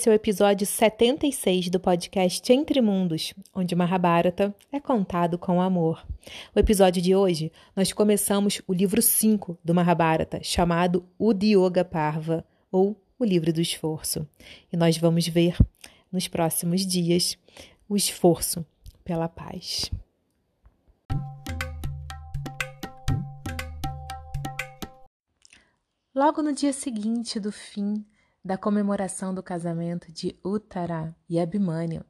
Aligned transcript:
Esse 0.00 0.08
é 0.08 0.12
o 0.12 0.14
episódio 0.14 0.66
76 0.66 1.68
do 1.68 1.78
podcast 1.78 2.50
Entre 2.50 2.80
Mundos, 2.80 3.34
onde 3.54 3.74
Mahabharata 3.74 4.56
é 4.72 4.80
contado 4.80 5.36
com 5.36 5.60
amor. 5.60 6.06
O 6.56 6.58
episódio 6.58 7.02
de 7.02 7.14
hoje, 7.14 7.52
nós 7.76 7.92
começamos 7.92 8.62
o 8.66 8.72
livro 8.72 9.02
5 9.02 9.58
do 9.62 9.74
Mahabharata, 9.74 10.42
chamado 10.42 11.06
Udyoga 11.18 11.84
Parva, 11.84 12.42
ou 12.72 12.96
o 13.18 13.24
livro 13.26 13.52
do 13.52 13.60
esforço. 13.60 14.26
E 14.72 14.76
nós 14.78 14.96
vamos 14.96 15.28
ver 15.28 15.54
nos 16.10 16.26
próximos 16.26 16.86
dias 16.86 17.36
o 17.86 17.94
esforço 17.94 18.64
pela 19.04 19.28
paz. 19.28 19.90
Logo 26.14 26.42
no 26.42 26.54
dia 26.54 26.72
seguinte 26.72 27.38
do 27.38 27.52
fim 27.52 28.02
da 28.44 28.56
comemoração 28.56 29.34
do 29.34 29.42
casamento 29.42 30.10
de 30.10 30.38
Uttara 30.44 31.14
e 31.28 31.38
Abhimanyu, 31.38 32.04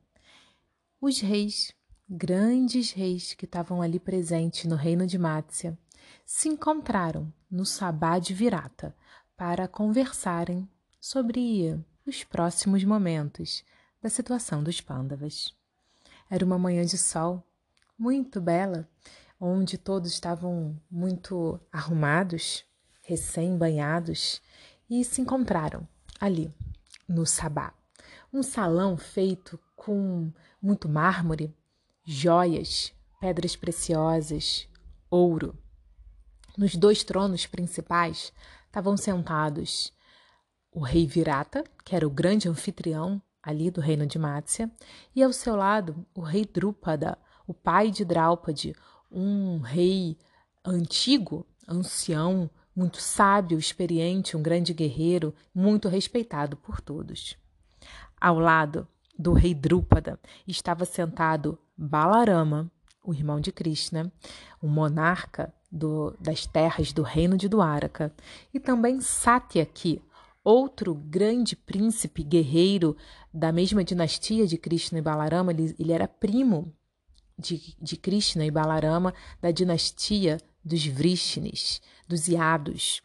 os 1.01 1.21
reis, 1.21 1.73
grandes 2.09 2.93
reis 2.93 3.35
que 3.35 3.45
estavam 3.45 3.82
ali 3.82 3.99
presentes 3.99 4.65
no 4.65 4.77
reino 4.77 5.07
de 5.07 5.18
Matsya, 5.18 5.79
se 6.24 6.49
encontraram 6.49 7.32
no 7.51 7.66
Sabá 7.66 8.18
de 8.18 8.32
Virata 8.32 8.95
para 9.37 9.66
conversarem 9.66 10.68
sobre 11.01 11.82
os 12.07 12.23
próximos 12.23 12.85
momentos 12.85 13.65
da 14.01 14.09
situação 14.09 14.62
dos 14.62 14.80
Pandavas. 14.80 15.55
Era 16.30 16.45
uma 16.45 16.59
manhã 16.59 16.85
de 16.85 16.96
sol 16.96 17.43
muito 17.99 18.40
bela, 18.40 18.88
onde 19.40 19.77
todos 19.77 20.12
estavam 20.12 20.79
muito 20.90 21.59
arrumados 21.73 22.65
recém-banhados, 23.02 24.40
e 24.88 25.05
se 25.05 25.21
encontraram 25.21 25.87
ali, 26.21 26.54
no 27.09 27.24
Sabá. 27.24 27.73
Um 28.32 28.43
salão 28.43 28.96
feito 28.96 29.59
com 29.74 30.30
muito 30.62 30.88
mármore, 30.88 31.57
joias, 32.04 32.93
pedras 33.18 33.57
preciosas, 33.57 34.68
ouro. 35.10 35.57
Nos 36.57 36.77
dois 36.77 37.02
tronos 37.02 37.46
principais 37.46 38.32
estavam 38.66 38.96
sentados 38.96 39.93
o 40.71 40.80
rei 40.80 41.07
Virata, 41.07 41.65
que 41.85 41.96
era 41.96 42.07
o 42.07 42.10
grande 42.10 42.49
anfitrião 42.49 43.21
ali 43.43 43.71
do 43.71 43.80
reino 43.80 44.07
de 44.07 44.18
Mácia, 44.18 44.71
e 45.15 45.23
ao 45.23 45.32
seu 45.32 45.57
lado 45.57 46.07
o 46.15 46.21
rei 46.21 46.45
Drúpada, 46.45 47.18
o 47.46 47.55
pai 47.55 47.90
de 47.90 48.05
Draupadi, 48.05 48.77
um 49.10 49.59
rei 49.59 50.16
antigo, 50.65 51.46
ancião, 51.66 52.51
muito 52.74 53.01
sábio, 53.01 53.59
experiente, 53.59 54.37
um 54.37 54.43
grande 54.43 54.73
guerreiro, 54.73 55.35
muito 55.54 55.88
respeitado 55.88 56.57
por 56.57 56.80
todos. 56.80 57.37
Ao 58.21 58.38
lado 58.38 58.87
do 59.18 59.32
rei 59.32 59.54
Drúpada 59.54 60.18
estava 60.46 60.85
sentado 60.85 61.59
Balarama, 61.77 62.71
o 63.04 63.12
irmão 63.12 63.40
de 63.40 63.51
Krishna, 63.51 64.12
o 64.62 64.69
monarca 64.69 65.53
do, 65.71 66.17
das 66.21 66.47
terras 66.47 66.93
do 66.93 67.03
reino 67.03 67.37
de 67.37 67.49
Dwaraka, 67.49 68.12
e 68.53 68.61
também 68.61 69.00
Satyaki, 69.00 70.03
outro 70.43 70.95
grande 70.95 71.55
príncipe 71.55 72.22
guerreiro 72.22 72.97
da 73.33 73.53
mesma 73.53 73.84
dinastia 73.84 74.47
de 74.47 74.56
Krishna 74.56 74.99
e 74.99 75.03
Balarama, 75.03 75.53
ele, 75.53 75.75
ele 75.78 75.93
era 75.93 76.09
primo 76.09 76.72
de, 77.39 77.75
de 77.81 77.97
Krishna 77.97 78.45
e 78.45 78.50
Balarama 78.50 79.15
da 79.41 79.50
dinastia 79.50 80.39
dos 80.65 80.87
Vrishnis, 80.87 81.81
dos 82.06 82.28
Iados. 82.28 83.03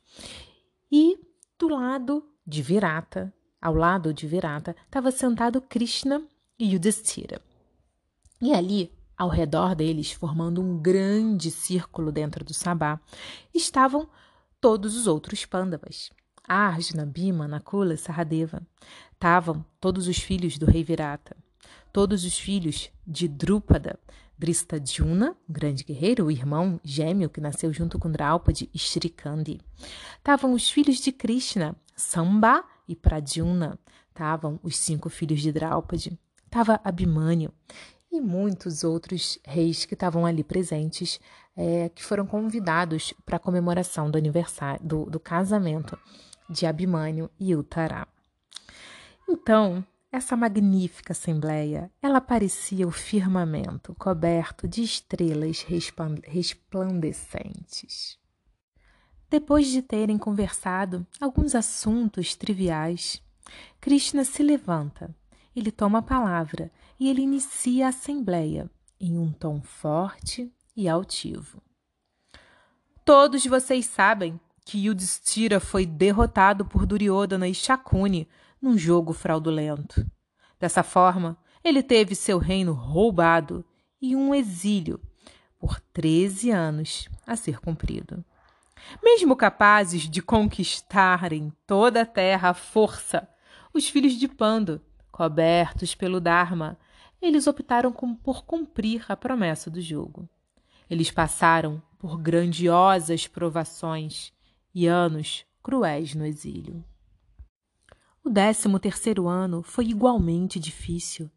E 0.91 1.17
do 1.57 1.67
lado 1.67 2.23
de 2.45 2.61
Virata, 2.61 3.33
ao 3.61 3.73
lado 3.73 4.13
de 4.13 4.27
Virata, 4.27 4.75
estava 4.85 5.11
sentado 5.11 5.61
Krishna 5.61 6.23
e 6.59 6.73
Yudhishthira. 6.73 7.41
E 8.41 8.53
ali, 8.53 8.91
ao 9.17 9.29
redor 9.29 9.75
deles, 9.75 10.11
formando 10.11 10.61
um 10.61 10.77
grande 10.77 11.49
círculo 11.49 12.11
dentro 12.11 12.43
do 12.43 12.53
Sabá, 12.53 12.99
estavam 13.53 14.09
todos 14.59 14.95
os 14.95 15.07
outros 15.07 15.45
Pandavas. 15.45 16.11
Arjuna, 16.47 17.05
Bhima, 17.05 17.47
Nakula 17.47 17.97
e. 17.97 18.61
Estavam 19.13 19.65
todos 19.79 20.07
os 20.07 20.17
filhos 20.17 20.57
do 20.57 20.65
rei 20.65 20.83
Virata, 20.83 21.35
todos 21.91 22.23
os 22.23 22.37
filhos 22.37 22.91
de 23.07 23.27
Drúpada, 23.27 23.97
Dristadjuna, 24.37 25.35
um 25.49 25.53
grande 25.53 25.83
guerreiro, 25.83 26.25
o 26.25 26.31
irmão 26.31 26.79
gêmeo 26.83 27.29
que 27.29 27.41
nasceu 27.41 27.71
junto 27.71 27.97
com 27.97 28.11
Draupadi 28.11 28.69
e 28.73 28.77
Shrikandi. 28.77 29.59
Estavam 30.17 30.53
os 30.53 30.69
filhos 30.69 30.97
de 30.97 31.11
Krishna, 31.11 31.75
Samba 31.95 32.63
e 32.87 32.95
Pradyumna. 32.95 33.79
Estavam 34.09 34.59
os 34.61 34.77
cinco 34.77 35.09
filhos 35.09 35.41
de 35.41 35.51
Draupadi. 35.51 36.17
Estava 36.45 36.79
Abhimanyu 36.83 37.51
e 38.11 38.21
muitos 38.21 38.83
outros 38.83 39.39
reis 39.43 39.85
que 39.85 39.93
estavam 39.93 40.25
ali 40.25 40.43
presentes, 40.43 41.19
é, 41.55 41.89
que 41.89 42.03
foram 42.03 42.25
convidados 42.25 43.13
para 43.25 43.37
a 43.37 43.39
comemoração 43.39 44.09
do 44.09 44.17
aniversário, 44.17 44.85
do, 44.85 45.05
do 45.05 45.19
casamento 45.19 45.97
de 46.49 46.65
Abhimanyu 46.65 47.29
e 47.39 47.55
Uttara. 47.55 48.07
Então, 49.27 49.85
essa 50.15 50.35
magnífica 50.35 51.11
assembleia, 51.11 51.91
ela 52.01 52.19
parecia 52.21 52.87
o 52.87 52.91
firmamento 52.91 53.93
coberto 53.95 54.67
de 54.67 54.81
estrelas 54.81 55.61
resplandecentes. 55.61 58.17
Depois 59.29 59.67
de 59.67 59.81
terem 59.81 60.17
conversado 60.17 61.05
alguns 61.19 61.53
assuntos 61.53 62.33
triviais, 62.35 63.21
Krishna 63.81 64.23
se 64.23 64.41
levanta, 64.41 65.13
ele 65.55 65.71
toma 65.71 65.99
a 65.99 66.03
palavra 66.03 66.71
e 66.99 67.09
ele 67.09 67.21
inicia 67.21 67.87
a 67.87 67.89
assembleia 67.89 68.69
em 68.99 69.17
um 69.17 69.31
tom 69.31 69.61
forte 69.61 70.51
e 70.75 70.87
altivo. 70.87 71.61
Todos 73.03 73.45
vocês 73.45 73.85
sabem 73.85 74.39
que 74.63 74.87
Yudhishthira 74.87 75.59
foi 75.59 75.85
derrotado 75.85 76.65
por 76.65 76.85
Duryodhana 76.85 77.47
e 77.47 77.53
Shakuni 77.53 78.27
num 78.61 78.77
jogo 78.77 79.13
fraudulento. 79.13 80.05
Dessa 80.59 80.83
forma, 80.83 81.37
ele 81.63 81.81
teve 81.81 82.15
seu 82.15 82.37
reino 82.37 82.73
roubado 82.73 83.65
e 84.01 84.15
um 84.15 84.33
exílio 84.33 84.99
por 85.59 85.79
13 85.79 86.51
anos 86.51 87.09
a 87.25 87.35
ser 87.35 87.59
cumprido. 87.59 88.23
Mesmo 89.03 89.35
capazes 89.35 90.03
de 90.03 90.21
conquistarem 90.21 91.51
toda 91.65 92.01
a 92.01 92.05
terra 92.05 92.49
à 92.49 92.53
força, 92.53 93.27
os 93.73 93.89
filhos 93.89 94.13
de 94.13 94.27
Pando, 94.27 94.81
cobertos 95.11 95.95
pelo 95.95 96.19
Dharma, 96.19 96.77
eles 97.21 97.47
optaram 97.47 97.91
por 97.91 98.45
cumprir 98.45 99.03
a 99.09 99.15
promessa 99.15 99.69
do 99.69 99.81
jogo. 99.81 100.29
Eles 100.89 101.09
passaram 101.09 101.81
por 101.97 102.19
grandiosas 102.19 103.25
provações 103.25 104.31
e 104.73 104.85
anos 104.85 105.45
cruéis 105.63 106.13
no 106.13 106.25
exílio. 106.25 106.83
O 108.25 108.29
décimo 108.31 108.79
terceiro 108.79 109.27
ano 109.27 109.61
foi 109.61 109.85
igualmente 109.85 110.59
difícil. 110.59 111.29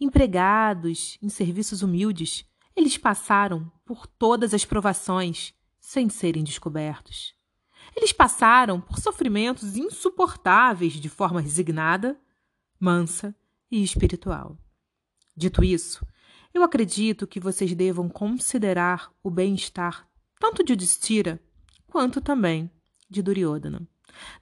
Empregados 0.00 1.16
em 1.22 1.28
serviços 1.28 1.82
humildes, 1.82 2.44
eles 2.74 2.98
passaram 2.98 3.70
por 3.84 4.08
todas 4.08 4.52
as 4.52 4.64
provações 4.64 5.54
sem 5.78 6.08
serem 6.08 6.42
descobertos. 6.42 7.32
Eles 7.94 8.12
passaram 8.12 8.80
por 8.80 8.98
sofrimentos 8.98 9.76
insuportáveis 9.76 10.94
de 10.94 11.08
forma 11.08 11.40
resignada, 11.40 12.20
mansa 12.80 13.32
e 13.70 13.80
espiritual. 13.80 14.58
Dito 15.36 15.62
isso, 15.62 16.04
eu 16.52 16.64
acredito 16.64 17.24
que 17.24 17.38
vocês 17.38 17.72
devam 17.72 18.08
considerar 18.08 19.12
o 19.22 19.30
bem-estar 19.30 20.08
tanto 20.40 20.64
de 20.64 20.74
Distira 20.74 21.40
quanto 21.86 22.20
também 22.20 22.68
de 23.08 23.22
Duryodhana. 23.22 23.91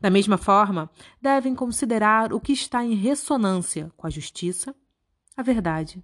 Da 0.01 0.11
mesma 0.11 0.37
forma, 0.37 0.91
devem 1.21 1.55
considerar 1.55 2.33
o 2.33 2.41
que 2.41 2.53
está 2.53 2.85
em 2.85 2.95
ressonância 2.95 3.93
com 3.97 4.07
a 4.07 4.11
justiça, 4.11 4.75
a 5.37 5.43
verdade 5.43 6.03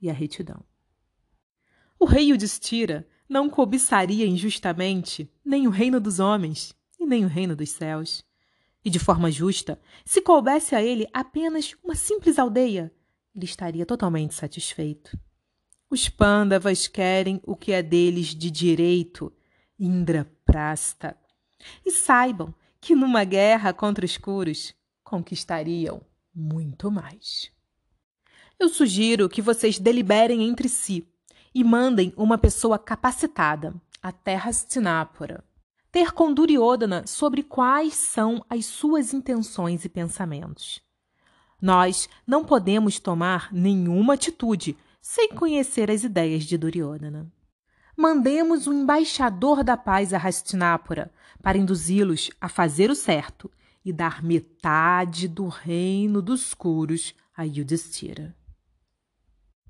e 0.00 0.08
a 0.08 0.12
retidão. 0.12 0.64
O 1.98 2.04
rei 2.04 2.30
Yudhishthira 2.30 3.06
não 3.28 3.50
cobiçaria 3.50 4.26
injustamente 4.26 5.30
nem 5.44 5.66
o 5.66 5.70
reino 5.70 6.00
dos 6.00 6.18
homens 6.18 6.74
e 6.98 7.04
nem 7.04 7.24
o 7.24 7.28
reino 7.28 7.54
dos 7.54 7.70
céus. 7.70 8.24
E 8.84 8.90
de 8.90 8.98
forma 8.98 9.30
justa, 9.30 9.80
se 10.04 10.22
coubesse 10.22 10.74
a 10.74 10.82
ele 10.82 11.06
apenas 11.12 11.74
uma 11.82 11.94
simples 11.94 12.38
aldeia, 12.38 12.92
ele 13.34 13.44
estaria 13.44 13.84
totalmente 13.84 14.34
satisfeito. 14.34 15.18
Os 15.90 16.08
pândavas 16.08 16.86
querem 16.86 17.40
o 17.44 17.56
que 17.56 17.72
é 17.72 17.82
deles 17.82 18.28
de 18.28 18.50
direito, 18.50 19.32
Indraprasta. 19.78 21.16
E 21.84 21.90
saibam 21.90 22.54
que 22.88 22.96
numa 22.96 23.22
guerra 23.22 23.70
contra 23.70 24.02
os 24.02 24.12
escuros 24.12 24.74
conquistariam 25.04 26.00
muito 26.34 26.90
mais. 26.90 27.52
Eu 28.58 28.70
sugiro 28.70 29.28
que 29.28 29.42
vocês 29.42 29.78
deliberem 29.78 30.48
entre 30.48 30.70
si 30.70 31.06
e 31.54 31.62
mandem 31.62 32.14
uma 32.16 32.38
pessoa 32.38 32.78
capacitada 32.78 33.74
até 34.02 34.36
Hastinapura 34.36 35.44
ter 35.92 36.12
com 36.12 36.32
Duryodhana 36.32 37.06
sobre 37.06 37.42
quais 37.42 37.92
são 37.92 38.42
as 38.48 38.64
suas 38.64 39.12
intenções 39.12 39.84
e 39.84 39.88
pensamentos. 39.90 40.80
Nós 41.60 42.08
não 42.26 42.42
podemos 42.42 42.98
tomar 42.98 43.52
nenhuma 43.52 44.14
atitude 44.14 44.78
sem 44.98 45.28
conhecer 45.28 45.90
as 45.90 46.04
ideias 46.04 46.44
de 46.44 46.56
Duryodhana. 46.56 47.30
Mandemos 48.00 48.68
um 48.68 48.72
embaixador 48.72 49.64
da 49.64 49.76
paz 49.76 50.14
a 50.14 50.18
Hastinapura 50.18 51.12
para 51.42 51.58
induzi-los 51.58 52.30
a 52.40 52.48
fazer 52.48 52.90
o 52.90 52.94
certo 52.94 53.50
e 53.84 53.92
dar 53.92 54.22
metade 54.22 55.26
do 55.26 55.48
reino 55.48 56.22
dos 56.22 56.54
Kuros 56.54 57.12
a 57.36 57.42
Yudhishthira. 57.42 58.36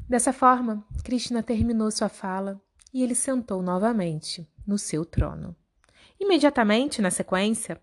Dessa 0.06 0.30
forma, 0.30 0.84
Krishna 1.02 1.42
terminou 1.42 1.90
sua 1.90 2.10
fala 2.10 2.60
e 2.92 3.02
ele 3.02 3.14
sentou 3.14 3.62
novamente 3.62 4.46
no 4.66 4.76
seu 4.76 5.06
trono. 5.06 5.56
Imediatamente, 6.20 7.00
na 7.00 7.10
sequência, 7.10 7.80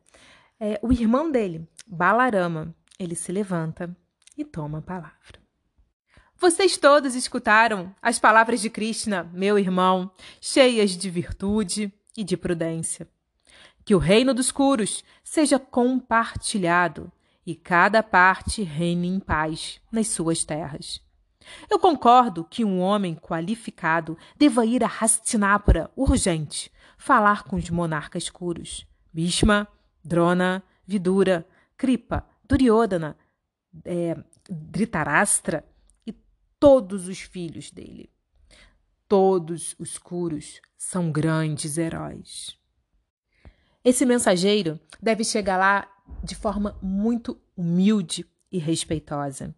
é, 0.59 0.79
o 0.83 0.93
irmão 0.93 1.31
dele, 1.31 1.67
Balarama, 1.87 2.71
ele 2.99 3.15
se 3.15 3.31
levanta 3.31 3.97
e 4.37 4.45
toma 4.45 4.77
a 4.77 4.83
palavra. 4.83 5.44
Vocês 6.37 6.75
todos 6.75 7.15
escutaram 7.15 7.95
as 8.01 8.19
palavras 8.19 8.61
de 8.61 8.69
Krishna, 8.69 9.29
meu 9.33 9.57
irmão, 9.57 10.11
cheias 10.41 10.91
de 10.91 11.09
virtude 11.09 11.91
e 12.15 12.23
de 12.23 12.35
prudência. 12.35 13.07
Que 13.85 13.95
o 13.95 13.99
reino 13.99 14.33
dos 14.33 14.51
curos 14.51 15.03
seja 15.23 15.57
compartilhado 15.57 17.11
e 17.45 17.55
cada 17.55 18.03
parte 18.03 18.63
reine 18.63 19.07
em 19.07 19.19
paz 19.19 19.79
nas 19.89 20.09
suas 20.09 20.43
terras. 20.43 21.01
Eu 21.69 21.79
concordo 21.79 22.43
que 22.43 22.65
um 22.65 22.81
homem 22.81 23.15
qualificado 23.15 24.17
deva 24.35 24.65
ir 24.65 24.83
a 24.83 24.87
Hastinapura 24.87 25.89
urgente 25.95 26.71
falar 26.97 27.43
com 27.43 27.55
os 27.55 27.69
monarcas 27.69 28.29
curos. 28.29 28.85
Bhishma, 29.13 29.67
Drona, 30.03 30.63
Vidura, 30.85 31.47
Kripa, 31.77 32.25
Duryodhana, 32.47 33.15
é, 33.85 34.17
todos 36.65 37.07
os 37.07 37.19
filhos 37.19 37.69
dele. 37.69 38.09
Todos 39.07 39.75
os 39.77 39.99
curos 39.99 40.59
são 40.75 41.11
grandes 41.11 41.77
heróis. 41.77 42.57
Esse 43.83 44.03
mensageiro 44.03 44.79
deve 44.99 45.23
chegar 45.23 45.57
lá 45.57 45.87
de 46.23 46.33
forma 46.33 46.75
muito 46.81 47.39
humilde 47.55 48.25
e 48.51 48.57
respeitosa. 48.57 49.55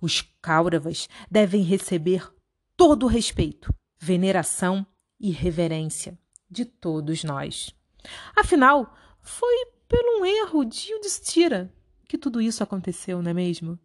Os 0.00 0.22
Kauravas 0.40 1.10
devem 1.30 1.62
receber 1.62 2.26
todo 2.74 3.02
o 3.02 3.06
respeito, 3.06 3.70
veneração 3.98 4.86
e 5.20 5.30
reverência 5.30 6.18
de 6.50 6.64
todos 6.64 7.22
nós. 7.22 7.76
Afinal, 8.34 8.96
foi 9.20 9.66
por 9.86 10.00
um 10.18 10.24
erro 10.24 10.64
de 10.64 10.90
Yudhishthira 10.90 11.70
que 12.08 12.16
tudo 12.16 12.40
isso 12.40 12.62
aconteceu, 12.62 13.20
não 13.20 13.30
é 13.30 13.34
mesmo? 13.34 13.78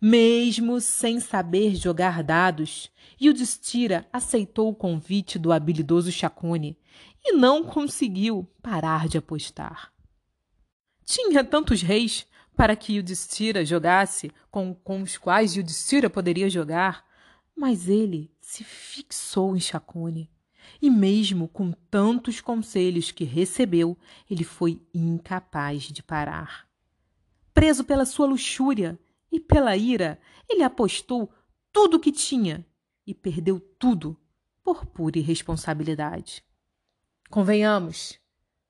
Mesmo 0.00 0.80
sem 0.80 1.20
saber 1.20 1.74
jogar 1.74 2.22
dados, 2.22 2.90
Yudhishthira 3.20 4.06
aceitou 4.12 4.68
o 4.68 4.74
convite 4.74 5.38
do 5.38 5.52
habilidoso 5.52 6.12
Shakuni 6.12 6.78
e 7.24 7.32
não 7.32 7.64
conseguiu 7.64 8.48
parar 8.62 9.08
de 9.08 9.16
apostar. 9.16 9.92
Tinha 11.04 11.44
tantos 11.44 11.82
reis 11.82 12.26
para 12.56 12.76
que 12.76 12.94
Yudhishthira 12.94 13.64
jogasse 13.64 14.30
com, 14.50 14.74
com 14.74 15.02
os 15.02 15.16
quais 15.16 15.56
Yudhishthira 15.56 16.08
poderia 16.08 16.48
jogar, 16.48 17.04
mas 17.56 17.88
ele 17.88 18.30
se 18.40 18.64
fixou 18.64 19.56
em 19.56 19.60
Shakuni. 19.60 20.30
E 20.80 20.90
mesmo 20.90 21.48
com 21.48 21.72
tantos 21.90 22.40
conselhos 22.40 23.10
que 23.10 23.24
recebeu, 23.24 23.96
ele 24.30 24.44
foi 24.44 24.80
incapaz 24.94 25.84
de 25.84 26.02
parar. 26.02 26.66
Preso 27.52 27.84
pela 27.84 28.04
sua 28.04 28.26
luxúria 28.26 28.98
e 29.34 29.40
pela 29.40 29.76
ira, 29.76 30.16
ele 30.48 30.62
apostou 30.62 31.28
tudo 31.72 31.96
o 31.96 32.00
que 32.00 32.12
tinha 32.12 32.64
e 33.04 33.12
perdeu 33.12 33.58
tudo 33.58 34.16
por 34.62 34.86
pura 34.86 35.18
irresponsabilidade. 35.18 36.44
Convenhamos, 37.28 38.16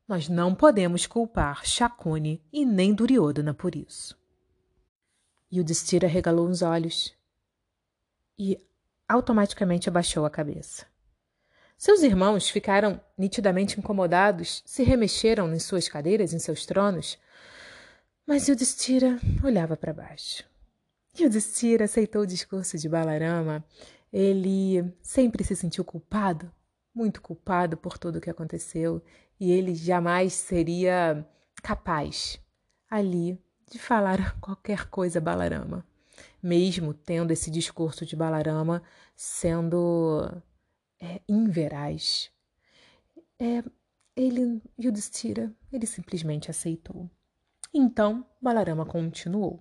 nós 0.08 0.26
não 0.26 0.54
podemos 0.54 1.06
culpar 1.06 1.66
Shakuni 1.66 2.42
e 2.50 2.64
nem 2.64 2.94
Duryodhana 2.94 3.52
por 3.52 3.76
isso. 3.76 4.18
Yudhishthira 5.52 6.08
regalou 6.08 6.48
os 6.48 6.62
olhos 6.62 7.14
e 8.38 8.58
automaticamente 9.06 9.90
abaixou 9.90 10.24
a 10.24 10.30
cabeça. 10.30 10.86
Seus 11.76 12.02
irmãos 12.02 12.48
ficaram 12.48 12.98
nitidamente 13.18 13.78
incomodados, 13.78 14.62
se 14.64 14.82
remexeram 14.82 15.52
em 15.52 15.58
suas 15.58 15.88
cadeiras, 15.90 16.32
em 16.32 16.38
seus 16.38 16.64
tronos, 16.64 17.18
mas 18.26 18.48
Yudhishthira 18.48 19.20
olhava 19.44 19.76
para 19.76 19.92
baixo. 19.92 20.53
Yudhishthira 21.18 21.84
aceitou 21.84 22.22
o 22.22 22.26
discurso 22.26 22.76
de 22.76 22.88
Balarama. 22.88 23.64
Ele 24.12 24.92
sempre 25.02 25.44
se 25.44 25.54
sentiu 25.54 25.84
culpado, 25.84 26.50
muito 26.94 27.20
culpado 27.20 27.76
por 27.76 27.98
tudo 27.98 28.16
o 28.16 28.20
que 28.20 28.30
aconteceu, 28.30 29.02
e 29.38 29.50
ele 29.50 29.74
jamais 29.74 30.32
seria 30.32 31.26
capaz 31.62 32.40
ali 32.88 33.38
de 33.70 33.78
falar 33.78 34.38
qualquer 34.40 34.88
coisa 34.88 35.18
a 35.18 35.22
Balarama, 35.22 35.86
mesmo 36.42 36.94
tendo 36.94 37.32
esse 37.32 37.50
discurso 37.50 38.04
de 38.06 38.14
Balarama 38.14 38.82
sendo 39.16 40.30
é, 41.00 41.20
inveraz. 41.28 42.30
É, 43.38 43.62
ele, 44.16 44.62
Yudhishthira, 44.78 45.52
ele 45.72 45.86
simplesmente 45.86 46.50
aceitou. 46.50 47.10
Então, 47.72 48.24
Balarama 48.40 48.86
continuou. 48.86 49.60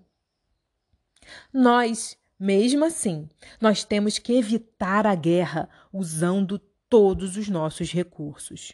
Nós, 1.51 2.17
mesmo 2.39 2.85
assim, 2.85 3.29
nós 3.59 3.83
temos 3.83 4.17
que 4.17 4.33
evitar 4.33 5.05
a 5.05 5.15
guerra 5.15 5.69
usando 5.91 6.59
todos 6.89 7.37
os 7.37 7.49
nossos 7.49 7.91
recursos. 7.91 8.73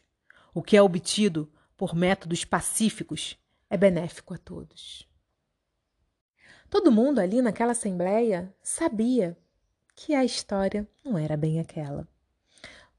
O 0.53 0.62
que 0.62 0.75
é 0.75 0.82
obtido 0.82 1.51
por 1.77 1.96
métodos 1.96 2.44
pacíficos 2.44 3.38
é 3.70 3.77
benéfico 3.77 4.34
a 4.34 4.38
todos. 4.38 5.08
Todo 6.70 6.91
mundo 6.91 7.20
ali 7.20 7.41
naquela 7.41 7.72
assembleia 7.72 8.53
sabia 8.62 9.38
que 9.96 10.13
a 10.13 10.24
história 10.24 10.88
não 11.03 11.18
era 11.18 11.36
bem 11.36 11.60
aquela. 11.60 12.08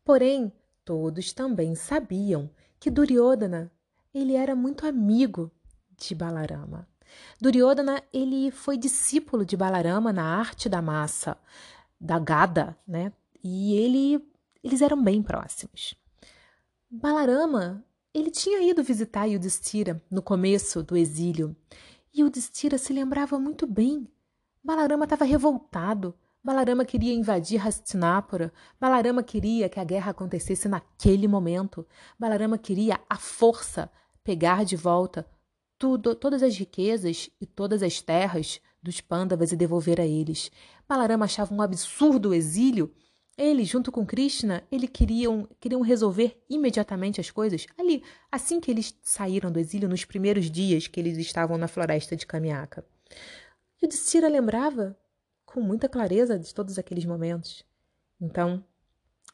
Porém, 0.05 0.53
todos 0.85 1.33
também 1.33 1.75
sabiam 1.75 2.51
que 2.79 2.91
Duryodhana 2.91 3.71
ele 4.13 4.35
era 4.35 4.57
muito 4.57 4.87
amigo 4.87 5.53
de 5.97 6.15
Balarama. 6.15 6.89
Duryodhana 7.41 8.03
ele 8.13 8.51
foi 8.51 8.77
discípulo 8.77 9.45
de 9.45 9.57
Balarama 9.57 10.13
na 10.13 10.39
arte 10.39 10.69
da 10.69 10.83
massa, 10.83 11.37
da 12.01 12.19
gada, 12.19 12.77
né? 12.87 13.13
E 13.43 13.75
ele, 13.75 14.25
eles 14.63 14.83
eram 14.83 15.03
bem 15.03 15.23
próximos. 15.23 15.95
Balarama 16.91 17.85
ele 18.13 18.31
tinha 18.31 18.61
ido 18.63 18.83
visitar 18.83 19.27
Yudhishthira 19.27 20.03
no 20.11 20.21
começo 20.21 20.83
do 20.83 20.97
exílio 20.97 21.55
e 22.13 22.23
Yudhishthira 22.23 22.77
se 22.77 22.93
lembrava 22.93 23.39
muito 23.39 23.67
bem. 23.67 24.09
Balarama 24.63 25.05
estava 25.05 25.25
revoltado 25.25 26.15
Balarama 26.43 26.87
queria 26.87 27.13
invadir 27.13 27.67
Hastinapura. 27.67 28.51
Balarama 28.81 29.23
queria 29.23 29.69
que 29.69 29.79
a 29.79 29.85
guerra 29.85 30.13
acontecesse 30.13 30.69
naquele 30.69 31.29
momento. 31.29 31.87
Balarama 32.19 32.57
queria 32.57 32.99
a 33.09 33.17
força 33.17 33.91
pegar 34.25 34.65
de 34.65 34.75
volta 34.75 35.27
tudo, 35.81 36.15
todas 36.15 36.43
as 36.43 36.59
riquezas 36.59 37.31
e 37.41 37.47
todas 37.47 37.83
as 37.83 38.03
terras 38.03 38.61
dos 38.83 39.01
Pandavas 39.01 39.51
e 39.51 39.57
devolver 39.57 39.99
a 39.99 40.05
eles. 40.05 40.51
Balarama 40.87 41.25
achava 41.25 41.55
um 41.55 41.63
absurdo 41.63 42.29
o 42.29 42.35
exílio. 42.35 42.93
Ele, 43.37 43.65
junto 43.65 43.91
com 43.91 44.05
Krishna, 44.05 44.63
ele 44.71 44.87
queriam, 44.87 45.49
queriam 45.59 45.81
resolver 45.81 46.39
imediatamente 46.51 47.19
as 47.19 47.31
coisas 47.31 47.67
ali, 47.79 48.03
assim 48.31 48.61
que 48.61 48.71
eles 48.71 48.95
saíram 49.01 49.51
do 49.51 49.59
exílio, 49.59 49.89
nos 49.89 50.05
primeiros 50.05 50.51
dias 50.51 50.87
que 50.87 51.01
eles 51.01 51.17
estavam 51.17 51.57
na 51.57 51.67
floresta 51.67 52.15
de 52.15 52.27
Kamiaka. 52.27 52.85
Yudhishthira 53.83 54.29
lembrava 54.29 54.95
com 55.47 55.63
muita 55.63 55.89
clareza 55.89 56.39
de 56.39 56.55
todos 56.55 56.79
aqueles 56.79 57.07
momentos. 57.07 57.65
Então, 58.21 58.63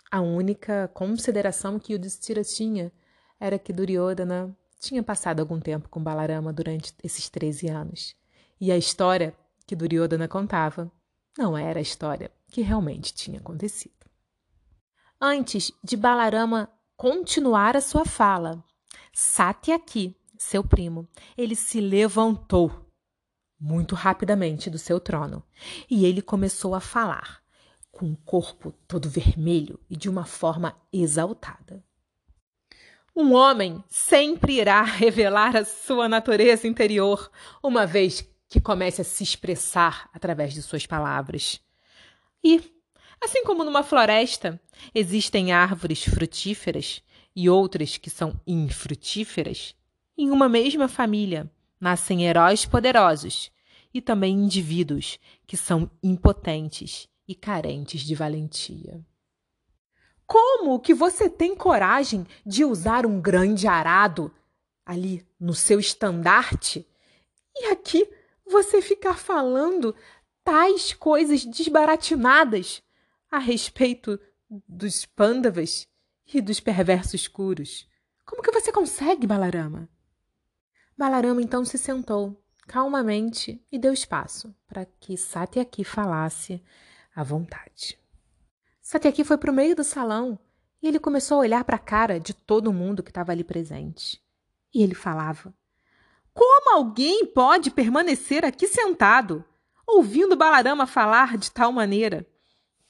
a 0.09 0.21
única 0.21 0.87
consideração 0.95 1.81
que 1.81 1.93
Yudhishthira 1.95 2.45
tinha 2.45 2.93
era 3.41 3.59
que 3.59 3.73
Duryodhana 3.73 4.57
tinha 4.79 5.03
passado 5.03 5.41
algum 5.41 5.61
tempo 5.61 5.89
com 5.89 6.03
Balarama 6.03 6.53
durante 6.53 6.95
esses 7.03 7.29
13 7.29 7.69
anos. 7.69 8.15
E 8.61 8.71
a 8.71 8.77
história 8.77 9.35
que 9.67 9.77
Duryodhana 9.77 10.29
contava 10.29 10.91
não 11.37 11.57
era 11.57 11.79
a 11.79 11.83
história 11.83 12.31
que 12.49 12.63
realmente 12.63 13.13
tinha 13.13 13.39
acontecido. 13.39 13.95
Antes 15.21 15.73
de 15.83 15.97
Balarama 15.97 16.71
continuar 16.97 17.77
a 17.77 17.81
sua 17.81 18.05
fala, 18.05 18.63
Satyaki, 19.13 20.17
seu 20.39 20.63
primo, 20.63 21.09
ele 21.37 21.57
se 21.57 21.81
levantou 21.81 22.87
muito 23.59 23.95
rapidamente 23.95 24.69
do 24.69 24.79
seu 24.79 25.01
trono, 25.01 25.43
e 25.91 26.05
ele 26.05 26.21
começou 26.21 26.75
a 26.75 26.81
falar, 26.81 27.43
com 27.91 28.13
o 28.13 28.17
corpo 28.17 28.73
todo 28.87 29.09
vermelho 29.09 29.81
e 29.89 29.97
de 29.97 30.09
uma 30.11 30.27
forma 30.27 30.77
exaltada. 30.93 31.83
Um 33.19 33.33
homem 33.33 33.83
sempre 33.89 34.61
irá 34.61 34.83
revelar 34.83 35.57
a 35.57 35.65
sua 35.65 36.07
natureza 36.07 36.69
interior, 36.69 37.31
uma 37.63 37.87
vez 37.87 38.29
que 38.47 38.61
comece 38.61 39.01
a 39.01 39.05
se 39.05 39.23
expressar 39.23 40.11
através 40.13 40.53
de 40.53 40.61
suas 40.61 40.85
palavras. 40.85 41.59
E, 42.45 42.61
assim 43.19 43.43
como 43.43 43.65
numa 43.65 43.83
floresta 43.83 44.61
existem 44.95 45.51
árvores 45.51 46.05
frutíferas 46.05 47.03
e 47.35 47.49
outras 47.49 47.97
que 47.97 48.11
são 48.11 48.39
infrutíferas, 48.47 49.75
em 50.19 50.31
uma 50.31 50.47
mesma 50.47 50.87
família 50.87 51.51
nascem 51.81 52.27
heróis 52.27 52.67
poderosos 52.67 53.51
e 53.95 54.03
também 54.03 54.35
indivíduos 54.35 55.19
que 55.47 55.57
são 55.57 55.91
impotentes 56.03 57.09
e 57.27 57.35
carentes 57.35 58.03
de 58.03 58.15
valentia. 58.15 59.03
Como 60.27 60.81
que 60.81 60.93
você 60.93 61.31
tem 61.31 61.55
coragem 61.55 62.27
de 62.45 62.65
usar 62.65 63.07
um 63.07 63.21
grande 63.21 63.69
arado 63.69 64.35
ali 64.85 65.27
no 65.39 65.55
seu 65.55 65.79
estandarte 65.79 66.87
e 67.55 67.67
aqui 67.67 68.09
você 68.45 68.83
ficar 68.83 69.19
falando 69.19 69.95
tais 70.43 70.93
coisas 70.93 71.45
desbaratinadas 71.45 72.83
a 73.31 73.39
respeito 73.39 74.19
dos 74.69 75.05
pândavas 75.05 75.89
e 76.33 76.41
dos 76.41 76.61
perversos 76.61 77.29
curos? 77.29 77.89
Como 78.25 78.43
que 78.43 78.51
você 78.51 78.73
consegue, 78.73 79.27
Balarama? 79.27 79.89
Balarama 80.99 81.41
então 81.41 81.65
se 81.65 81.79
sentou 81.79 82.43
calmamente 82.67 83.65
e 83.71 83.79
deu 83.79 83.93
espaço 83.93 84.55
para 84.67 84.85
que 84.85 85.17
Satyaki 85.17 85.85
falasse 85.85 86.63
à 87.15 87.23
vontade. 87.23 87.99
Satyaki 88.89 89.25
foi 89.25 89.37
para 89.37 89.51
o 89.51 89.53
meio 89.53 89.75
do 89.75 89.83
salão 89.83 90.39
e 90.81 90.87
ele 90.87 91.01
começou 91.01 91.39
a 91.39 91.41
olhar 91.41 91.65
para 91.65 91.75
a 91.75 91.81
cara 91.81 92.21
de 92.21 92.33
todo 92.33 92.73
mundo 92.73 93.03
que 93.03 93.11
estava 93.11 93.33
ali 93.33 93.43
presente. 93.43 94.23
E 94.73 94.81
ele 94.81 94.95
falava: 94.95 95.53
Como 96.33 96.73
alguém 96.73 97.27
pode 97.27 97.69
permanecer 97.73 98.45
aqui 98.45 98.69
sentado, 98.69 99.45
ouvindo 99.85 100.37
Balarama 100.37 100.87
falar 100.87 101.37
de 101.37 101.51
tal 101.51 101.73
maneira? 101.73 102.25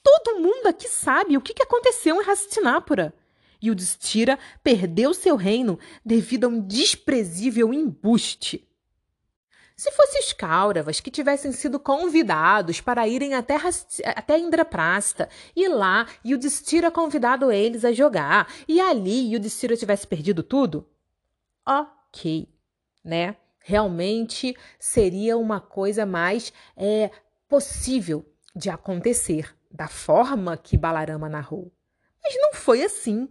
Todo 0.03 0.39
mundo 0.39 0.67
aqui 0.67 0.87
sabe 0.87 1.35
o 1.35 1.41
que 1.41 1.63
aconteceu 1.63 2.21
em 2.21 2.29
Hastinapura. 2.29 3.11
E 3.59 3.71
o 3.71 3.75
Destira 3.75 4.37
perdeu 4.63 5.15
seu 5.15 5.35
reino 5.35 5.79
devido 6.05 6.43
a 6.43 6.47
um 6.47 6.61
desprezível 6.61 7.73
embuste. 7.73 8.69
Se 9.77 9.91
fossem 9.91 10.21
os 10.21 10.33
Kauravas 10.33 10.99
que 10.99 11.11
tivessem 11.11 11.51
sido 11.51 11.79
convidados 11.79 12.81
para 12.81 13.07
irem 13.07 13.35
até, 13.35 13.57
até 14.05 14.39
Indraprasta, 14.39 15.29
e 15.55 15.67
lá 15.67 16.07
Yudhishthira 16.25 16.89
convidado 16.89 17.51
eles 17.51 17.85
a 17.85 17.91
jogar, 17.91 18.51
e 18.67 18.81
ali 18.81 19.31
Yudhishthira 19.31 19.77
tivesse 19.77 20.07
perdido 20.07 20.41
tudo, 20.41 20.89
ok, 21.63 22.49
né? 23.05 23.35
Realmente 23.59 24.57
seria 24.79 25.37
uma 25.37 25.61
coisa 25.61 26.07
mais 26.07 26.51
é, 26.75 27.11
possível 27.47 28.25
de 28.55 28.71
acontecer, 28.71 29.55
da 29.69 29.87
forma 29.87 30.57
que 30.57 30.75
Balarama 30.75 31.29
narrou. 31.29 31.71
Mas 32.23 32.33
não 32.41 32.53
foi 32.55 32.83
assim. 32.83 33.29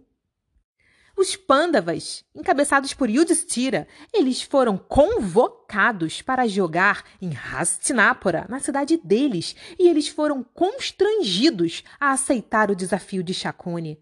Os 1.17 1.35
Pandavas, 1.35 2.23
encabeçados 2.35 2.93
por 2.93 3.09
Yudhishthira, 3.09 3.87
eles 4.13 4.43
foram 4.43 4.77
convocados 4.77 6.21
para 6.21 6.47
jogar 6.47 7.03
em 7.19 7.31
Hastinapura, 7.35 8.45
na 8.47 8.59
cidade 8.59 8.97
deles, 9.03 9.55
e 9.79 9.89
eles 9.89 10.07
foram 10.07 10.43
constrangidos 10.43 11.83
a 11.99 12.11
aceitar 12.11 12.69
o 12.69 12.75
desafio 12.75 13.23
de 13.23 13.33
Shakuni. 13.33 13.99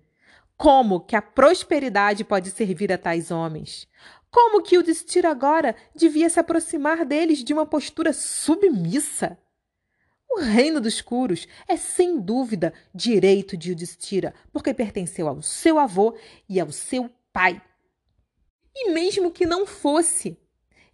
Como 0.58 1.00
que 1.00 1.16
a 1.16 1.22
prosperidade 1.22 2.26
pode 2.26 2.52
servir 2.52 2.92
a 2.92 2.98
tais 2.98 3.32
homens? 3.32 3.88
Como 4.30 4.62
que 4.62 4.76
Yudhishthira 4.76 5.32
agora 5.32 5.74
devia 5.96 6.30
se 6.30 6.42
aproximar 6.42 7.06
deles 7.06 7.42
de 7.46 7.54
uma 7.54 7.66
postura 7.66 8.12
submissa? 8.12 9.38
O 10.36 10.42
reino 10.42 10.82
dos 10.82 11.00
Curos 11.00 11.48
é 11.65 11.77
sem 11.77 12.20
dúvida 12.20 12.74
direito 12.94 13.56
de 13.56 13.70
Yudhishthira, 13.70 14.34
porque 14.51 14.74
pertenceu 14.74 15.30
ao 15.30 15.42
seu 15.42 15.80
avô 15.80 16.13
e 16.50 16.60
ao 16.60 16.74
seu 16.74 17.10
pai. 17.32 17.62
E 18.75 18.92
mesmo 18.92 19.32
que 19.32 19.46
não 19.46 19.65
fosse, 19.65 20.38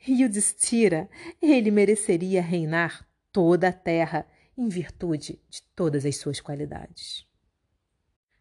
Yudhishthira, 0.07 1.10
ele 1.41 1.71
mereceria 1.71 2.39
reinar 2.39 3.03
toda 3.31 3.69
a 3.69 3.74
terra 3.74 4.27
em 4.55 4.69
virtude 4.69 5.41
de 5.50 5.63
todas 5.75 6.05
as 6.05 6.17
suas 6.17 6.39
qualidades. 6.39 7.25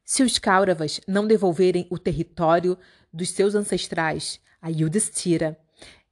Se 0.04 0.22
os 0.22 0.38
Kauravas 0.38 1.00
não 1.08 1.26
devolverem 1.26 1.86
o 1.88 1.98
território 1.98 2.76
dos 3.10 3.30
seus 3.30 3.54
ancestrais 3.54 4.38
a 4.60 4.68
Yudhishthira, 4.68 5.58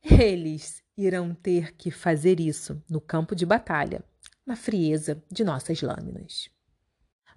eles 0.03 0.83
irão 0.97 1.35
ter 1.35 1.75
que 1.75 1.91
fazer 1.91 2.41
isso 2.41 2.83
no 2.89 3.03
campo 3.03 3.37
de 3.37 3.45
batalha 3.45 4.03
na 4.49 4.57
frieza 4.57 5.23
de 5.31 5.45
nossas 5.45 5.83
lâminas. 5.83 6.49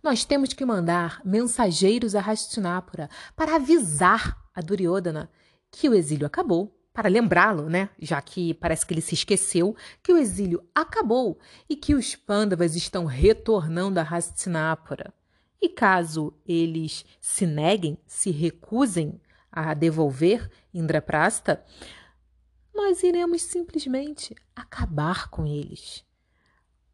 Nós 0.01 0.23
temos 0.23 0.53
que 0.53 0.65
mandar 0.65 1.21
mensageiros 1.25 2.15
a 2.15 2.21
Hastinapura 2.21 3.09
para 3.35 3.57
avisar 3.57 4.41
a 4.55 4.61
Duryodhana 4.61 5.29
que 5.69 5.89
o 5.89 5.93
exílio 5.93 6.25
acabou, 6.25 6.73
para 6.93 7.09
lembrá-lo, 7.09 7.69
né? 7.69 7.89
Já 7.99 8.21
que 8.21 8.53
parece 8.53 8.85
que 8.85 8.93
ele 8.93 9.01
se 9.01 9.13
esqueceu 9.13 9.75
que 10.01 10.13
o 10.13 10.17
exílio 10.17 10.65
acabou 10.73 11.37
e 11.69 11.75
que 11.75 11.93
os 11.93 12.15
Pandavas 12.15 12.77
estão 12.77 13.05
retornando 13.05 13.99
a 13.99 14.03
Hastinapura. 14.03 15.13
E 15.61 15.67
caso 15.67 16.33
eles 16.45 17.05
se 17.19 17.45
neguem, 17.45 17.97
se 18.07 18.31
recusem 18.31 19.21
a 19.51 19.73
devolver 19.73 20.49
Indraprasta, 20.73 21.63
nós 22.73 23.03
iremos 23.03 23.41
simplesmente 23.41 24.33
acabar 24.55 25.29
com 25.29 25.45
eles. 25.45 26.05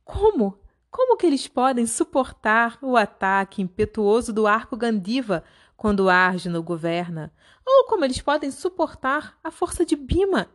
Como? 0.07 0.57
Como 0.89 1.17
que 1.17 1.27
eles 1.27 1.47
podem 1.47 1.85
suportar 1.85 2.79
o 2.81 2.95
ataque 2.95 3.61
impetuoso 3.61 4.31
do 4.31 4.47
arco 4.47 4.77
Gandiva 4.77 5.43
quando 5.75 6.09
Arjuna 6.09 6.59
governa? 6.59 7.31
Ou 7.65 7.85
como 7.87 8.05
eles 8.05 8.21
podem 8.21 8.49
suportar 8.49 9.37
a 9.43 9.51
força 9.51 9.85
de 9.85 9.97
Bima? 9.97 10.49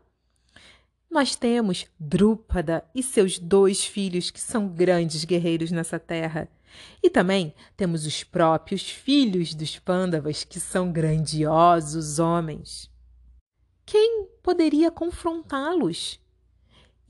Nós 1.11 1.37
temos 1.37 1.87
Drúpada 2.01 2.83
e 2.95 3.03
seus 3.03 3.39
dois 3.39 3.85
filhos 3.85 4.31
que 4.31 4.41
são 4.41 4.67
grandes 4.67 5.23
guerreiros 5.27 5.71
nessa 5.71 6.01
terra. 6.01 6.49
E 7.03 7.11
também 7.11 7.55
temos 7.77 8.07
os 8.07 8.25
próprios 8.25 8.89
filhos 8.89 9.55
dos 9.55 9.79
Pandavas 9.79 10.45
que 10.45 10.59
são 10.59 10.91
grandiosos 10.91 12.19
homens. 12.19 12.91
Quem 13.85 14.27
poderia 14.43 14.91
confrontá-los? 14.91 16.22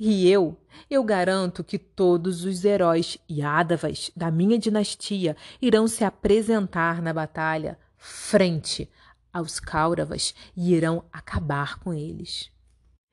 E 0.04 0.28
eu, 0.28 0.60
eu 0.90 1.04
garanto 1.04 1.62
que 1.62 1.78
todos 1.78 2.44
os 2.44 2.64
heróis 2.64 3.18
Yadavas 3.30 4.10
da 4.16 4.32
minha 4.32 4.58
dinastia 4.58 5.36
irão 5.60 5.86
se 5.86 6.02
apresentar 6.02 7.00
na 7.00 7.12
batalha 7.12 7.78
frente 7.96 8.90
aos 9.32 9.60
Kauravas 9.60 10.34
e 10.56 10.74
irão 10.74 11.04
acabar 11.12 11.78
com 11.78 11.94
eles. 11.94 12.50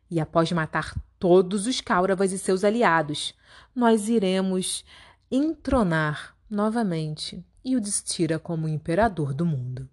E 0.10 0.20
após 0.20 0.52
matar 0.52 1.00
todos 1.20 1.68
os 1.68 1.80
Kauravas 1.80 2.32
e 2.32 2.40
seus 2.40 2.64
aliados, 2.64 3.36
nós 3.76 4.10
iremos 4.10 4.84
entronar 5.30 6.36
novamente 6.50 7.46
e 7.64 7.76
o 7.76 7.80
destira 7.80 8.40
como 8.40 8.68
imperador 8.68 9.32
do 9.32 9.46
mundo. 9.46 9.88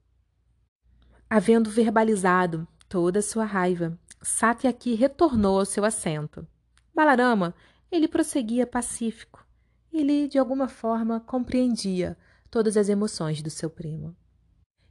Havendo 1.28 1.68
verbalizado 1.68 2.66
toda 2.88 3.18
a 3.18 3.22
sua 3.22 3.44
raiva, 3.44 3.98
Satyaki 4.22 4.94
retornou 4.94 5.58
ao 5.58 5.66
seu 5.66 5.84
assento. 5.84 6.48
Balarama, 6.96 7.54
ele 7.92 8.08
prosseguia 8.08 8.66
pacífico. 8.66 9.46
Ele, 9.92 10.26
de 10.26 10.38
alguma 10.38 10.66
forma, 10.66 11.20
compreendia 11.20 12.16
todas 12.50 12.74
as 12.74 12.88
emoções 12.88 13.42
do 13.42 13.50
seu 13.50 13.68
primo. 13.68 14.16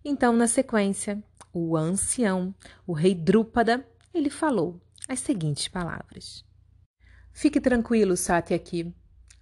Então, 0.03 0.31
na 0.31 0.45
sequência, 0.45 1.23
o 1.51 1.75
ancião, 1.75 2.53
o 2.85 2.93
rei 2.93 3.15
Drúpada, 3.15 3.83
ele 4.13 4.29
falou 4.29 4.79
as 5.09 5.19
seguintes 5.19 5.67
palavras: 5.67 6.45
Fique 7.33 7.59
tranquilo, 7.59 8.15
Satyaki. 8.15 8.93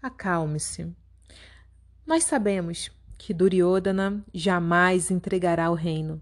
Acalme-se. 0.02 0.90
Nós 2.06 2.24
sabemos 2.24 2.90
que 3.18 3.34
Duryodhana 3.34 4.24
jamais 4.34 5.12
entregará 5.12 5.70
o 5.70 5.76
reino. 5.76 6.22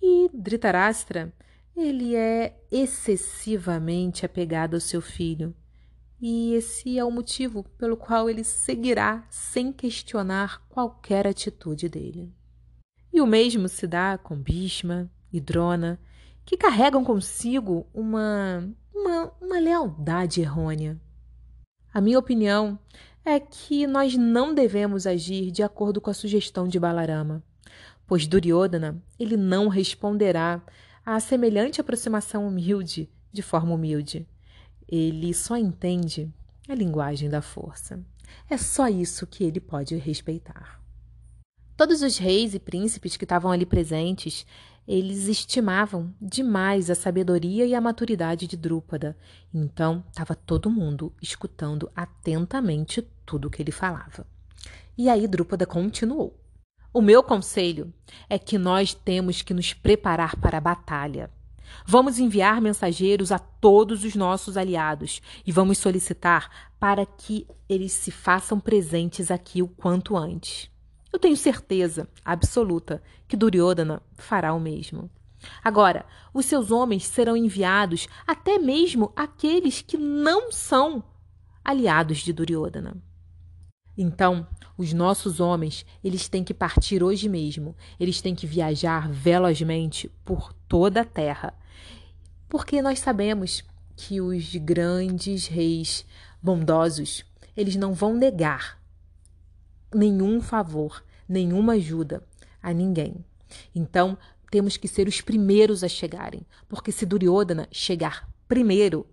E 0.00 0.30
Dhritarashtra 0.32 1.32
ele 1.76 2.14
é 2.14 2.56
excessivamente 2.70 4.24
apegado 4.24 4.74
ao 4.74 4.80
seu 4.80 5.00
filho. 5.00 5.54
E 6.20 6.54
esse 6.54 6.98
é 6.98 7.04
o 7.04 7.10
motivo 7.10 7.64
pelo 7.76 7.96
qual 7.96 8.30
ele 8.30 8.44
seguirá 8.44 9.26
sem 9.28 9.72
questionar 9.72 10.62
qualquer 10.68 11.26
atitude 11.26 11.88
dele. 11.88 12.32
E 13.12 13.20
o 13.20 13.26
mesmo 13.26 13.68
se 13.68 13.86
dá 13.86 14.16
com 14.16 14.36
Bhishma 14.36 15.10
e 15.32 15.40
Drona, 15.40 16.00
que 16.44 16.56
carregam 16.56 17.04
consigo 17.04 17.86
uma, 17.92 18.68
uma, 18.94 19.32
uma 19.40 19.58
lealdade 19.58 20.40
errônea. 20.40 21.00
A 21.92 22.00
minha 22.00 22.18
opinião 22.18 22.78
é 23.24 23.38
que 23.38 23.86
nós 23.86 24.16
não 24.16 24.54
devemos 24.54 25.06
agir 25.06 25.50
de 25.50 25.62
acordo 25.62 26.00
com 26.00 26.10
a 26.10 26.14
sugestão 26.14 26.66
de 26.66 26.78
Balarama, 26.78 27.42
pois 28.06 28.26
Duryodhana 28.26 29.02
ele 29.18 29.36
não 29.36 29.68
responderá 29.68 30.62
a 31.04 31.18
semelhante 31.20 31.80
aproximação 31.80 32.46
humilde, 32.46 33.10
de 33.32 33.42
forma 33.42 33.74
humilde. 33.74 34.26
ele 34.88 35.32
só 35.32 35.56
entende 35.56 36.30
a 36.68 36.74
linguagem 36.74 37.28
da 37.30 37.40
força. 37.40 38.00
É 38.48 38.56
só 38.56 38.88
isso 38.88 39.26
que 39.26 39.42
ele 39.42 39.58
pode 39.60 39.96
respeitar. 39.96 40.80
Todos 41.76 42.02
os 42.02 42.18
reis 42.18 42.54
e 42.54 42.58
príncipes 42.58 43.16
que 43.16 43.24
estavam 43.24 43.50
ali 43.50 43.64
presentes, 43.64 44.46
eles 44.86 45.26
estimavam 45.26 46.14
demais 46.20 46.90
a 46.90 46.94
sabedoria 46.94 47.64
e 47.64 47.74
a 47.74 47.80
maturidade 47.80 48.46
de 48.46 48.56
Drúpada. 48.56 49.16
Então, 49.52 50.04
estava 50.10 50.34
todo 50.34 50.70
mundo 50.70 51.12
escutando 51.22 51.90
atentamente 51.96 53.02
tudo 53.24 53.50
que 53.50 53.62
ele 53.62 53.72
falava. 53.72 54.26
E 54.96 55.08
aí 55.08 55.26
Drúpada 55.26 55.66
continuou. 55.66 56.38
O 56.94 57.00
meu 57.00 57.22
conselho 57.22 57.90
é 58.28 58.38
que 58.38 58.58
nós 58.58 58.92
temos 58.92 59.40
que 59.40 59.54
nos 59.54 59.72
preparar 59.72 60.36
para 60.36 60.58
a 60.58 60.60
batalha. 60.60 61.30
Vamos 61.86 62.18
enviar 62.18 62.60
mensageiros 62.60 63.32
a 63.32 63.38
todos 63.38 64.04
os 64.04 64.14
nossos 64.14 64.58
aliados 64.58 65.22
e 65.46 65.50
vamos 65.50 65.78
solicitar 65.78 66.50
para 66.78 67.06
que 67.06 67.46
eles 67.66 67.92
se 67.92 68.10
façam 68.10 68.60
presentes 68.60 69.30
aqui 69.30 69.62
o 69.62 69.68
quanto 69.68 70.18
antes. 70.18 70.70
Eu 71.10 71.18
tenho 71.18 71.36
certeza 71.36 72.06
absoluta 72.22 73.02
que 73.26 73.38
Duryodhana 73.38 74.02
fará 74.18 74.52
o 74.52 74.60
mesmo. 74.60 75.10
Agora, 75.64 76.04
os 76.34 76.44
seus 76.44 76.70
homens 76.70 77.06
serão 77.06 77.34
enviados 77.34 78.06
até 78.26 78.58
mesmo 78.58 79.10
aqueles 79.16 79.80
que 79.80 79.96
não 79.96 80.52
são 80.52 81.02
aliados 81.64 82.18
de 82.18 82.34
Duryodhana. 82.34 83.02
Então, 83.96 84.46
os 84.76 84.92
nossos 84.92 85.38
homens, 85.38 85.84
eles 86.02 86.28
têm 86.28 86.42
que 86.42 86.54
partir 86.54 87.02
hoje 87.02 87.28
mesmo. 87.28 87.76
Eles 88.00 88.20
têm 88.20 88.34
que 88.34 88.46
viajar 88.46 89.08
velozmente 89.10 90.10
por 90.24 90.52
toda 90.66 91.02
a 91.02 91.04
terra. 91.04 91.54
Porque 92.48 92.80
nós 92.80 92.98
sabemos 92.98 93.62
que 93.96 94.20
os 94.20 94.56
grandes 94.56 95.46
reis 95.46 96.06
bondosos, 96.42 97.24
eles 97.56 97.76
não 97.76 97.92
vão 97.92 98.14
negar 98.14 98.80
nenhum 99.94 100.40
favor, 100.40 101.04
nenhuma 101.28 101.74
ajuda 101.74 102.22
a 102.62 102.72
ninguém. 102.72 103.24
Então, 103.74 104.16
temos 104.50 104.76
que 104.76 104.88
ser 104.88 105.06
os 105.06 105.20
primeiros 105.20 105.84
a 105.84 105.88
chegarem, 105.88 106.46
porque 106.68 106.90
se 106.90 107.06
Duryodhana 107.06 107.68
chegar 107.70 108.28
primeiro, 108.48 109.06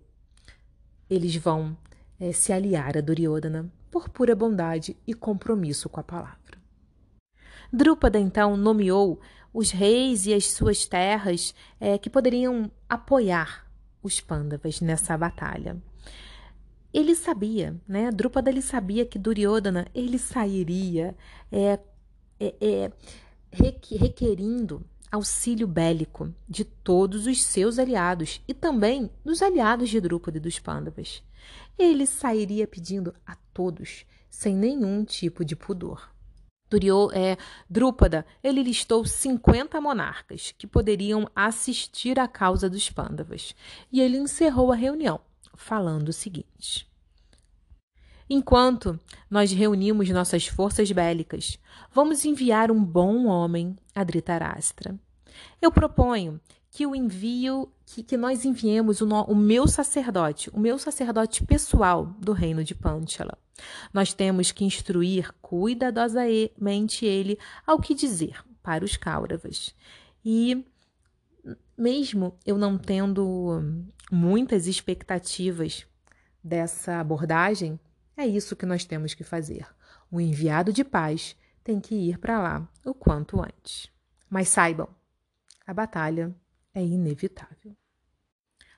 eles 1.08 1.36
vão 1.36 1.76
é, 2.18 2.32
se 2.32 2.52
aliar 2.52 2.96
a 2.96 3.00
Duryodhana 3.00 3.70
por 3.90 4.08
pura 4.08 4.34
bondade 4.34 4.96
e 5.06 5.14
compromisso 5.14 5.88
com 5.88 6.00
a 6.00 6.04
palavra. 6.04 6.38
Drúpada 7.72 8.18
então 8.18 8.56
nomeou 8.56 9.20
os 9.52 9.70
reis 9.70 10.26
e 10.26 10.34
as 10.34 10.46
suas 10.46 10.86
terras 10.86 11.54
é, 11.80 11.98
que 11.98 12.10
poderiam 12.10 12.70
apoiar 12.88 13.66
os 14.02 14.20
Pandavas 14.20 14.80
nessa 14.80 15.16
batalha 15.16 15.80
ele 16.92 17.14
sabia, 17.14 17.80
né? 17.86 18.10
Drúpada 18.10 18.50
ele 18.50 18.62
sabia 18.62 19.06
que 19.06 19.18
Duryodhana 19.18 19.86
ele 19.94 20.18
sairia 20.18 21.16
é, 21.50 21.78
é, 22.38 22.54
é, 22.60 22.92
requerindo 23.52 24.84
auxílio 25.10 25.66
bélico 25.66 26.34
de 26.48 26.64
todos 26.64 27.26
os 27.26 27.42
seus 27.42 27.78
aliados 27.78 28.40
e 28.46 28.54
também 28.54 29.10
dos 29.24 29.42
aliados 29.42 29.88
de 29.88 30.00
Drúpada 30.00 30.38
e 30.38 30.40
dos 30.40 30.58
Pandavas. 30.58 31.22
Ele 31.78 32.06
sairia 32.06 32.66
pedindo 32.66 33.14
a 33.26 33.34
todos, 33.52 34.04
sem 34.28 34.54
nenhum 34.54 35.04
tipo 35.04 35.44
de 35.44 35.56
pudor. 35.56 36.10
Duryodhana, 36.70 37.18
é, 37.18 37.36
Drúpada, 37.68 38.24
ele 38.42 38.62
listou 38.62 39.04
50 39.04 39.80
monarcas 39.80 40.54
que 40.56 40.66
poderiam 40.66 41.28
assistir 41.34 42.18
à 42.20 42.28
causa 42.28 42.70
dos 42.70 42.88
Pandavas, 42.88 43.54
e 43.90 44.00
ele 44.00 44.16
encerrou 44.16 44.70
a 44.70 44.76
reunião 44.76 45.20
falando 45.56 46.08
o 46.08 46.12
seguinte: 46.12 46.89
Enquanto 48.32 48.96
nós 49.28 49.50
reunimos 49.50 50.08
nossas 50.10 50.46
forças 50.46 50.92
bélicas, 50.92 51.58
vamos 51.92 52.24
enviar 52.24 52.70
um 52.70 52.80
bom 52.80 53.26
homem 53.26 53.76
a 53.92 54.04
Dhritarashtra. 54.04 54.96
Eu 55.60 55.72
proponho 55.72 56.40
que 56.70 56.86
o 56.86 56.94
envio, 56.94 57.68
que, 57.84 58.04
que 58.04 58.16
nós 58.16 58.44
enviemos 58.44 59.00
o, 59.00 59.06
no, 59.06 59.24
o 59.24 59.34
meu 59.34 59.66
sacerdote, 59.66 60.48
o 60.50 60.60
meu 60.60 60.78
sacerdote 60.78 61.44
pessoal 61.44 62.06
do 62.20 62.32
reino 62.32 62.62
de 62.62 62.72
Panchala. 62.72 63.36
Nós 63.92 64.12
temos 64.14 64.52
que 64.52 64.64
instruir 64.64 65.34
cuidadosamente 65.42 67.04
ele 67.04 67.36
ao 67.66 67.80
que 67.80 67.96
dizer 67.96 68.44
para 68.62 68.84
os 68.84 68.96
Kauravas. 68.96 69.74
E 70.24 70.64
mesmo 71.76 72.38
eu 72.46 72.56
não 72.56 72.78
tendo 72.78 73.84
muitas 74.08 74.68
expectativas 74.68 75.84
dessa 76.44 77.00
abordagem, 77.00 77.78
é 78.16 78.26
isso 78.26 78.56
que 78.56 78.66
nós 78.66 78.84
temos 78.84 79.14
que 79.14 79.24
fazer. 79.24 79.66
O 80.10 80.20
enviado 80.20 80.72
de 80.72 80.84
paz 80.84 81.36
tem 81.62 81.80
que 81.80 81.94
ir 81.94 82.18
para 82.18 82.40
lá 82.40 82.68
o 82.84 82.92
quanto 82.92 83.40
antes. 83.40 83.90
Mas 84.28 84.48
saibam, 84.48 84.88
a 85.66 85.72
batalha 85.72 86.34
é 86.74 86.82
inevitável. 86.82 87.76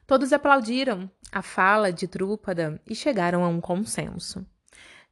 Todos 0.07 0.33
aplaudiram 0.33 1.11
a 1.31 1.41
fala 1.41 1.93
de 1.93 2.07
Drúpada 2.07 2.81
e 2.87 2.95
chegaram 2.95 3.45
a 3.45 3.49
um 3.49 3.61
consenso. 3.61 4.45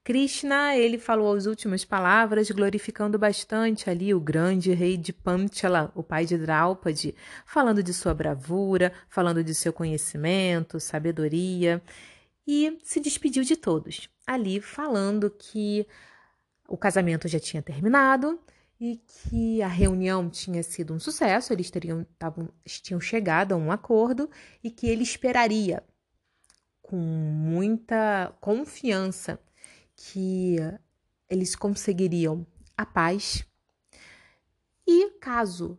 Krishna, 0.03 0.77
ele 0.77 0.99
falou 0.99 1.35
as 1.35 1.45
últimas 1.45 1.85
palavras, 1.85 2.51
glorificando 2.51 3.19
bastante 3.19 3.91
ali 3.91 4.15
o 4.15 4.21
grande 4.21 4.73
rei 4.73 4.97
de 4.97 5.13
Panchala, 5.13 5.93
o 5.95 6.03
pai 6.03 6.25
de 6.25 6.39
Draupadi, 6.39 7.15
falando 7.45 7.83
de 7.83 7.93
sua 7.93 8.15
bravura, 8.15 8.93
falando 9.09 9.45
de 9.45 9.55
seu 9.55 9.75
conhecimento, 9.75 10.81
sabedoria, 10.81 11.83
e 12.47 12.79
se 12.83 13.01
despediu 13.01 13.43
de 13.43 13.57
todos, 13.57 14.09
ali 14.27 14.61
falando 14.61 15.31
que 15.31 15.87
o 16.69 16.77
casamento 16.77 17.29
já 17.29 17.39
tinha 17.39 17.63
terminado 17.63 18.41
e 18.81 18.97
que 18.97 19.61
a 19.61 19.69
reunião 19.69 20.31
tinha 20.31 20.63
sido 20.63 20.95
um 20.95 20.99
sucesso, 20.99 21.53
eles 21.53 21.71
teriam, 21.71 22.07
tavam, 22.19 22.49
tinham 22.65 23.01
chegado 23.01 23.53
a 23.53 23.57
um 23.57 23.71
acordo 23.71 24.31
e 24.65 24.71
que 24.71 24.87
ele 24.87 25.03
esperaria 25.03 25.83
com 26.81 26.97
muita 26.97 28.35
confiança 28.41 29.39
que 29.95 30.57
eles 31.29 31.55
conseguiriam 31.55 32.47
a 32.77 32.87
paz. 32.87 33.45
E 34.87 35.11
caso 35.21 35.79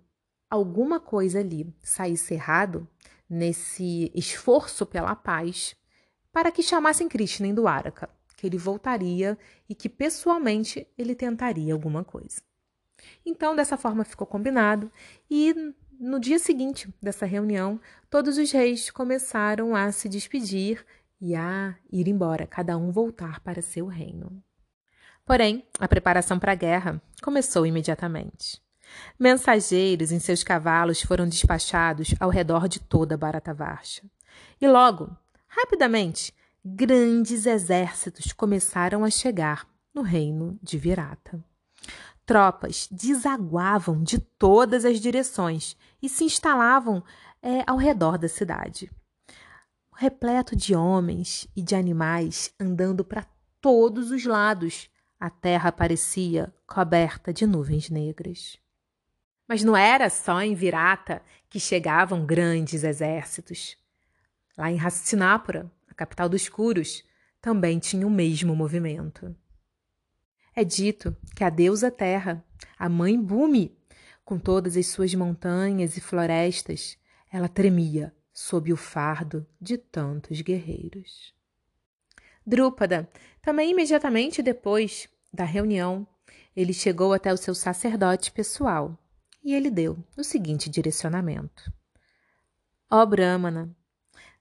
alguma 0.50 1.00
coisa 1.00 1.40
ali 1.40 1.74
saísse 1.82 2.36
errado 2.36 2.88
nesse 3.28 4.12
esforço 4.14 4.86
pela 4.86 5.16
paz, 5.16 5.76
para 6.32 6.52
que 6.52 6.64
chamassem 6.64 7.08
Krishna 7.08 7.48
em 7.48 7.54
Dwaraka, 7.54 8.10
que 8.38 8.48
ele 8.48 8.58
voltaria 8.58 9.38
e 9.70 9.76
que 9.76 9.90
pessoalmente 9.90 10.88
ele 10.98 11.16
tentaria 11.16 11.74
alguma 11.74 12.04
coisa. 12.04 12.42
Então, 13.26 13.56
dessa 13.56 13.78
forma 13.78 14.04
ficou 14.04 14.28
combinado 14.28 14.92
e 15.30 15.54
no 16.00 16.20
dia 16.20 16.40
seguinte 16.40 16.92
dessa 17.02 17.26
reunião, 17.26 17.80
todos 18.10 18.38
os 18.38 18.52
reis 18.52 18.90
começaram 18.90 19.76
a 19.76 19.92
se 19.92 20.10
despedir 20.10 20.84
e 21.20 21.36
a 21.36 21.76
ir 21.92 22.08
embora, 22.08 22.48
cada 22.48 22.76
um 22.76 22.92
voltar 22.92 23.40
para 23.42 23.62
seu 23.62 23.86
reino. 23.86 24.44
Porém, 25.24 25.64
a 25.80 25.88
preparação 25.88 26.40
para 26.40 26.54
a 26.54 26.56
guerra 26.56 27.00
começou 27.22 27.66
imediatamente. 27.66 28.60
Mensageiros 29.20 30.12
em 30.12 30.20
seus 30.20 30.44
cavalos 30.44 31.02
foram 31.02 31.28
despachados 31.28 32.16
ao 32.20 32.30
redor 32.30 32.68
de 32.68 32.80
toda 32.80 33.16
Bharatavarsha. 33.16 34.04
E 34.60 34.68
logo, 34.68 35.16
rapidamente, 35.52 36.34
grandes 36.64 37.46
exércitos 37.46 38.34
começaram 38.34 39.04
a 39.04 39.10
chegar 39.10 39.68
no 39.94 40.02
reino 40.02 40.58
de 40.62 40.78
Virata. 40.78 41.44
Tropas 42.26 42.88
desaguavam 42.92 44.02
de 44.04 44.20
todas 44.20 44.86
as 44.86 45.00
direções 45.00 45.76
e 46.02 46.10
se 46.10 46.24
instalavam 46.24 47.04
é, 47.42 47.64
ao 47.68 47.78
redor 47.78 48.18
da 48.18 48.28
cidade 48.28 48.90
repleto 50.02 50.56
de 50.56 50.74
homens 50.74 51.48
e 51.56 51.62
de 51.62 51.76
animais 51.76 52.52
andando 52.60 53.06
para 53.06 53.24
todos 53.62 54.10
os 54.10 54.26
lados. 54.26 54.90
A 55.20 55.30
terra 55.30 55.72
parecia 55.72 56.52
coberta 56.66 57.32
de 57.32 57.46
nuvens 57.46 57.88
negras. 57.88 58.58
Mas 59.48 59.64
não 59.64 59.78
era 59.78 60.10
só 60.10 60.42
em 60.42 60.56
Virata 60.56 61.22
que 61.48 61.60
chegavam 61.60 62.26
grandes 62.26 62.84
exércitos. 62.84 63.78
Lá 64.58 64.72
em 64.72 64.80
Hastinapura, 64.80 65.72
a 65.90 65.94
capital 65.94 66.28
dos 66.28 66.48
Curos, 66.50 67.04
também 67.42 67.80
tinha 67.80 68.06
o 68.06 68.10
mesmo 68.10 68.56
movimento. 68.56 69.36
É 70.56 70.64
dito 70.64 71.16
que 71.36 71.44
a 71.44 71.50
deusa 71.50 71.90
Terra, 71.90 72.44
a 72.78 72.90
mãe 72.90 73.20
Bumi, 73.20 73.76
com 74.24 74.38
todas 74.38 74.78
as 74.78 74.88
suas 74.88 75.14
montanhas 75.16 75.98
e 75.98 76.02
florestas, 76.02 76.98
ela 77.32 77.48
tremia 77.48 78.14
sob 78.34 78.72
o 78.72 78.78
fardo 78.78 79.46
de 79.60 79.78
tantos 79.78 80.42
guerreiros. 80.42 81.34
Drúpada, 82.46 83.10
também 83.42 83.72
imediatamente 83.72 84.42
depois 84.42 85.08
da 85.34 85.44
reunião, 85.44 86.08
ele 86.56 86.74
chegou 86.74 87.14
até 87.14 87.32
o 87.32 87.38
seu 87.38 87.56
sacerdote 87.56 88.32
pessoal 88.32 88.98
e 89.44 89.54
ele 89.54 89.70
deu 89.70 90.04
o 90.18 90.24
seguinte 90.24 90.70
direcionamento: 90.70 91.72
Ó 92.90 93.06
Brahmana, 93.06 93.76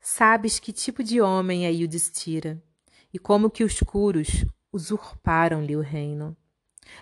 sabes 0.00 0.58
que 0.58 0.72
tipo 0.72 1.02
de 1.02 1.20
homem 1.20 1.66
é 1.66 1.72
Yudhishthira 1.72 2.62
e 3.12 3.18
como 3.18 3.50
que 3.50 3.64
os 3.64 3.80
curos 3.80 4.44
usurparam-lhe 4.72 5.76
o 5.76 5.80
reino. 5.80 6.36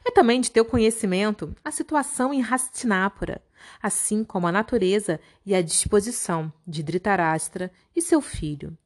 É 0.05 0.11
também 0.11 0.41
de 0.41 0.51
teu 0.51 0.65
conhecimento 0.65 1.55
a 1.65 1.71
situação 1.71 2.33
em 2.33 2.43
Hastinapura, 2.43 3.43
assim 3.83 4.25
como 4.25 4.47
a 4.47 4.53
natureza 4.53 5.21
e 5.45 5.55
a 5.55 5.63
disposição 5.63 6.53
de 6.67 6.83
Dhritarashtra 6.83 7.71
e 7.95 8.03
seu 8.03 8.21
filho. 8.21 8.77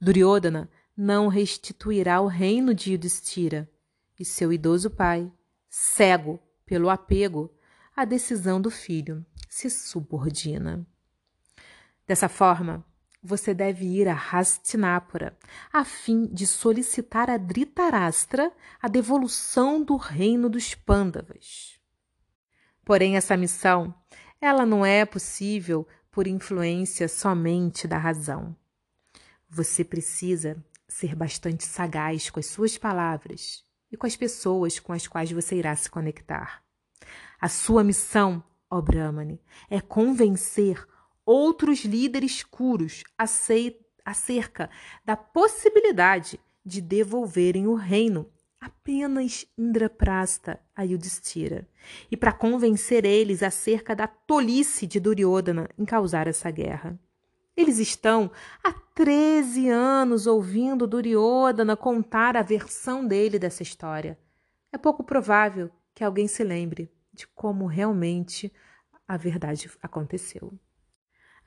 Duryodhana 0.00 0.68
não 0.96 1.28
restituirá 1.28 2.20
o 2.20 2.26
reino 2.26 2.74
de 2.74 2.92
Yudhishthira, 2.92 3.70
e 4.18 4.24
seu 4.24 4.52
idoso 4.52 4.90
pai, 4.90 5.30
cego 5.68 6.40
pelo 6.66 6.90
apego, 6.90 7.52
à 7.94 8.04
decisão 8.04 8.60
do 8.60 8.70
filho 8.70 9.24
se 9.48 9.68
subordina. 9.68 10.86
Dessa 12.06 12.28
forma, 12.28 12.84
você 13.22 13.54
deve 13.54 13.84
ir 13.84 14.08
a 14.08 14.14
Hastinapura 14.14 15.38
a 15.72 15.84
fim 15.84 16.26
de 16.26 16.46
solicitar 16.46 17.30
a 17.30 17.36
Dhritarashtra 17.36 18.52
a 18.80 18.88
devolução 18.88 19.82
do 19.82 19.96
reino 19.96 20.50
dos 20.50 20.74
Pandavas. 20.74 21.78
Porém, 22.84 23.16
essa 23.16 23.36
missão, 23.36 23.94
ela 24.40 24.66
não 24.66 24.84
é 24.84 25.04
possível 25.04 25.86
por 26.10 26.26
influência 26.26 27.08
somente 27.08 27.86
da 27.86 27.96
razão. 27.96 28.56
Você 29.48 29.84
precisa 29.84 30.62
ser 30.88 31.14
bastante 31.14 31.64
sagaz 31.64 32.28
com 32.28 32.40
as 32.40 32.46
suas 32.46 32.76
palavras 32.76 33.64
e 33.90 33.96
com 33.96 34.06
as 34.06 34.16
pessoas 34.16 34.80
com 34.80 34.92
as 34.92 35.06
quais 35.06 35.30
você 35.30 35.56
irá 35.56 35.74
se 35.76 35.88
conectar. 35.88 36.62
A 37.40 37.48
sua 37.48 37.84
missão, 37.84 38.42
ó 38.68 38.80
Brahmani, 38.80 39.40
é 39.70 39.80
convencer 39.80 40.86
outros 41.24 41.84
líderes 41.84 42.42
curos 42.42 43.02
acerca 44.04 44.70
da 45.04 45.16
possibilidade 45.16 46.40
de 46.64 46.80
devolverem 46.80 47.66
o 47.66 47.74
reino 47.74 48.30
apenas 48.60 49.44
Indraprasta 49.58 50.60
a 50.74 50.82
Yudhishthira, 50.82 51.68
e 52.08 52.16
para 52.16 52.32
convencer 52.32 53.04
eles 53.04 53.42
acerca 53.42 53.94
da 53.94 54.06
tolice 54.06 54.86
de 54.86 55.00
Duryodhana 55.00 55.68
em 55.76 55.84
causar 55.84 56.28
essa 56.28 56.48
guerra. 56.50 56.96
Eles 57.56 57.78
estão 57.78 58.30
há 58.62 58.72
13 58.72 59.68
anos 59.68 60.26
ouvindo 60.28 60.86
Duryodhana 60.86 61.76
contar 61.76 62.36
a 62.36 62.42
versão 62.42 63.06
dele 63.06 63.38
dessa 63.38 63.62
história. 63.62 64.16
É 64.72 64.78
pouco 64.78 65.02
provável 65.02 65.68
que 65.94 66.04
alguém 66.04 66.28
se 66.28 66.44
lembre 66.44 66.90
de 67.12 67.26
como 67.26 67.66
realmente 67.66 68.50
a 69.06 69.16
verdade 69.16 69.70
aconteceu. 69.82 70.52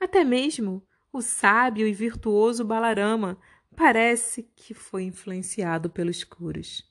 Até 0.00 0.22
mesmo 0.24 0.86
o 1.12 1.22
sábio 1.22 1.86
e 1.86 1.92
virtuoso 1.92 2.64
Balarama 2.64 3.38
parece 3.74 4.42
que 4.54 4.74
foi 4.74 5.04
influenciado 5.04 5.90
pelos 5.90 6.24
curos. 6.24 6.84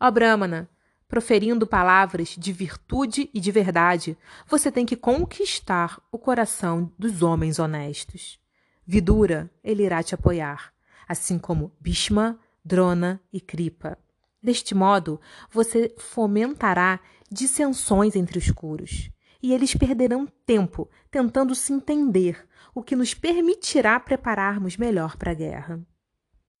Ó 0.00 0.10
Brahmana, 0.10 0.68
proferindo 1.06 1.66
palavras 1.66 2.30
de 2.30 2.52
virtude 2.52 3.28
e 3.34 3.38
de 3.38 3.52
verdade, 3.52 4.16
você 4.46 4.72
tem 4.72 4.86
que 4.86 4.96
conquistar 4.96 6.00
o 6.10 6.18
coração 6.18 6.92
dos 6.98 7.22
homens 7.22 7.58
honestos. 7.58 8.40
Vidura, 8.86 9.50
ele 9.62 9.84
irá 9.84 10.02
te 10.02 10.14
apoiar, 10.14 10.72
assim 11.06 11.38
como 11.38 11.72
Bhishma, 11.78 12.40
Drona 12.64 13.20
e 13.32 13.40
Kripa. 13.40 13.98
Deste 14.42 14.74
modo, 14.74 15.20
você 15.50 15.94
fomentará 15.98 16.98
dissensões 17.30 18.16
entre 18.16 18.38
os 18.38 18.50
curos, 18.50 19.10
e 19.42 19.52
eles 19.52 19.74
perderão 19.74 20.26
tempo 20.46 20.88
tentando 21.10 21.54
se 21.54 21.72
entender, 21.72 22.46
o 22.74 22.82
que 22.82 22.96
nos 22.96 23.12
permitirá 23.12 23.98
prepararmos 24.00 24.76
melhor 24.76 25.16
para 25.16 25.32
a 25.32 25.34
guerra. 25.34 25.84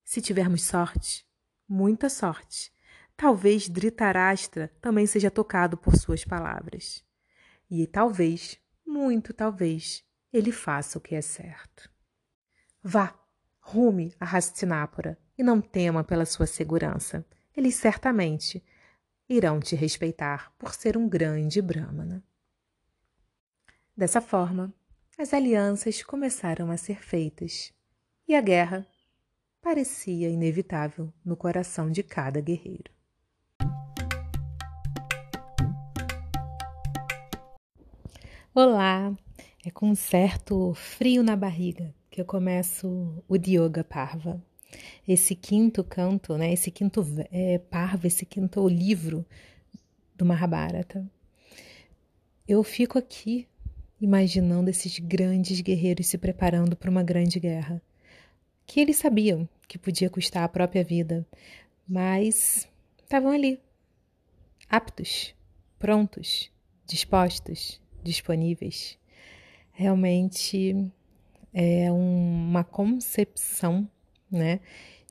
Se 0.04 0.20
tivermos 0.20 0.62
sorte, 0.62 1.24
muita 1.68 2.10
sorte, 2.10 2.72
Talvez 3.22 3.68
Dhritarashtra 3.68 4.72
também 4.80 5.06
seja 5.06 5.30
tocado 5.30 5.76
por 5.76 5.96
suas 5.96 6.24
palavras. 6.24 7.04
E 7.70 7.86
talvez, 7.86 8.58
muito 8.84 9.32
talvez, 9.32 10.04
ele 10.32 10.50
faça 10.50 10.98
o 10.98 11.00
que 11.00 11.14
é 11.14 11.22
certo. 11.22 11.88
Vá, 12.82 13.14
rume 13.60 14.12
a 14.18 14.24
Hastinapura 14.24 15.16
e 15.38 15.42
não 15.44 15.60
tema 15.60 16.02
pela 16.02 16.26
sua 16.26 16.46
segurança. 16.46 17.24
Eles 17.56 17.76
certamente 17.76 18.60
irão 19.28 19.60
te 19.60 19.76
respeitar 19.76 20.52
por 20.58 20.74
ser 20.74 20.96
um 20.96 21.08
grande 21.08 21.62
Brahmana. 21.62 22.24
Dessa 23.94 24.22
forma, 24.22 24.72
as 25.18 25.34
alianças 25.34 26.02
começaram 26.02 26.70
a 26.70 26.78
ser 26.78 27.04
feitas 27.04 27.74
e 28.26 28.34
a 28.34 28.40
guerra 28.40 28.86
parecia 29.60 30.30
inevitável 30.30 31.12
no 31.22 31.36
coração 31.36 31.90
de 31.90 32.02
cada 32.02 32.40
guerreiro. 32.40 32.90
Olá! 38.54 39.14
É 39.62 39.70
com 39.70 39.90
um 39.90 39.94
certo 39.94 40.72
frio 40.72 41.22
na 41.22 41.36
barriga 41.36 41.94
que 42.10 42.18
eu 42.18 42.24
começo 42.24 43.22
o 43.28 43.36
Dioga 43.36 43.84
Parva. 43.84 44.42
Esse 45.06 45.34
quinto 45.34 45.84
canto, 45.84 46.38
né? 46.38 46.50
Esse 46.50 46.70
quinto 46.70 47.04
é, 47.30 47.58
Parva, 47.58 48.06
esse 48.06 48.24
quinto 48.24 48.66
livro 48.66 49.22
do 50.16 50.24
Mahabharata. 50.24 51.06
Eu 52.48 52.62
fico 52.62 52.98
aqui 52.98 53.46
imaginando 54.02 54.68
esses 54.68 54.98
grandes 54.98 55.60
guerreiros 55.60 56.08
se 56.08 56.18
preparando 56.18 56.74
para 56.74 56.90
uma 56.90 57.04
grande 57.04 57.38
guerra, 57.38 57.80
que 58.66 58.80
eles 58.80 58.96
sabiam 58.96 59.48
que 59.68 59.78
podia 59.78 60.10
custar 60.10 60.42
a 60.42 60.48
própria 60.48 60.82
vida, 60.82 61.24
mas 61.86 62.68
estavam 63.00 63.30
ali, 63.30 63.60
aptos, 64.68 65.32
prontos, 65.78 66.50
dispostos 66.84 67.80
disponíveis, 68.02 68.98
realmente 69.70 70.90
é 71.54 71.88
uma 71.92 72.64
concepção 72.64 73.88
né, 74.28 74.58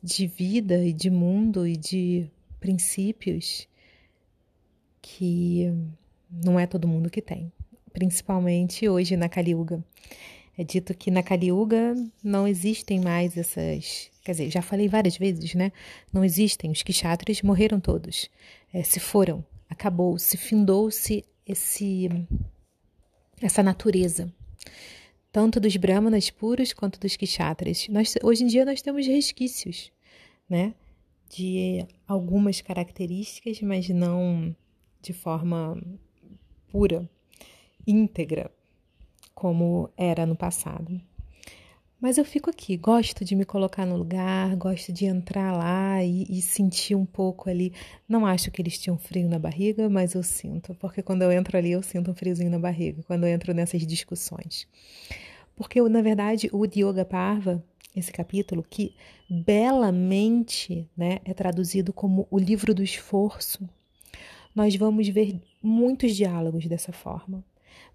de 0.03 0.27
vida 0.27 0.83
e 0.83 0.91
de 0.91 1.09
mundo 1.09 1.65
e 1.65 1.77
de 1.77 2.29
princípios 2.59 3.69
que 5.01 5.71
não 6.29 6.59
é 6.59 6.67
todo 6.67 6.89
mundo 6.89 7.09
que 7.09 7.21
tem, 7.21 7.53
principalmente 7.93 8.87
hoje 8.87 9.15
na 9.15 9.29
Kaliuga. 9.29 9.83
É 10.57 10.63
dito 10.63 10.93
que 10.93 11.09
na 11.09 11.23
Kaliuga 11.23 11.95
não 12.23 12.47
existem 12.47 12.99
mais 12.99 13.37
essas. 13.37 14.11
Quer 14.23 14.31
dizer, 14.31 14.51
já 14.51 14.61
falei 14.61 14.87
várias 14.87 15.17
vezes, 15.17 15.55
né? 15.55 15.71
Não 16.11 16.23
existem. 16.23 16.71
Os 16.71 16.83
kshatras 16.83 17.41
morreram 17.41 17.79
todos. 17.79 18.29
É, 18.73 18.83
se 18.83 18.99
foram. 18.99 19.43
Acabou. 19.69 20.19
Se 20.19 20.37
findou-se 20.37 21.25
esse 21.45 22.09
essa 23.41 23.63
natureza, 23.63 24.31
tanto 25.31 25.59
dos 25.59 25.75
brahmanas 25.75 26.29
puros 26.29 26.73
quanto 26.73 26.99
dos 26.99 27.15
kshatras. 27.17 27.87
Nós, 27.89 28.15
hoje 28.21 28.43
em 28.43 28.47
dia 28.47 28.63
nós 28.63 28.81
temos 28.81 29.07
resquícios, 29.07 29.91
né, 30.47 30.75
de 31.29 31.85
algumas 32.07 32.61
características, 32.61 33.61
mas 33.61 33.89
não 33.89 34.55
de 35.01 35.13
forma 35.13 35.81
pura, 36.67 37.09
íntegra, 37.85 38.51
como 39.33 39.89
era 39.97 40.25
no 40.25 40.35
passado. 40.35 41.01
Mas 42.01 42.17
eu 42.17 42.25
fico 42.25 42.49
aqui, 42.49 42.75
gosto 42.77 43.23
de 43.23 43.35
me 43.35 43.45
colocar 43.45 43.85
no 43.85 43.95
lugar, 43.95 44.55
gosto 44.55 44.91
de 44.91 45.05
entrar 45.05 45.55
lá 45.55 46.03
e, 46.03 46.25
e, 46.27 46.41
sentir 46.41 46.95
um 46.95 47.05
pouco 47.05 47.47
ali. 47.47 47.71
Não 48.09 48.25
acho 48.25 48.49
que 48.49 48.59
eles 48.59 48.79
tinham 48.79 48.97
frio 48.97 49.29
na 49.29 49.37
barriga, 49.37 49.87
mas 49.87 50.15
eu 50.15 50.23
sinto, 50.23 50.73
porque 50.75 51.03
quando 51.03 51.21
eu 51.21 51.31
entro 51.31 51.55
ali 51.55 51.73
eu 51.73 51.83
sinto 51.83 52.09
um 52.09 52.15
friozinho 52.15 52.49
na 52.49 52.57
barriga, 52.57 53.03
quando 53.03 53.25
eu 53.25 53.29
entro 53.29 53.53
nessas 53.53 53.85
discussões. 53.85 54.67
Porque, 55.55 55.79
na 55.79 56.01
verdade, 56.01 56.49
o 56.51 56.65
Dioga 56.65 57.05
Parva, 57.05 57.63
esse 57.95 58.11
capítulo, 58.11 58.65
que 58.67 58.95
belamente 59.29 60.89
né, 60.97 61.19
é 61.23 61.35
traduzido 61.35 61.93
como 61.93 62.27
o 62.31 62.39
livro 62.39 62.73
do 62.73 62.81
esforço, 62.81 63.69
nós 64.55 64.75
vamos 64.75 65.07
ver 65.07 65.39
muitos 65.61 66.15
diálogos 66.15 66.65
dessa 66.65 66.91
forma. 66.91 67.43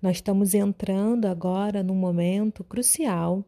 Nós 0.01 0.17
estamos 0.17 0.55
entrando 0.55 1.27
agora 1.27 1.83
num 1.83 1.95
momento 1.95 2.63
crucial 2.65 3.45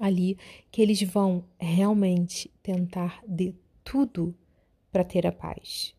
ali 0.00 0.38
que 0.70 0.80
eles 0.80 1.02
vão 1.02 1.44
realmente 1.58 2.50
tentar 2.62 3.20
de 3.26 3.54
tudo 3.82 4.34
para 4.92 5.04
ter 5.04 5.26
a 5.26 5.32
paz. 5.32 5.94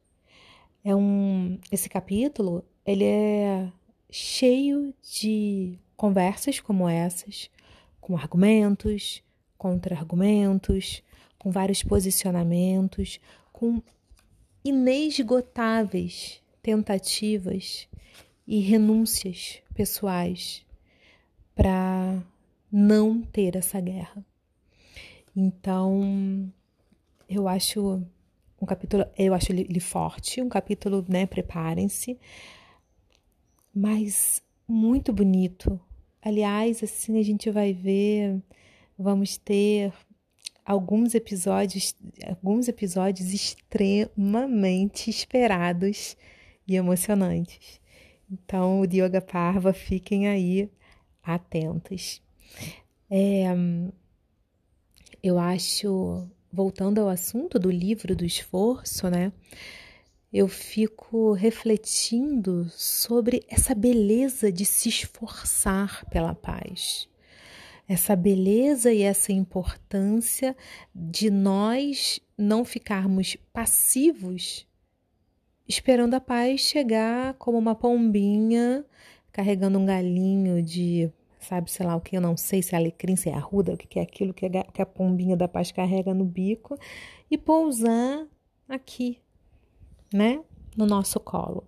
É 0.83 0.95
um 0.95 1.59
esse 1.71 1.89
capítulo, 1.89 2.63
ele 2.85 3.03
é 3.03 3.71
cheio 4.09 4.93
de 5.01 5.77
conversas 5.95 6.59
como 6.59 6.87
essas, 6.87 7.49
com 7.99 8.15
argumentos, 8.15 9.21
contra-argumentos, 9.57 11.03
com 11.37 11.51
vários 11.51 11.83
posicionamentos, 11.83 13.19
com 13.51 13.81
inesgotáveis 14.63 16.41
tentativas 16.61 17.88
e 18.51 18.61
renúncias 18.61 19.61
pessoais 19.75 20.65
para 21.55 22.19
não 22.71 23.21
ter 23.21 23.55
essa 23.55 23.79
guerra. 23.79 24.25
Então, 25.35 26.51
eu 27.29 27.47
acho 27.47 28.03
um 28.59 28.65
capítulo, 28.65 29.05
eu 29.15 29.35
acho 29.35 29.51
ele 29.51 29.79
forte, 29.79 30.41
um 30.41 30.49
capítulo, 30.49 31.05
né, 31.07 31.27
preparem-se, 31.27 32.17
mas 33.71 34.41
muito 34.67 35.13
bonito. 35.13 35.79
Aliás, 36.19 36.81
assim 36.83 37.19
a 37.19 37.23
gente 37.23 37.51
vai 37.51 37.71
ver, 37.71 38.41
vamos 38.97 39.37
ter 39.37 39.93
alguns 40.65 41.13
episódios, 41.13 41.95
alguns 42.27 42.67
episódios 42.67 43.31
extremamente 43.31 45.07
esperados 45.11 46.17
e 46.67 46.75
emocionantes. 46.75 47.79
Então, 48.31 48.81
o 48.81 48.87
Dioga 48.87 49.21
Parva, 49.21 49.73
fiquem 49.73 50.27
aí 50.27 50.69
atentos. 51.23 52.21
É, 53.09 53.45
eu 55.21 55.39
acho, 55.39 56.27
voltando 56.51 56.99
ao 56.99 57.09
assunto 57.09 57.57
do 57.57 57.71
livro 57.71 58.15
do 58.15 58.25
esforço, 58.25 59.09
né? 59.09 59.31
Eu 60.31 60.47
fico 60.47 61.33
refletindo 61.33 62.69
sobre 62.69 63.43
essa 63.47 63.73
beleza 63.73 64.51
de 64.51 64.63
se 64.63 64.89
esforçar 64.89 66.05
pela 66.09 66.35
paz 66.35 67.09
essa 67.89 68.15
beleza 68.15 68.93
e 68.93 69.01
essa 69.01 69.33
importância 69.33 70.55
de 70.93 71.31
nós 71.31 72.19
não 72.37 72.63
ficarmos 72.63 73.35
passivos 73.51 74.67
esperando 75.69 76.15
a 76.15 76.19
paz 76.19 76.61
chegar 76.61 77.35
como 77.35 77.57
uma 77.57 77.75
pombinha 77.75 78.83
carregando 79.31 79.77
um 79.79 79.85
galinho 79.85 80.61
de 80.61 81.09
sabe, 81.39 81.71
sei 81.71 81.85
lá 81.85 81.95
o 81.95 82.01
que, 82.01 82.17
eu 82.17 82.21
não 82.21 82.35
sei 82.35 82.61
se 82.61 82.75
é 82.75 82.77
alecrim, 82.77 83.15
se 83.15 83.29
é 83.29 83.33
arruda, 83.33 83.73
o 83.73 83.77
que 83.77 83.99
é 83.99 84.01
aquilo 84.01 84.33
que 84.33 84.81
a 84.81 84.85
pombinha 84.85 85.37
da 85.37 85.47
paz 85.47 85.71
carrega 85.71 86.13
no 86.13 86.25
bico 86.25 86.77
e 87.31 87.37
pousar 87.37 88.27
aqui, 88.67 89.19
né, 90.13 90.43
no 90.75 90.85
nosso 90.85 91.19
colo. 91.19 91.63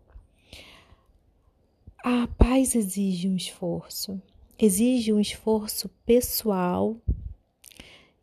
A 2.03 2.27
paz 2.27 2.75
exige 2.75 3.29
um 3.29 3.35
esforço 3.37 4.21
exige 4.61 5.11
um 5.11 5.19
esforço 5.19 5.89
pessoal 6.05 6.95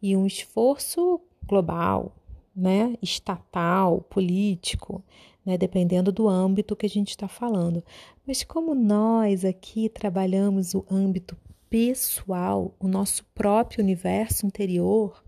e 0.01 0.17
um 0.17 0.25
esforço 0.25 1.21
global, 1.45 2.14
né, 2.55 2.97
estatal, 3.03 4.03
político, 4.03 5.03
né, 5.49 5.57
dependendo 5.57 6.13
do 6.13 6.29
âmbito 6.29 6.77
que 6.77 6.85
a 6.85 6.91
gente 6.91 7.09
está 7.09 7.27
falando. 7.27 7.83
Mas 8.27 8.45
como 8.45 8.75
nós 8.75 9.47
aqui 9.47 9.89
trabalhamos 9.89 10.75
o 10.75 10.85
âmbito 10.91 11.39
pessoal, 11.71 12.75
o 12.79 12.87
nosso 12.87 13.25
próprio 13.35 13.83
universo 13.83 14.45
interior, 14.45 15.25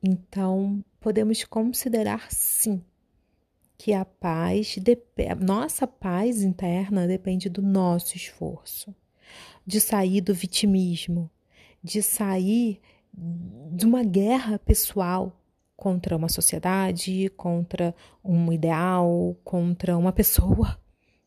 então 0.00 0.84
podemos 1.00 1.42
considerar 1.42 2.30
sim 2.30 2.80
que 3.76 3.92
a 3.92 4.04
paz, 4.04 4.76
nossa 5.40 5.84
paz 5.84 6.44
interna 6.44 7.08
depende 7.08 7.48
do 7.48 7.60
nosso 7.60 8.16
esforço 8.16 8.94
de 9.66 9.80
sair 9.80 10.20
do 10.20 10.32
vitimismo, 10.32 11.28
de 11.82 12.00
sair 12.04 12.80
de 13.12 13.84
uma 13.84 14.04
guerra 14.04 14.60
pessoal 14.60 15.39
contra 15.80 16.14
uma 16.14 16.28
sociedade, 16.28 17.30
contra 17.38 17.94
um 18.22 18.52
ideal, 18.52 19.34
contra 19.42 19.96
uma 19.96 20.12
pessoa 20.12 20.78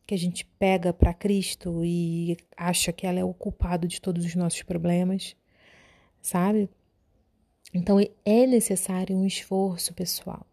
que 0.06 0.14
a 0.14 0.18
gente 0.18 0.44
pega 0.58 0.92
para 0.92 1.12
Cristo 1.12 1.84
e 1.84 2.36
acha 2.56 2.92
que 2.92 3.04
ela 3.04 3.18
é 3.18 3.24
o 3.24 3.34
culpado 3.34 3.88
de 3.88 4.00
todos 4.00 4.24
os 4.24 4.36
nossos 4.36 4.62
problemas, 4.62 5.34
sabe? 6.22 6.70
Então 7.74 7.98
é 8.00 8.46
necessário 8.46 9.16
um 9.16 9.26
esforço 9.26 9.92
pessoal. 9.92 10.46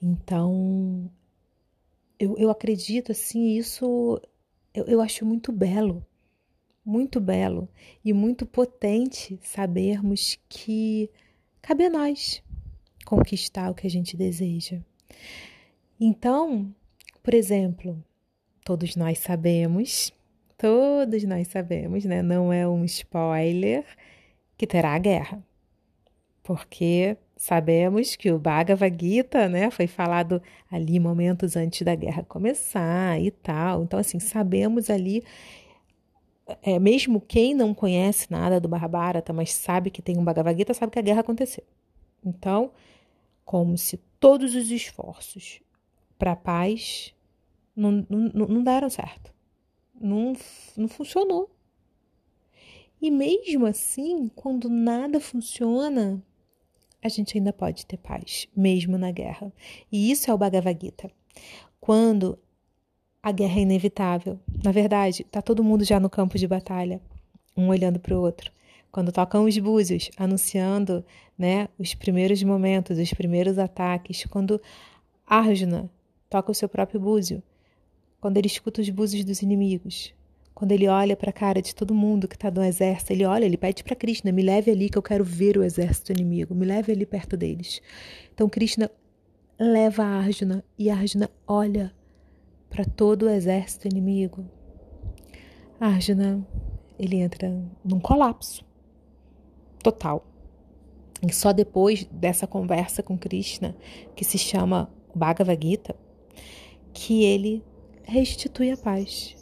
Então 0.00 1.10
eu, 2.16 2.36
eu 2.38 2.48
acredito 2.48 3.10
assim, 3.10 3.56
isso 3.56 4.22
eu, 4.72 4.84
eu 4.84 5.00
acho 5.00 5.26
muito 5.26 5.50
belo 5.50 6.06
muito 6.84 7.20
belo 7.20 7.68
e 8.04 8.12
muito 8.12 8.46
potente 8.46 9.38
sabermos 9.42 10.38
que 10.48 11.10
cabe 11.60 11.84
a 11.84 11.90
nós 11.90 12.42
conquistar 13.10 13.68
o 13.70 13.74
que 13.74 13.88
a 13.88 13.90
gente 13.90 14.16
deseja. 14.16 14.78
Então, 16.00 16.72
por 17.24 17.34
exemplo, 17.34 18.02
todos 18.64 18.94
nós 18.94 19.18
sabemos, 19.18 20.12
todos 20.56 21.24
nós 21.24 21.48
sabemos, 21.48 22.04
né? 22.04 22.22
Não 22.22 22.52
é 22.52 22.68
um 22.68 22.84
spoiler 22.84 23.84
que 24.56 24.64
terá 24.64 24.96
guerra. 24.98 25.42
Porque 26.44 27.16
sabemos 27.36 28.14
que 28.14 28.30
o 28.30 28.38
Bhagavad 28.38 28.96
Gita, 28.98 29.48
né, 29.48 29.70
foi 29.70 29.86
falado 29.86 30.40
ali 30.70 31.00
momentos 31.00 31.56
antes 31.56 31.82
da 31.82 31.94
guerra 31.94 32.22
começar 32.22 33.20
e 33.20 33.32
tal. 33.32 33.82
Então, 33.82 33.98
assim, 33.98 34.20
sabemos 34.20 34.88
ali 34.88 35.24
é, 36.62 36.78
mesmo 36.78 37.20
quem 37.20 37.54
não 37.54 37.74
conhece 37.74 38.30
nada 38.30 38.60
do 38.60 38.68
Mahabharata, 38.68 39.32
mas 39.32 39.52
sabe 39.52 39.90
que 39.90 40.02
tem 40.02 40.16
um 40.16 40.24
Bhagavad 40.24 40.56
Gita, 40.56 40.74
sabe 40.74 40.92
que 40.92 40.98
a 40.98 41.02
guerra 41.02 41.20
aconteceu. 41.20 41.64
Então, 42.24 42.70
como 43.50 43.76
se 43.76 43.96
todos 44.20 44.54
os 44.54 44.70
esforços 44.70 45.60
para 46.16 46.30
a 46.30 46.36
paz 46.36 47.12
não, 47.74 48.06
não, 48.08 48.46
não 48.46 48.62
deram 48.62 48.88
certo. 48.88 49.34
Não, 50.00 50.34
não 50.76 50.86
funcionou. 50.86 51.50
E 53.02 53.10
mesmo 53.10 53.66
assim, 53.66 54.28
quando 54.36 54.68
nada 54.68 55.18
funciona, 55.18 56.22
a 57.02 57.08
gente 57.08 57.36
ainda 57.36 57.52
pode 57.52 57.86
ter 57.86 57.96
paz, 57.96 58.46
mesmo 58.56 58.96
na 58.96 59.10
guerra. 59.10 59.52
E 59.90 60.12
isso 60.12 60.30
é 60.30 60.32
o 60.32 60.38
Bhagavad 60.38 60.78
Gita. 60.80 61.10
Quando 61.80 62.38
a 63.20 63.32
guerra 63.32 63.58
é 63.58 63.62
inevitável. 63.62 64.38
Na 64.62 64.70
verdade, 64.70 65.24
tá 65.24 65.42
todo 65.42 65.64
mundo 65.64 65.84
já 65.84 65.98
no 65.98 66.08
campo 66.08 66.38
de 66.38 66.46
batalha, 66.46 67.02
um 67.56 67.66
olhando 67.66 67.98
para 67.98 68.16
o 68.16 68.22
outro. 68.22 68.52
Quando 68.92 69.12
tocam 69.12 69.44
os 69.44 69.56
búzios, 69.56 70.10
anunciando 70.16 71.04
né, 71.38 71.68
os 71.78 71.94
primeiros 71.94 72.42
momentos, 72.42 72.98
os 72.98 73.12
primeiros 73.12 73.56
ataques, 73.56 74.24
quando 74.24 74.60
Arjuna 75.24 75.88
toca 76.28 76.50
o 76.50 76.54
seu 76.54 76.68
próprio 76.68 77.00
búzio, 77.00 77.40
quando 78.20 78.36
ele 78.36 78.48
escuta 78.48 78.80
os 78.80 78.90
búzios 78.90 79.24
dos 79.24 79.42
inimigos, 79.42 80.12
quando 80.52 80.72
ele 80.72 80.88
olha 80.88 81.16
para 81.16 81.30
a 81.30 81.32
cara 81.32 81.62
de 81.62 81.74
todo 81.74 81.94
mundo 81.94 82.26
que 82.26 82.34
está 82.34 82.50
no 82.50 82.64
exército, 82.64 83.12
ele 83.12 83.24
olha, 83.24 83.44
ele 83.44 83.56
pede 83.56 83.84
para 83.84 83.94
Krishna, 83.94 84.32
me 84.32 84.42
leve 84.42 84.72
ali 84.72 84.90
que 84.90 84.98
eu 84.98 85.02
quero 85.02 85.24
ver 85.24 85.56
o 85.56 85.62
exército 85.62 86.12
inimigo, 86.12 86.54
me 86.54 86.66
leve 86.66 86.92
ali 86.92 87.06
perto 87.06 87.36
deles. 87.36 87.80
Então 88.34 88.48
Krishna 88.48 88.90
leva 89.58 90.02
Arjuna 90.02 90.64
e 90.76 90.90
Arjuna 90.90 91.30
olha 91.46 91.94
para 92.68 92.84
todo 92.84 93.26
o 93.26 93.30
exército 93.30 93.86
inimigo. 93.86 94.44
Arjuna, 95.78 96.46
ele 96.98 97.16
entra 97.16 97.48
num 97.84 98.00
colapso 98.00 98.68
total. 99.82 100.24
E 101.26 101.32
só 101.32 101.52
depois 101.52 102.04
dessa 102.04 102.46
conversa 102.46 103.02
com 103.02 103.18
Krishna, 103.18 103.76
que 104.16 104.24
se 104.24 104.38
chama 104.38 104.90
Bhagavad 105.14 105.58
Gita, 105.62 105.94
que 106.92 107.24
ele 107.24 107.62
restitui 108.04 108.70
a 108.70 108.76
paz, 108.76 109.36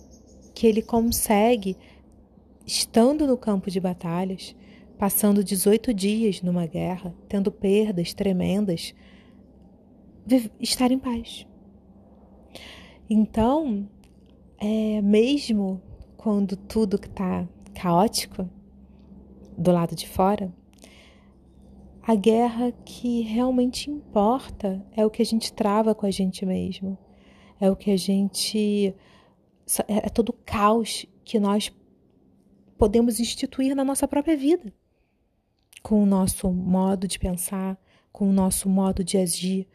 que 0.54 0.66
ele 0.66 0.82
consegue, 0.82 1.76
estando 2.66 3.26
no 3.26 3.36
campo 3.36 3.70
de 3.70 3.80
batalhas, 3.80 4.56
passando 4.98 5.44
18 5.44 5.94
dias 5.94 6.42
numa 6.42 6.66
guerra, 6.66 7.14
tendo 7.28 7.52
perdas 7.52 8.12
tremendas, 8.12 8.94
estar 10.60 10.90
em 10.90 10.98
paz. 10.98 11.46
Então, 13.08 13.88
é, 14.58 15.00
mesmo 15.00 15.80
quando 16.16 16.56
tudo 16.56 16.96
está 16.96 17.48
caótico 17.72 18.50
do 19.58 19.72
lado 19.72 19.94
de 19.96 20.08
fora, 20.08 20.52
a 22.00 22.14
guerra 22.14 22.72
que 22.86 23.20
realmente 23.22 23.90
importa 23.90 24.82
é 24.96 25.04
o 25.04 25.10
que 25.10 25.20
a 25.20 25.26
gente 25.26 25.52
trava 25.52 25.94
com 25.94 26.06
a 26.06 26.10
gente 26.10 26.46
mesmo, 26.46 26.96
é 27.60 27.70
o 27.70 27.76
que 27.76 27.90
a 27.90 27.96
gente. 27.96 28.94
É, 29.86 30.06
é 30.06 30.08
todo 30.08 30.30
o 30.30 30.38
caos 30.46 31.04
que 31.24 31.38
nós 31.38 31.70
podemos 32.78 33.20
instituir 33.20 33.74
na 33.74 33.84
nossa 33.84 34.08
própria 34.08 34.36
vida, 34.36 34.72
com 35.82 36.02
o 36.02 36.06
nosso 36.06 36.50
modo 36.50 37.06
de 37.06 37.18
pensar, 37.18 37.76
com 38.12 38.30
o 38.30 38.32
nosso 38.32 38.68
modo 38.70 39.04
de 39.04 39.18
agir, 39.18 39.68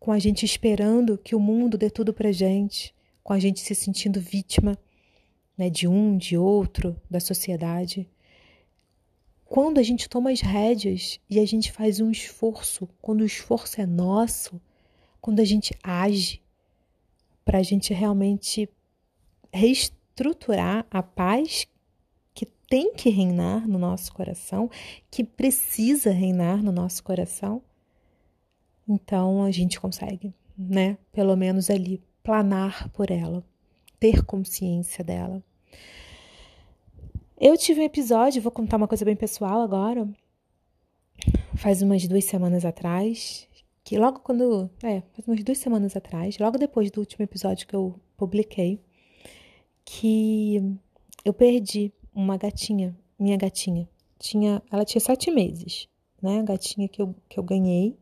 com 0.00 0.10
a 0.10 0.18
gente 0.18 0.44
esperando 0.44 1.18
que 1.18 1.36
o 1.36 1.40
mundo 1.40 1.78
dê 1.78 1.90
tudo 1.90 2.12
pra 2.12 2.32
gente, 2.32 2.92
com 3.22 3.34
a 3.34 3.38
gente 3.38 3.60
se 3.60 3.74
sentindo 3.74 4.18
vítima 4.18 4.76
né, 5.56 5.68
de 5.68 5.86
um, 5.86 6.16
de 6.16 6.38
outro, 6.38 7.00
da 7.08 7.20
sociedade. 7.20 8.08
Quando 9.50 9.78
a 9.78 9.82
gente 9.82 10.08
toma 10.08 10.30
as 10.30 10.40
rédeas 10.40 11.18
e 11.28 11.40
a 11.40 11.44
gente 11.44 11.72
faz 11.72 11.98
um 11.98 12.08
esforço, 12.08 12.88
quando 13.02 13.22
o 13.22 13.26
esforço 13.26 13.80
é 13.80 13.84
nosso, 13.84 14.60
quando 15.20 15.40
a 15.40 15.44
gente 15.44 15.74
age 15.82 16.40
para 17.44 17.58
a 17.58 17.62
gente 17.64 17.92
realmente 17.92 18.70
reestruturar 19.52 20.86
a 20.88 21.02
paz 21.02 21.66
que 22.32 22.46
tem 22.46 22.94
que 22.94 23.10
reinar 23.10 23.66
no 23.66 23.76
nosso 23.76 24.12
coração, 24.12 24.70
que 25.10 25.24
precisa 25.24 26.12
reinar 26.12 26.62
no 26.62 26.70
nosso 26.70 27.02
coração, 27.02 27.60
então 28.88 29.42
a 29.42 29.50
gente 29.50 29.80
consegue, 29.80 30.32
né? 30.56 30.96
Pelo 31.10 31.34
menos 31.34 31.70
ali, 31.70 32.00
planar 32.22 32.88
por 32.90 33.10
ela, 33.10 33.42
ter 33.98 34.24
consciência 34.24 35.02
dela. 35.02 35.42
Eu 37.40 37.56
tive 37.56 37.80
um 37.80 37.84
episódio, 37.84 38.42
vou 38.42 38.52
contar 38.52 38.76
uma 38.76 38.86
coisa 38.86 39.02
bem 39.02 39.16
pessoal 39.16 39.62
agora. 39.62 40.06
Faz 41.56 41.80
umas 41.80 42.06
duas 42.06 42.26
semanas 42.26 42.66
atrás, 42.66 43.48
que 43.82 43.96
logo 43.96 44.18
quando. 44.18 44.68
É, 44.82 45.00
faz 45.14 45.26
umas 45.26 45.42
duas 45.42 45.56
semanas 45.56 45.96
atrás, 45.96 46.36
logo 46.36 46.58
depois 46.58 46.90
do 46.90 47.00
último 47.00 47.24
episódio 47.24 47.66
que 47.66 47.74
eu 47.74 47.98
publiquei, 48.14 48.78
que 49.86 50.62
eu 51.24 51.32
perdi 51.32 51.90
uma 52.14 52.36
gatinha, 52.36 52.94
minha 53.18 53.38
gatinha. 53.38 53.88
Tinha, 54.18 54.62
ela 54.70 54.84
tinha 54.84 55.00
sete 55.00 55.30
meses, 55.30 55.88
né? 56.20 56.40
A 56.40 56.42
gatinha 56.42 56.88
que 56.88 57.00
eu, 57.00 57.14
que 57.26 57.38
eu 57.38 57.42
ganhei. 57.42 57.96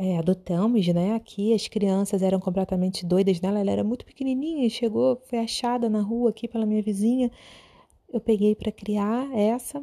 É, 0.00 0.18
adotamos, 0.18 0.86
né? 0.86 1.16
Aqui 1.16 1.52
as 1.52 1.66
crianças 1.66 2.22
eram 2.22 2.38
completamente 2.38 3.04
doidas 3.04 3.40
nela. 3.40 3.58
Ela 3.58 3.72
era 3.72 3.82
muito 3.82 4.04
pequenininha, 4.06 4.70
chegou, 4.70 5.20
foi 5.28 5.40
achada 5.40 5.90
na 5.90 6.00
rua 6.00 6.30
aqui 6.30 6.46
pela 6.46 6.64
minha 6.64 6.80
vizinha. 6.80 7.28
Eu 8.12 8.20
peguei 8.20 8.54
para 8.54 8.72
criar 8.72 9.30
essa. 9.36 9.82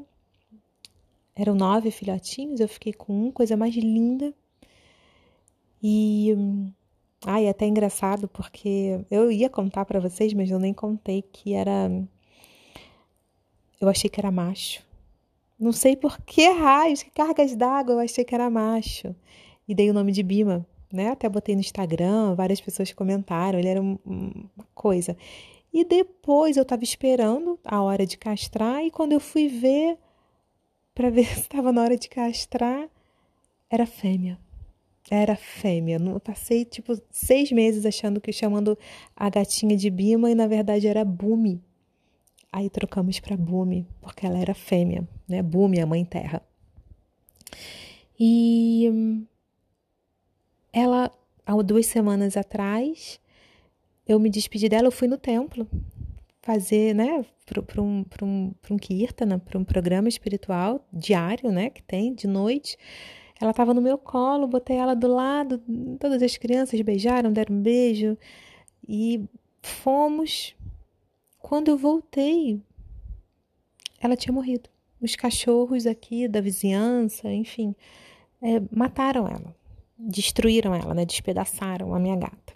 Eram 1.35 1.53
nove 1.53 1.91
filhotinhos, 1.91 2.59
eu 2.59 2.67
fiquei 2.67 2.93
com 2.93 3.27
um, 3.27 3.31
coisa 3.31 3.57
mais 3.57 3.75
linda. 3.75 4.33
E 5.83 6.33
ai, 7.25 7.45
é 7.45 7.49
até 7.49 7.65
engraçado 7.67 8.27
porque 8.27 9.05
eu 9.11 9.31
ia 9.31 9.49
contar 9.49 9.85
para 9.85 9.99
vocês, 9.99 10.33
mas 10.33 10.49
eu 10.49 10.59
nem 10.59 10.73
contei 10.73 11.21
que 11.21 11.53
era 11.53 11.89
eu 13.79 13.89
achei 13.89 14.09
que 14.09 14.19
era 14.19 14.31
macho. 14.31 14.83
Não 15.59 15.71
sei 15.71 15.95
por 15.95 16.19
que 16.21 16.49
raios, 16.49 17.03
que 17.03 17.11
cargas 17.11 17.55
d'água 17.55 17.93
eu 17.93 17.99
achei 17.99 18.25
que 18.25 18.35
era 18.35 18.49
macho. 18.49 19.15
E 19.67 19.73
dei 19.73 19.89
o 19.89 19.93
nome 19.93 20.11
de 20.11 20.23
Bima, 20.23 20.65
né? 20.91 21.09
Até 21.09 21.27
botei 21.29 21.55
no 21.55 21.61
Instagram, 21.61 22.35
várias 22.35 22.61
pessoas 22.61 22.91
comentaram, 22.93 23.59
ele 23.59 23.67
era 23.67 23.81
uma 23.81 24.65
coisa. 24.73 25.17
E 25.75 25.83
depois 25.83 26.55
eu 26.55 26.63
estava 26.63 26.85
esperando 26.85 27.59
a 27.61 27.81
hora 27.81 28.07
de 28.07 28.17
castrar 28.17 28.81
e 28.85 28.89
quando 28.89 29.11
eu 29.11 29.19
fui 29.19 29.49
ver 29.49 29.97
para 30.93 31.09
ver 31.09 31.25
se 31.35 31.41
estava 31.41 31.69
na 31.73 31.81
hora 31.81 31.97
de 31.97 32.07
castrar, 32.07 32.89
era 33.69 33.85
fêmea. 33.85 34.39
Era 35.11 35.35
fêmea. 35.35 35.97
Eu 35.97 36.19
passei 36.21 36.63
tipo 36.63 36.97
seis 37.11 37.51
meses 37.51 37.85
achando 37.85 38.21
que 38.21 38.31
chamando 38.31 38.77
a 39.13 39.29
gatinha 39.29 39.75
de 39.75 39.89
Bima 39.89 40.31
e 40.31 40.33
na 40.33 40.47
verdade 40.47 40.87
era 40.87 41.03
Bumi. 41.03 41.61
Aí 42.53 42.69
trocamos 42.69 43.19
para 43.19 43.35
Bumi, 43.35 43.85
porque 43.99 44.25
ela 44.25 44.39
era 44.39 44.53
fêmea, 44.53 45.05
né? 45.27 45.41
Bumi, 45.41 45.81
a 45.81 45.85
mãe 45.85 46.05
terra. 46.05 46.41
E 48.17 49.25
ela, 50.71 51.11
há 51.45 51.61
duas 51.61 51.85
semanas 51.85 52.37
atrás, 52.37 53.19
eu 54.07 54.19
me 54.19 54.29
despedi 54.29 54.69
dela, 54.69 54.87
eu 54.87 54.91
fui 54.91 55.07
no 55.07 55.17
templo 55.17 55.67
fazer, 56.41 56.93
né, 56.93 57.25
para 57.45 57.81
um, 57.81 58.05
um, 58.21 58.53
um 58.69 58.77
kirtana, 58.77 59.39
para 59.39 59.57
um 59.57 59.63
programa 59.63 60.07
espiritual 60.07 60.87
diário, 60.93 61.51
né, 61.51 61.71
que 61.71 61.81
tem 61.81 62.13
de 62.13 62.27
noite. 62.27 62.77
Ela 63.41 63.51
estava 63.51 63.73
no 63.73 63.81
meu 63.81 63.97
colo, 63.97 64.47
botei 64.47 64.77
ela 64.77 64.95
do 64.95 65.07
lado, 65.07 65.61
todas 65.99 66.21
as 66.21 66.37
crianças 66.37 66.79
beijaram, 66.81 67.33
deram 67.33 67.55
um 67.55 67.61
beijo 67.61 68.17
e 68.87 69.27
fomos 69.61 70.55
quando 71.39 71.69
eu 71.69 71.77
voltei, 71.77 72.59
ela 73.99 74.15
tinha 74.15 74.33
morrido. 74.33 74.67
Os 74.99 75.15
cachorros 75.15 75.85
aqui 75.85 76.27
da 76.27 76.41
vizinhança, 76.41 77.31
enfim, 77.31 77.75
é, 78.41 78.59
mataram 78.71 79.27
ela, 79.27 79.55
destruíram 79.97 80.73
ela, 80.73 80.95
né? 80.95 81.05
Despedaçaram 81.05 81.93
a 81.93 81.99
minha 81.99 82.15
gata. 82.15 82.54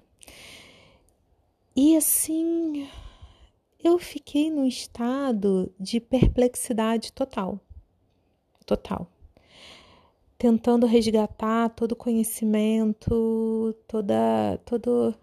E 1.82 1.96
assim, 1.96 2.90
eu 3.82 3.98
fiquei 3.98 4.52
num 4.52 4.66
estado 4.66 5.74
de 5.80 6.02
perplexidade 6.02 7.14
total. 7.14 7.58
Total. 8.66 9.10
Tentando 10.38 10.86
resgatar 10.86 11.70
todo 11.70 11.94
o 11.94 11.96
conhecimento, 11.96 13.74
toda, 13.88 14.60
todo 14.66 15.16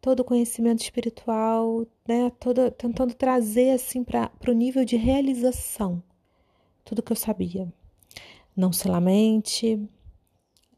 todo 0.00 0.20
o 0.20 0.24
conhecimento 0.24 0.80
espiritual, 0.80 1.86
né, 2.08 2.30
toda, 2.40 2.70
tentando 2.70 3.12
trazer 3.12 3.72
assim 3.72 4.02
para 4.02 4.30
o 4.48 4.52
nível 4.52 4.86
de 4.86 4.96
realização 4.96 6.02
tudo 6.86 7.02
que 7.02 7.12
eu 7.12 7.16
sabia. 7.16 7.70
Não 8.56 8.72
se 8.72 8.88
lamente, 8.88 9.78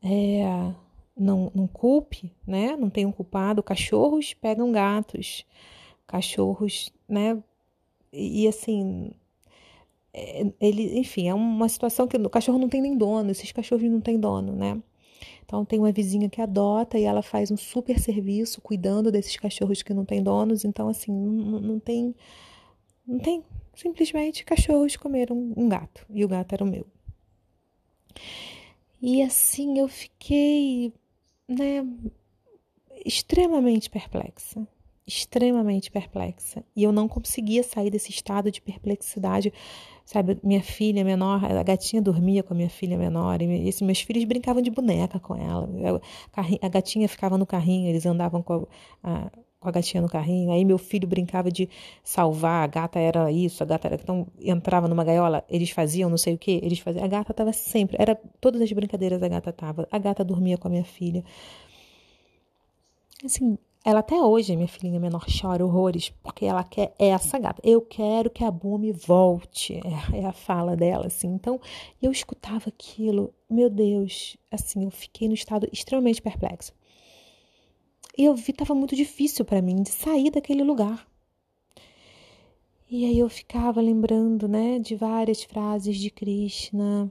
é, 0.02 0.74
não, 1.20 1.52
não 1.54 1.66
culpe, 1.66 2.32
né? 2.46 2.76
Não 2.76 2.90
tenham 2.90 3.12
culpado. 3.12 3.62
Cachorros 3.62 4.34
pegam 4.34 4.72
gatos, 4.72 5.44
cachorros, 6.06 6.92
né? 7.08 7.42
E, 8.12 8.44
e 8.44 8.48
assim, 8.48 9.12
é, 10.12 10.46
ele, 10.60 10.98
enfim, 10.98 11.28
é 11.28 11.34
uma 11.34 11.68
situação 11.68 12.08
que 12.08 12.16
o 12.16 12.30
cachorro 12.30 12.58
não 12.58 12.68
tem 12.68 12.80
nem 12.82 12.96
dono, 12.96 13.30
esses 13.30 13.52
cachorros 13.52 13.88
não 13.90 14.00
têm 14.00 14.18
dono, 14.18 14.54
né? 14.56 14.82
Então 15.44 15.64
tem 15.64 15.78
uma 15.78 15.92
vizinha 15.92 16.28
que 16.28 16.40
adota 16.40 16.98
e 16.98 17.04
ela 17.04 17.22
faz 17.22 17.50
um 17.50 17.56
super 17.56 17.98
serviço 17.98 18.60
cuidando 18.60 19.10
desses 19.10 19.36
cachorros 19.36 19.82
que 19.82 19.92
não 19.94 20.04
têm 20.04 20.22
donos. 20.22 20.64
Então 20.64 20.88
assim, 20.88 21.12
não, 21.12 21.60
não 21.60 21.80
tem 21.80 22.14
não 23.06 23.18
tem 23.18 23.44
simplesmente 23.74 24.44
cachorros 24.44 24.96
comeram 24.96 25.52
um 25.56 25.68
gato 25.68 26.06
e 26.10 26.24
o 26.24 26.28
gato 26.28 26.52
era 26.54 26.64
o 26.64 26.66
meu. 26.66 26.86
E 29.02 29.22
assim 29.22 29.78
eu 29.78 29.88
fiquei, 29.88 30.92
né, 31.50 31.84
extremamente 33.04 33.90
perplexa, 33.90 34.66
extremamente 35.06 35.90
perplexa. 35.90 36.64
E 36.74 36.82
eu 36.82 36.92
não 36.92 37.08
conseguia 37.08 37.62
sair 37.62 37.90
desse 37.90 38.10
estado 38.10 38.50
de 38.50 38.60
perplexidade 38.60 39.52
Sabe, 40.10 40.40
minha 40.42 40.60
filha 40.60 41.04
menor, 41.04 41.44
a 41.44 41.62
gatinha 41.62 42.02
dormia 42.02 42.42
com 42.42 42.52
a 42.52 42.56
minha 42.56 42.68
filha 42.68 42.98
menor, 42.98 43.40
e 43.40 43.68
esses 43.68 43.80
meus 43.80 44.00
filhos 44.00 44.24
brincavam 44.24 44.60
de 44.60 44.68
boneca 44.68 45.20
com 45.20 45.36
ela. 45.36 45.70
A 46.60 46.68
gatinha 46.68 47.08
ficava 47.08 47.38
no 47.38 47.46
carrinho, 47.46 47.88
eles 47.88 48.04
andavam 48.04 48.42
com 48.42 48.66
a, 49.04 49.08
a, 49.08 49.30
com 49.60 49.68
a 49.68 49.72
gatinha 49.72 50.00
no 50.00 50.08
carrinho. 50.08 50.50
Aí 50.50 50.64
meu 50.64 50.78
filho 50.78 51.06
brincava 51.06 51.50
de 51.50 51.68
salvar, 52.02 52.64
a 52.64 52.66
gata 52.66 52.98
era 52.98 53.30
isso, 53.30 53.62
a 53.62 53.66
gata 53.66 53.88
era. 53.88 53.96
Então 53.96 54.26
entrava 54.40 54.88
numa 54.88 55.04
gaiola, 55.04 55.44
eles 55.48 55.70
faziam 55.70 56.08
não 56.08 56.18
sei 56.18 56.34
o 56.34 56.38
que, 56.38 56.52
eles 56.62 56.78
faziam. 56.78 57.04
A 57.04 57.08
gata 57.08 57.32
estava 57.32 57.52
sempre, 57.52 57.96
era 58.00 58.18
todas 58.40 58.60
as 58.62 58.72
brincadeiras 58.72 59.22
a 59.22 59.28
gata 59.28 59.50
estava. 59.50 59.86
A 59.90 59.98
gata 59.98 60.24
dormia 60.24 60.56
com 60.56 60.68
a 60.68 60.70
minha 60.70 60.84
filha. 60.84 61.22
Assim, 63.22 63.58
ela 63.84 64.00
até 64.00 64.14
hoje, 64.14 64.56
minha 64.56 64.68
filhinha 64.68 64.98
menor, 64.98 65.24
chora 65.40 65.64
horrores, 65.64 66.10
porque 66.22 66.46
ela 66.46 66.64
quer 66.64 66.94
essa 66.98 67.38
gata. 67.38 67.60
Eu 67.64 67.82
quero 67.82 68.30
que 68.30 68.44
a 68.44 68.50
Bumi 68.50 68.92
volte, 68.92 69.80
é, 70.12 70.20
é 70.20 70.24
a 70.24 70.32
fala 70.32 70.74
dela, 70.76 71.06
assim. 71.06 71.28
Então, 71.28 71.60
eu 72.00 72.10
escutava 72.10 72.68
aquilo, 72.68 73.32
meu 73.48 73.68
Deus, 73.68 74.36
assim, 74.50 74.84
eu 74.84 74.90
fiquei 74.90 75.28
no 75.28 75.34
estado 75.34 75.68
extremamente 75.72 76.20
perplexo. 76.20 76.72
E 78.16 78.24
eu 78.24 78.34
vi, 78.34 78.50
estava 78.50 78.74
muito 78.74 78.94
difícil 78.94 79.44
para 79.44 79.62
mim 79.62 79.82
de 79.82 79.90
sair 79.90 80.30
daquele 80.30 80.62
lugar. 80.62 81.06
E 82.90 83.04
aí 83.04 83.18
eu 83.18 83.28
ficava 83.28 83.80
lembrando, 83.80 84.48
né, 84.48 84.78
de 84.78 84.96
várias 84.96 85.44
frases 85.44 85.96
de 85.96 86.10
Krishna, 86.10 87.10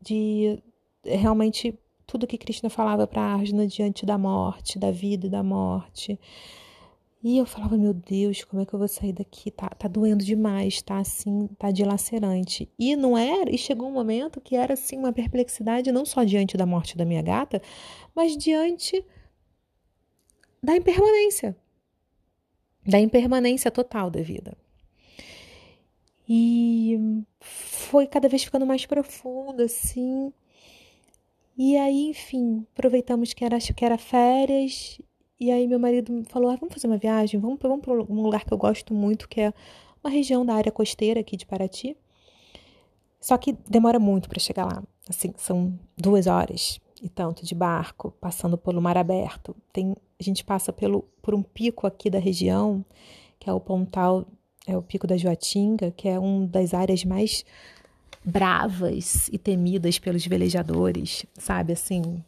de 0.00 0.62
realmente 1.04 1.76
tudo 2.06 2.26
que 2.26 2.38
Krishna 2.38 2.70
falava 2.70 3.06
para 3.06 3.22
Arjuna 3.22 3.66
diante 3.66 4.06
da 4.06 4.16
morte, 4.16 4.78
da 4.78 4.90
vida 4.90 5.26
e 5.26 5.30
da 5.30 5.42
morte. 5.42 6.18
E 7.22 7.36
eu 7.36 7.44
falava, 7.44 7.76
meu 7.76 7.92
Deus, 7.92 8.44
como 8.44 8.62
é 8.62 8.64
que 8.64 8.72
eu 8.72 8.78
vou 8.78 8.88
sair 8.88 9.12
daqui? 9.12 9.50
Tá, 9.50 9.68
tá 9.68 9.86
doendo 9.86 10.24
demais, 10.24 10.80
tá 10.80 10.98
assim, 10.98 11.48
tá 11.58 11.70
dilacerante. 11.70 12.68
E 12.78 12.96
não 12.96 13.16
era, 13.16 13.54
e 13.54 13.58
chegou 13.58 13.88
um 13.88 13.92
momento 13.92 14.40
que 14.40 14.56
era 14.56 14.74
assim 14.74 14.96
uma 14.96 15.12
perplexidade 15.12 15.92
não 15.92 16.06
só 16.06 16.24
diante 16.24 16.56
da 16.56 16.64
morte 16.64 16.96
da 16.96 17.04
minha 17.04 17.20
gata, 17.20 17.60
mas 18.14 18.36
diante 18.36 19.04
da 20.62 20.76
impermanência. 20.76 21.56
Da 22.86 22.98
impermanência 22.98 23.70
total 23.70 24.10
da 24.10 24.22
vida. 24.22 24.56
E 26.28 27.24
foi 27.40 28.06
cada 28.06 28.28
vez 28.28 28.44
ficando 28.44 28.66
mais 28.66 28.86
profundo, 28.86 29.62
assim. 29.62 30.32
E 31.56 31.76
aí, 31.76 32.10
enfim, 32.10 32.66
aproveitamos 32.72 33.32
que 33.32 33.44
era, 33.44 33.56
acho 33.56 33.74
que 33.74 33.84
era 33.84 33.98
férias. 33.98 35.00
E 35.38 35.50
aí 35.50 35.66
meu 35.66 35.78
marido 35.78 36.22
falou: 36.28 36.50
ah, 36.50 36.56
vamos 36.56 36.74
fazer 36.74 36.86
uma 36.86 36.98
viagem, 36.98 37.40
vamos, 37.40 37.58
vamos 37.60 37.80
para 37.80 37.92
um 37.94 38.22
lugar 38.22 38.44
que 38.44 38.52
eu 38.52 38.58
gosto 38.58 38.94
muito, 38.94 39.28
que 39.28 39.40
é 39.40 39.52
uma 40.02 40.10
região 40.10 40.44
da 40.44 40.54
área 40.54 40.70
costeira 40.70 41.20
aqui 41.20 41.36
de 41.36 41.46
Paraty. 41.46 41.96
Só 43.20 43.36
que 43.36 43.52
demora 43.68 43.98
muito 43.98 44.28
para 44.28 44.38
chegar 44.38 44.64
lá. 44.64 44.82
Assim, 45.08 45.32
são 45.36 45.78
duas 45.96 46.26
horas 46.26 46.80
e 47.00 47.08
tanto 47.08 47.44
de 47.44 47.54
barco, 47.54 48.12
passando 48.20 48.58
pelo 48.58 48.80
mar 48.80 48.96
aberto. 48.96 49.56
Tem, 49.72 49.96
a 50.18 50.22
gente 50.22 50.44
passa 50.44 50.72
pelo, 50.72 51.02
por 51.22 51.34
um 51.34 51.42
pico 51.42 51.86
aqui 51.86 52.10
da 52.10 52.18
região, 52.18 52.84
que 53.38 53.48
é 53.48 53.52
o 53.52 53.60
Pontal 53.60 54.26
é 54.66 54.76
o 54.76 54.82
Pico 54.82 55.06
da 55.06 55.16
Joatinga, 55.16 55.90
que 55.90 56.08
é 56.08 56.18
uma 56.18 56.46
das 56.46 56.74
áreas 56.74 57.04
mais 57.04 57.44
bravas 58.24 59.28
e 59.32 59.38
temidas 59.38 59.98
pelos 59.98 60.26
velejadores, 60.26 61.24
sabe? 61.34 61.72
Assim, 61.72 62.22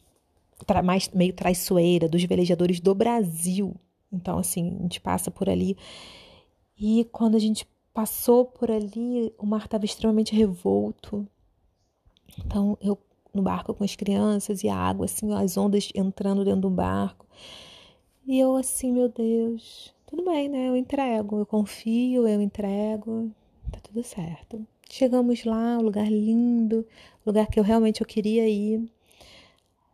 mais 0.85 1.09
meio 1.11 1.33
traiçoeira 1.33 2.09
dos 2.09 2.25
velejadores 2.25 2.81
do 2.81 2.95
Brasil. 2.95 3.75
Então, 4.11 4.39
assim, 4.39 4.77
a 4.79 4.83
gente 4.83 5.01
passa 5.01 5.31
por 5.31 5.49
ali. 5.49 5.77
E 6.79 7.07
quando 7.12 7.37
a 7.37 7.39
gente 7.39 7.66
passou 7.93 8.45
por 8.47 8.70
ali, 8.70 9.33
o 9.39 9.47
mar 9.47 9.64
estava 9.64 9.85
extremamente 9.85 10.35
revolto. 10.35 11.27
Então, 12.39 12.79
eu 12.81 12.99
no 13.33 13.43
barco 13.43 13.74
com 13.74 13.85
as 13.85 13.97
crianças 13.97 14.62
e 14.62 14.68
a 14.68 14.76
água, 14.76 15.07
assim, 15.07 15.33
as 15.33 15.57
ondas 15.57 15.89
entrando 15.95 16.45
dentro 16.45 16.62
do 16.62 16.70
barco. 16.70 17.26
E 18.26 18.39
eu, 18.39 18.57
assim, 18.57 18.93
meu 18.93 19.09
Deus, 19.09 19.95
tudo 20.07 20.24
bem, 20.24 20.49
né? 20.49 20.68
Eu 20.68 20.76
entrego, 20.76 21.39
eu 21.39 21.47
confio, 21.47 22.26
eu 22.28 22.41
entrego, 22.41 23.30
tá 23.70 23.80
tudo 23.80 24.03
certo. 24.03 24.66
Chegamos 24.91 25.45
lá, 25.45 25.78
um 25.78 25.83
lugar 25.83 26.11
lindo, 26.11 26.87
lugar 27.24 27.47
que 27.47 27.59
eu 27.59 27.64
realmente 27.64 28.01
eu 28.01 28.07
queria 28.07 28.49
ir. 28.49 28.83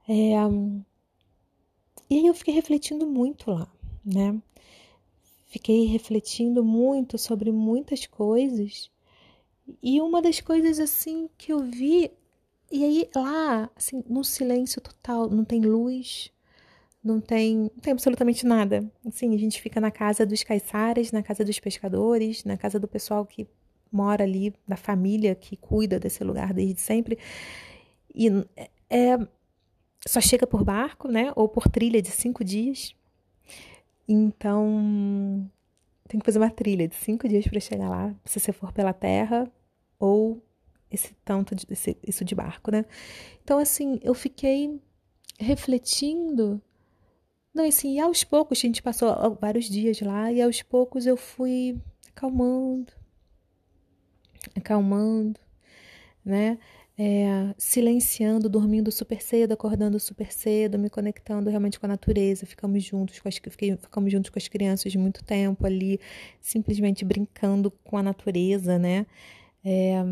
É, 0.08 0.34
e 2.10 2.16
aí 2.16 2.26
eu 2.26 2.34
fiquei 2.34 2.54
refletindo 2.54 3.06
muito 3.06 3.50
lá, 3.50 3.68
né? 4.04 4.40
Fiquei 5.46 5.84
refletindo 5.86 6.64
muito 6.64 7.18
sobre 7.18 7.52
muitas 7.52 8.06
coisas. 8.06 8.90
E 9.82 10.00
uma 10.00 10.22
das 10.22 10.40
coisas 10.40 10.80
assim 10.80 11.28
que 11.36 11.52
eu 11.52 11.60
vi, 11.60 12.10
e 12.70 12.84
aí 12.84 13.10
lá, 13.14 13.70
assim, 13.74 14.02
no 14.08 14.22
silêncio 14.22 14.80
total, 14.80 15.28
não 15.30 15.44
tem 15.44 15.60
luz, 15.60 16.30
não 17.02 17.20
tem, 17.20 17.56
não 17.56 17.80
tem 17.80 17.92
absolutamente 17.92 18.44
nada. 18.46 18.90
Assim, 19.06 19.34
a 19.34 19.38
gente 19.38 19.60
fica 19.60 19.80
na 19.80 19.90
casa 19.90 20.26
dos 20.26 20.42
caiçaras, 20.42 21.12
na 21.12 21.22
casa 21.22 21.44
dos 21.44 21.58
pescadores, 21.58 22.44
na 22.44 22.56
casa 22.56 22.78
do 22.78 22.88
pessoal 22.88 23.24
que 23.24 23.46
mora 23.90 24.24
ali, 24.24 24.54
da 24.66 24.76
família 24.76 25.34
que 25.34 25.56
cuida 25.56 25.98
desse 25.98 26.22
lugar 26.22 26.52
desde 26.52 26.80
sempre. 26.80 27.18
E 28.14 28.28
é, 28.90 29.18
só 30.06 30.20
chega 30.20 30.46
por 30.46 30.64
barco, 30.64 31.08
né? 31.08 31.32
Ou 31.36 31.48
por 31.48 31.68
trilha 31.68 32.02
de 32.02 32.10
cinco 32.10 32.44
dias. 32.44 32.94
Então, 34.06 35.48
tem 36.08 36.18
que 36.18 36.26
fazer 36.26 36.38
uma 36.38 36.50
trilha 36.50 36.88
de 36.88 36.94
cinco 36.96 37.28
dias 37.28 37.46
para 37.46 37.60
chegar 37.60 37.88
lá, 37.88 38.14
se 38.24 38.40
você 38.40 38.52
for 38.52 38.72
pela 38.72 38.92
terra 38.92 39.50
ou 39.98 40.42
esse 40.90 41.14
tanto 41.24 41.54
de, 41.54 41.66
esse, 41.70 41.96
isso 42.06 42.24
de 42.24 42.34
barco, 42.34 42.70
né? 42.70 42.84
Então, 43.42 43.58
assim, 43.58 43.98
eu 44.02 44.14
fiquei 44.14 44.80
refletindo 45.38 46.60
não, 47.58 47.64
assim, 47.64 47.96
e 47.96 48.00
aos 48.00 48.22
poucos, 48.22 48.58
a 48.58 48.60
gente 48.60 48.80
passou 48.80 49.36
vários 49.40 49.68
dias 49.68 50.00
lá, 50.00 50.30
e 50.32 50.40
aos 50.40 50.62
poucos 50.62 51.06
eu 51.06 51.16
fui 51.16 51.76
acalmando, 52.08 52.92
acalmando, 54.54 55.40
né? 56.24 56.58
É, 57.00 57.54
silenciando, 57.56 58.48
dormindo 58.48 58.90
super 58.90 59.20
cedo, 59.20 59.52
acordando 59.52 59.98
super 60.00 60.32
cedo, 60.32 60.78
me 60.78 60.90
conectando 60.90 61.48
realmente 61.48 61.78
com 61.80 61.86
a 61.86 61.88
natureza. 61.88 62.46
Ficamos 62.46 62.84
juntos 62.84 63.18
com 63.20 63.28
as, 63.28 63.36
fiquei, 63.36 63.76
ficamos 63.76 64.12
juntos 64.12 64.30
com 64.30 64.38
as 64.38 64.48
crianças 64.48 64.94
muito 64.96 65.24
tempo 65.24 65.64
ali, 65.66 66.00
simplesmente 66.40 67.04
brincando 67.04 67.70
com 67.70 67.96
a 67.96 68.02
natureza, 68.02 68.78
né? 68.78 69.06
É, 69.64 70.02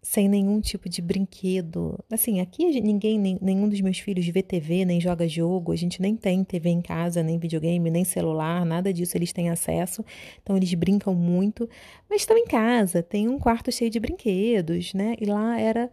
sem 0.00 0.28
nenhum 0.28 0.60
tipo 0.60 0.88
de 0.88 1.02
brinquedo. 1.02 1.98
Assim, 2.10 2.40
aqui 2.40 2.80
ninguém, 2.80 3.18
nenhum 3.40 3.68
dos 3.68 3.80
meus 3.80 3.98
filhos 3.98 4.26
vê 4.28 4.42
TV, 4.42 4.84
nem 4.84 5.00
joga 5.00 5.28
jogo, 5.28 5.72
a 5.72 5.76
gente 5.76 6.00
nem 6.00 6.14
tem 6.16 6.44
TV 6.44 6.70
em 6.70 6.80
casa, 6.80 7.22
nem 7.22 7.38
videogame, 7.38 7.90
nem 7.90 8.04
celular, 8.04 8.64
nada 8.64 8.92
disso 8.92 9.16
eles 9.16 9.32
têm 9.32 9.50
acesso. 9.50 10.04
Então 10.42 10.56
eles 10.56 10.72
brincam 10.74 11.14
muito, 11.14 11.68
mas 12.08 12.22
estão 12.22 12.36
em 12.36 12.46
casa, 12.46 13.02
tem 13.02 13.28
um 13.28 13.38
quarto 13.38 13.72
cheio 13.72 13.90
de 13.90 14.00
brinquedos, 14.00 14.94
né? 14.94 15.14
E 15.20 15.26
lá 15.26 15.60
era 15.60 15.90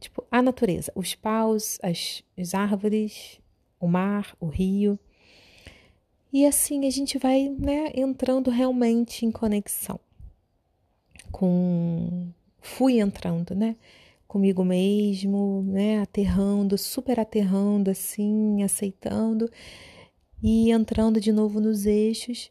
tipo 0.00 0.24
a 0.30 0.40
natureza, 0.40 0.92
os 0.94 1.14
paus, 1.14 1.78
as, 1.82 2.22
as 2.38 2.54
árvores, 2.54 3.40
o 3.80 3.88
mar, 3.88 4.36
o 4.40 4.46
rio. 4.46 4.98
E 6.32 6.46
assim 6.46 6.86
a 6.86 6.90
gente 6.90 7.18
vai, 7.18 7.48
né, 7.48 7.92
entrando 7.94 8.50
realmente 8.50 9.24
em 9.24 9.30
conexão 9.30 10.00
com 11.30 12.28
fui 12.64 12.98
entrando, 12.98 13.54
né? 13.54 13.76
Comigo 14.26 14.64
mesmo, 14.64 15.62
né? 15.66 16.00
Aterrando, 16.00 16.78
super 16.78 17.20
aterrando, 17.20 17.90
assim, 17.90 18.62
aceitando 18.62 19.50
e 20.42 20.70
entrando 20.70 21.20
de 21.20 21.30
novo 21.30 21.60
nos 21.60 21.84
eixos. 21.84 22.50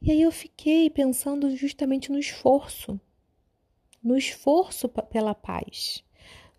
E 0.00 0.12
aí 0.12 0.22
eu 0.22 0.30
fiquei 0.30 0.88
pensando 0.88 1.54
justamente 1.56 2.10
no 2.10 2.18
esforço, 2.18 3.00
no 4.02 4.16
esforço 4.16 4.88
pela 4.88 5.34
paz, 5.34 6.04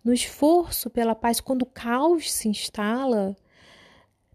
no 0.04 0.12
esforço 0.12 0.90
pela 0.90 1.14
paz. 1.14 1.40
Quando 1.40 1.62
o 1.62 1.66
caos 1.66 2.30
se 2.30 2.48
instala, 2.48 3.34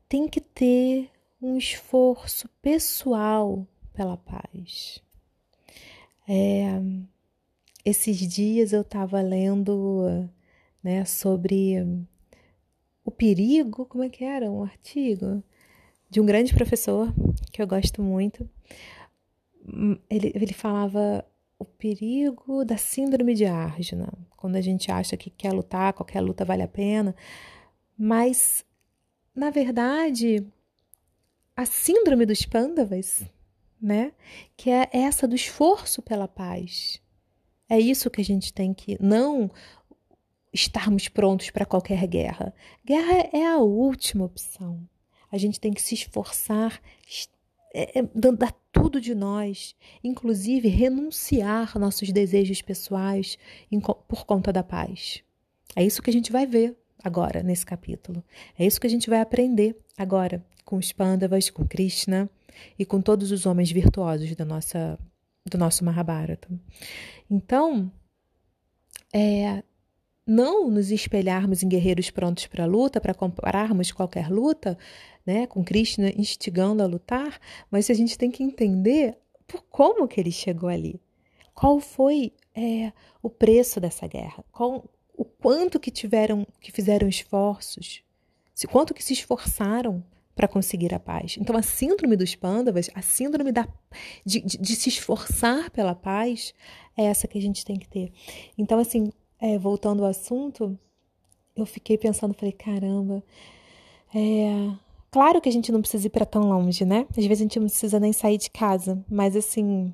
tem 0.10 0.28
que 0.28 0.42
ter 0.42 1.12
um 1.40 1.56
esforço 1.56 2.50
pessoal 2.62 3.66
pela 3.94 4.18
paz. 4.18 5.02
É, 6.28 6.82
esses 7.86 8.18
dias 8.18 8.74
eu 8.74 8.82
estava 8.82 9.22
lendo 9.22 10.28
né, 10.84 11.06
sobre 11.06 11.76
o 13.04 13.12
perigo, 13.12 13.86
como 13.86 14.04
é 14.04 14.10
que 14.10 14.24
era? 14.24 14.52
Um 14.52 14.64
artigo 14.64 15.44
de 16.10 16.20
um 16.20 16.26
grande 16.26 16.54
professor 16.54 17.14
que 17.52 17.62
eu 17.62 17.68
gosto 17.68 18.02
muito. 18.02 18.50
Ele, 20.10 20.32
ele 20.34 20.54
falava 20.54 21.24
o 21.60 21.64
perigo 21.64 22.66
da 22.66 22.78
síndrome 22.78 23.36
de 23.36 23.46
Arjuna, 23.46 24.12
quando 24.36 24.56
a 24.56 24.62
gente 24.62 24.92
acha 24.92 25.16
que 25.16 25.30
quer 25.30 25.54
lutar, 25.54 25.94
qualquer 25.94 26.22
luta 26.22 26.44
vale 26.44 26.64
a 26.64 26.68
pena, 26.68 27.16
mas 27.98 28.66
na 29.34 29.50
verdade 29.50 30.46
a 31.56 31.66
síndrome 31.66 32.26
dos 32.26 32.46
pândavas, 32.46 33.24
né, 33.82 34.12
que 34.58 34.70
é 34.70 34.90
essa 34.92 35.28
do 35.28 35.36
esforço 35.36 36.02
pela 36.02 36.28
paz, 36.28 37.00
é 37.70 37.80
isso 37.80 38.10
que 38.10 38.22
a 38.22 38.26
gente 38.26 38.54
tem 38.54 38.74
que 38.74 38.98
não 39.02 39.52
estarmos 40.54 41.08
prontos 41.10 41.50
para 41.50 41.66
qualquer 41.66 42.06
guerra. 42.08 42.54
Guerra 42.86 43.30
é 43.34 43.46
a 43.46 43.58
última 43.58 44.26
opção. 44.26 44.88
A 45.32 45.38
gente 45.38 45.60
tem 45.60 45.74
que 45.74 45.82
se 45.82 45.96
esforçar, 45.96 46.82
é, 47.74 48.00
é, 48.00 48.04
dar 48.04 48.54
tudo 48.72 49.02
de 49.02 49.14
nós, 49.14 49.76
inclusive 50.04 50.70
renunciar 50.70 51.78
nossos 51.78 52.12
desejos 52.12 52.62
pessoais 52.62 53.38
por 54.08 54.26
conta 54.26 54.54
da 54.54 54.64
paz. 54.64 55.22
É 55.76 55.84
isso 55.84 56.02
que 56.02 56.10
a 56.10 56.14
gente 56.14 56.32
vai 56.32 56.46
ver 56.46 56.78
agora 57.04 57.44
nesse 57.44 57.66
capítulo. 57.66 58.24
É 58.58 58.66
isso 58.66 58.80
que 58.80 58.88
a 58.88 58.90
gente 58.90 59.10
vai 59.10 59.20
aprender 59.20 59.76
agora 59.98 60.46
com 60.64 60.78
os 60.78 60.92
Pandavas, 60.94 61.50
com 61.50 61.66
Krishna 61.68 62.30
e 62.80 62.86
com 62.86 63.02
todos 63.02 63.32
os 63.32 63.46
homens 63.46 63.72
virtuosos 63.72 64.34
da 64.36 64.46
nossa 64.46 64.98
do 65.50 65.58
nosso 65.58 65.86
Mahabharata. 65.86 66.48
Então, 67.30 67.92
é, 69.14 69.64
não 70.26 70.70
nos 70.72 70.90
espelharmos 70.90 71.62
em 71.62 71.70
guerreiros 71.70 72.10
prontos 72.10 72.48
para 72.48 72.64
a 72.64 72.68
luta, 72.68 73.00
para 73.00 73.14
compararmos 73.14 73.92
qualquer 73.92 74.30
luta, 74.30 74.78
né, 75.26 75.46
com 75.46 75.64
Krishna 75.64 76.10
instigando 76.16 76.82
a 76.82 76.88
lutar, 76.88 77.40
mas 77.70 77.90
a 77.90 77.94
gente 77.94 78.18
tem 78.18 78.32
que 78.32 78.44
entender 78.44 79.18
por 79.48 79.64
como 79.70 80.08
que 80.08 80.20
ele 80.20 80.32
chegou 80.32 80.70
ali. 80.70 81.00
Qual 81.54 81.80
foi 81.80 82.34
é, 82.56 82.92
o 83.22 83.30
preço 83.30 83.80
dessa 83.80 84.08
guerra? 84.08 84.44
Qual, 84.52 84.90
o 85.16 85.24
quanto 85.24 85.80
que 85.80 85.92
tiveram, 85.92 86.46
que 86.60 86.72
fizeram 86.72 87.08
esforços, 87.08 88.04
se 88.54 88.68
quanto 88.68 88.94
que 88.94 89.04
se 89.04 89.14
esforçaram 89.14 90.04
para 90.36 90.48
conseguir 90.48 90.94
a 90.94 91.00
paz. 91.00 91.38
Então, 91.40 91.56
a 91.56 91.62
síndrome 91.62 92.18
dos 92.18 92.36
pândavas, 92.36 92.90
a 92.94 93.02
síndrome 93.02 93.52
da, 93.52 93.68
de, 94.26 94.42
de, 94.42 94.58
de, 94.58 94.76
se 94.76 94.90
esforçar 94.90 95.72
pela 95.72 95.96
paz, 95.96 96.54
é 96.98 97.06
essa 97.06 97.28
que 97.28 97.38
a 97.38 97.42
gente 97.42 97.64
tem 97.64 97.78
que 97.78 97.88
ter. 97.88 98.12
Então, 98.58 98.78
assim, 98.78 99.12
é, 99.40 99.58
voltando 99.58 100.04
ao 100.04 100.10
assunto, 100.10 100.78
eu 101.56 101.66
fiquei 101.66 101.98
pensando, 101.98 102.34
falei, 102.34 102.52
caramba, 102.52 103.24
é, 104.14 104.72
claro 105.10 105.40
que 105.40 105.48
a 105.48 105.52
gente 105.52 105.72
não 105.72 105.80
precisa 105.80 106.08
ir 106.08 106.10
para 106.10 106.26
tão 106.26 106.50
longe, 106.50 106.84
né? 106.84 107.08
Às 107.12 107.26
vezes 107.26 107.40
a 107.40 107.44
gente 107.44 107.60
não 107.60 107.68
precisa 107.68 108.00
nem 108.00 108.12
sair 108.12 108.38
de 108.38 108.50
casa, 108.50 109.04
mas 109.10 109.38
assim, 109.38 109.94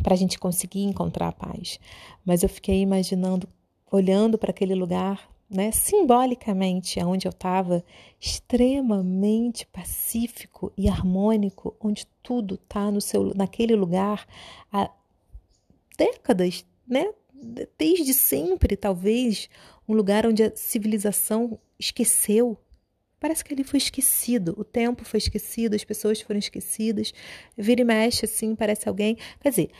para 0.00 0.14
a 0.14 0.16
gente 0.16 0.38
conseguir 0.38 0.84
encontrar 0.84 1.28
a 1.28 1.32
paz. 1.32 1.80
Mas 2.24 2.44
eu 2.44 2.48
fiquei 2.48 2.80
imaginando, 2.80 3.48
olhando 3.90 4.38
para 4.38 4.50
aquele 4.50 4.76
lugar 4.76 5.28
né, 5.50 5.70
simbolicamente 5.72 7.00
aonde 7.00 7.26
eu 7.26 7.30
estava, 7.30 7.84
extremamente 8.20 9.66
pacífico 9.66 10.72
e 10.76 10.88
harmônico, 10.88 11.76
onde 11.80 12.06
tudo 12.22 12.56
está 12.56 12.90
no 12.90 13.00
seu 13.00 13.32
naquele 13.34 13.74
lugar 13.74 14.26
há 14.72 14.90
décadas, 15.96 16.66
né? 16.86 17.12
Desde 17.78 18.12
sempre, 18.12 18.76
talvez, 18.76 19.48
um 19.88 19.94
lugar 19.94 20.26
onde 20.26 20.42
a 20.42 20.56
civilização 20.56 21.58
esqueceu 21.78 22.58
Parece 23.20 23.44
que 23.44 23.52
ali 23.52 23.64
foi 23.64 23.78
esquecido, 23.78 24.54
o 24.56 24.64
tempo 24.64 25.04
foi 25.04 25.18
esquecido, 25.18 25.74
as 25.74 25.82
pessoas 25.82 26.20
foram 26.20 26.38
esquecidas. 26.38 27.12
Vira 27.56 27.80
e 27.80 27.84
mexe, 27.84 28.24
assim, 28.24 28.54
parece 28.54 28.88
alguém. 28.88 29.16
Quer 29.40 29.50
dizer, 29.50 29.70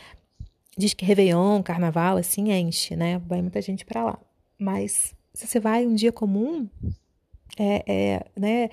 diz 0.77 0.93
que 0.93 1.05
Réveillon, 1.05 1.63
Carnaval, 1.63 2.17
assim, 2.17 2.51
enche, 2.51 2.95
né? 2.97 3.19
Vai 3.19 3.41
muita 3.41 3.61
gente 3.61 3.85
para 3.85 4.03
lá. 4.03 4.19
Mas 4.57 5.15
se 5.39 5.47
você 5.47 5.57
vai 5.57 5.87
um 5.87 5.95
dia 5.95 6.11
comum, 6.11 6.67
é, 7.57 7.83
é, 7.87 8.25
né? 8.37 8.69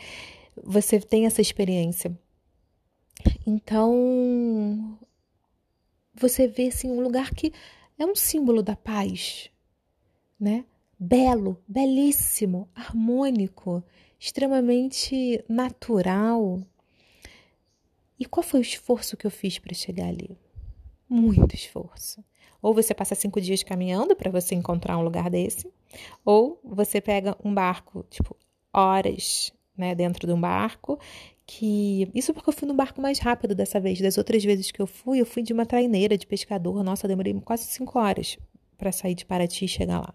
Você 0.65 0.99
tem 0.99 1.25
essa 1.25 1.41
experiência. 1.41 2.19
Então, 3.47 4.99
você 6.13 6.49
vê, 6.49 6.67
assim, 6.67 6.91
um 6.91 7.01
lugar 7.01 7.31
que 7.31 7.53
é 7.97 8.05
um 8.05 8.17
símbolo 8.17 8.65
da 8.65 8.75
paz, 8.75 9.49
né? 10.41 10.65
Belo, 10.99 11.63
belíssimo, 11.69 12.69
harmônico 12.75 13.85
extremamente 14.19 15.45
natural. 15.49 16.61
E 18.19 18.25
qual 18.25 18.43
foi 18.43 18.59
o 18.59 18.63
esforço 18.63 19.17
que 19.17 19.25
eu 19.27 19.31
fiz 19.31 19.57
para 19.57 19.73
chegar 19.73 20.09
ali? 20.09 20.37
Muito 21.09 21.55
esforço. 21.55 22.25
Ou 22.63 22.75
você 22.75 22.95
passa 22.95 23.15
cinco 23.15 23.41
dias 23.41 23.63
caminhando 23.63 24.17
para 24.17 24.31
você 24.31 24.55
encontrar 24.55 24.99
um 24.99 25.03
lugar 25.03 25.31
desse, 25.31 25.71
ou 26.25 26.61
você 26.65 27.01
pega 27.01 27.37
um 27.45 27.53
barco, 27.53 28.05
tipo, 28.11 28.37
horas, 28.73 29.53
né, 29.77 29.95
dentro 29.95 30.27
de 30.27 30.33
um 30.33 30.41
barco, 30.41 30.99
que 31.47 32.11
isso 32.15 32.35
porque 32.35 32.49
eu 32.49 32.55
fui 32.55 32.67
no 32.67 32.75
barco 32.75 33.01
mais 33.01 33.19
rápido 33.19 33.55
dessa 33.55 33.79
vez. 33.79 34.01
Das 34.01 34.19
outras 34.19 34.45
vezes 34.45 34.71
que 34.71 34.83
eu 34.83 34.87
fui, 34.87 35.21
eu 35.21 35.27
fui 35.27 35.43
de 35.43 35.53
uma 35.53 35.65
traineira 35.65 36.19
de 36.19 36.27
pescador. 36.27 36.83
Nossa, 36.83 37.07
demorei 37.07 37.33
quase 37.41 37.65
cinco 37.65 37.99
horas 37.99 38.37
para 38.77 38.91
sair 38.91 39.15
de 39.15 39.25
Paraty 39.25 39.65
e 39.65 39.69
chegar 39.69 40.01
lá. 40.01 40.15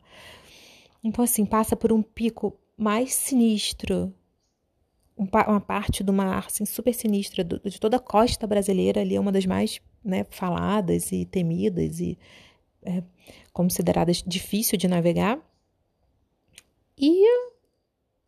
Então, 1.04 1.24
assim, 1.24 1.46
passa 1.46 1.76
por 1.76 1.92
um 1.92 2.02
pico 2.02 2.60
mais 2.78 3.14
sinistro, 3.14 4.14
uma 5.48 5.62
parte 5.62 6.04
do 6.04 6.12
mar 6.12 6.46
assim, 6.48 6.66
super 6.66 6.94
sinistra 6.94 7.44
de 7.44 7.80
toda 7.80 7.98
a 7.98 8.00
costa 8.00 8.48
brasileira 8.48 9.02
ali 9.02 9.16
é 9.16 9.20
uma 9.20 9.32
das 9.32 9.46
mais 9.46 9.80
né, 10.04 10.26
faladas 10.30 11.12
e 11.12 11.26
temidas 11.26 12.00
e 12.00 12.18
é, 12.84 13.04
consideradas 13.54 14.24
difícil 14.26 14.78
de 14.78 14.88
navegar. 14.88 15.40
E, 16.98 17.24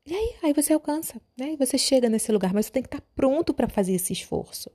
e 0.06 0.14
aí, 0.16 0.36
aí 0.44 0.54
você 0.54 0.74
alcança, 0.74 1.22
né? 1.38 1.54
E 1.54 1.56
você 1.56 1.78
chega 1.78 2.10
nesse 2.10 2.32
lugar, 2.32 2.54
mas 2.54 2.66
você 2.66 2.72
tem 2.72 2.82
que 2.82 2.88
estar 2.88 3.02
pronto 3.16 3.54
para 3.54 3.70
fazer 3.70 3.94
esse 3.94 4.12
esforço. 4.14 4.72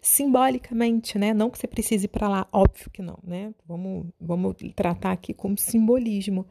Simbolicamente, 0.00 1.18
né? 1.18 1.34
Não 1.34 1.50
que 1.50 1.58
você 1.58 1.66
precise 1.66 2.04
ir 2.06 2.08
para 2.08 2.28
lá, 2.28 2.48
óbvio 2.52 2.90
que 2.90 3.02
não, 3.02 3.18
né? 3.22 3.52
Vamos, 3.66 4.06
vamos 4.20 4.56
tratar 4.74 5.12
aqui 5.12 5.34
como 5.34 5.58
simbolismo 5.58 6.46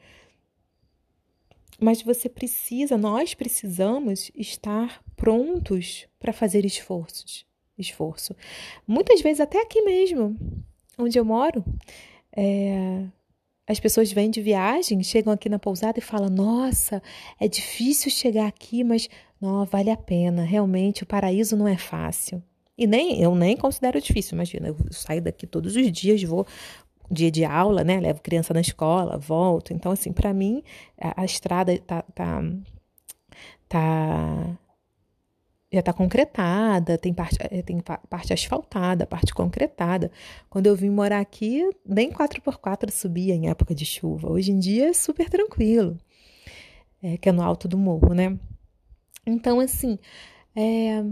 mas 1.80 2.02
você 2.02 2.28
precisa, 2.28 2.98
nós 2.98 3.34
precisamos 3.34 4.30
estar 4.36 5.02
prontos 5.16 6.08
para 6.20 6.34
fazer 6.34 6.66
esforços. 6.66 7.46
Esforço. 7.82 8.36
Muitas 8.88 9.22
vezes, 9.22 9.40
até 9.40 9.62
aqui 9.62 9.82
mesmo, 9.82 10.36
onde 10.98 11.18
eu 11.18 11.26
moro, 11.26 11.64
é, 12.36 13.06
as 13.68 13.80
pessoas 13.80 14.12
vêm 14.12 14.30
de 14.30 14.42
viagem, 14.42 15.02
chegam 15.04 15.32
aqui 15.32 15.48
na 15.48 15.60
pousada 15.60 16.00
e 16.00 16.02
falam: 16.02 16.30
Nossa, 16.30 17.02
é 17.40 17.48
difícil 17.48 18.12
chegar 18.12 18.48
aqui, 18.48 18.84
mas 18.84 19.08
não, 19.40 19.64
vale 19.66 19.92
a 19.92 19.98
pena. 19.98 20.44
Realmente, 20.44 21.04
o 21.04 21.06
paraíso 21.06 21.56
não 21.56 21.68
é 21.68 21.78
fácil. 21.78 22.44
E 22.78 22.88
nem 22.88 23.22
eu 23.22 23.36
nem 23.36 23.56
considero 23.56 24.02
difícil. 24.02 24.36
Imagina, 24.36 24.70
eu 24.70 24.78
saio 24.92 25.22
daqui 25.22 25.46
todos 25.46 25.76
os 25.76 25.92
dias, 25.92 26.24
vou 26.24 26.48
dia 27.12 27.32
de 27.32 27.44
aula, 27.44 27.84
né? 27.84 28.00
Levo 28.00 28.22
criança 28.22 28.54
na 28.54 28.62
escola, 28.62 29.18
volto. 29.18 29.74
Então, 29.74 29.92
assim, 29.92 30.12
para 30.12 30.34
mim, 30.34 30.64
a, 31.00 31.22
a, 31.22 31.26
estrada 31.26 31.78
tá, 31.80 32.04
tá, 32.14 32.44
tá 33.68 34.58
já 35.72 35.80
está 35.82 35.94
concretada, 35.94 36.98
tem 36.98 37.14
parte, 37.14 37.38
eh, 37.40 37.62
tem 37.62 37.80
parte 37.82 38.34
asfaltada, 38.34 39.06
parte 39.06 39.34
concretada. 39.34 40.12
Quando 40.50 40.68
eu 40.68 40.76
vim 40.76 40.90
morar 40.90 41.20
aqui, 41.20 41.70
nem 41.86 42.12
4x4 42.12 42.92
subia 42.92 43.36
em 43.36 43.50
época 43.50 43.76
de 43.76 43.86
chuva. 43.86 44.32
Hoje 44.32 44.52
em 44.52 44.60
dia 44.60 44.90
é 44.90 44.94
super 44.94 45.30
tranquilo, 45.30 45.98
é, 47.04 47.18
que 47.18 47.30
é 47.30 47.32
no 47.32 47.44
alto 47.44 47.68
do 47.68 47.78
morro, 47.78 48.14
né? 48.14 48.38
Então, 49.26 49.60
assim, 49.60 50.00
é, 50.56 51.04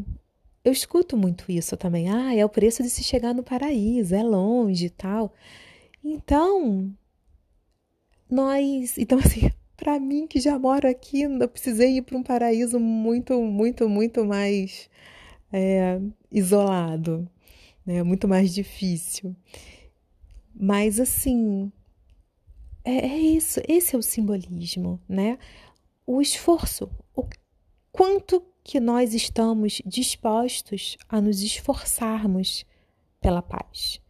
eu 0.64 0.72
escuto 0.72 1.16
muito 1.16 1.52
isso 1.52 1.78
também. 1.78 2.10
Ah, 2.10 2.36
é 2.36 2.44
o 2.44 2.50
preço 2.50 2.84
de 2.84 2.90
se 2.90 3.04
chegar 3.04 3.34
no 3.34 3.44
paraíso, 3.44 4.16
é 4.16 4.24
longe 4.24 4.88
e 4.88 4.90
tal. 4.90 5.34
Então, 6.04 6.92
nós. 8.30 8.98
Então, 8.98 9.20
assim, 9.24 9.52
para 9.78 10.00
mim 10.00 10.26
que 10.28 10.40
já 10.40 10.58
moro 10.58 10.90
aqui, 10.90 11.22
eu 11.22 11.48
precisei 11.48 11.98
ir 11.98 12.02
para 12.02 12.18
um 12.18 12.24
paraíso 12.24 12.80
muito, 12.80 13.40
muito, 13.42 13.88
muito 13.88 14.26
mais 14.26 14.90
é, 15.54 16.02
isolado, 16.32 17.30
né? 17.86 18.02
muito 18.02 18.28
mais 18.28 18.54
difícil. 18.54 19.36
Mas, 20.60 21.00
assim, 21.00 21.72
é, 22.84 23.06
é 23.06 23.18
isso, 23.18 23.62
esse 23.68 23.96
é 23.96 24.00
o 24.00 24.02
simbolismo, 24.02 25.00
né? 25.08 25.38
O 26.06 26.20
esforço, 26.22 26.90
o 27.16 27.24
quanto 27.92 28.44
que 28.64 28.80
nós 28.80 29.14
estamos 29.14 29.82
dispostos 29.86 30.98
a 31.08 31.22
nos 31.22 31.42
esforçarmos 31.42 32.66
pela 33.22 33.42
paz. 33.42 34.02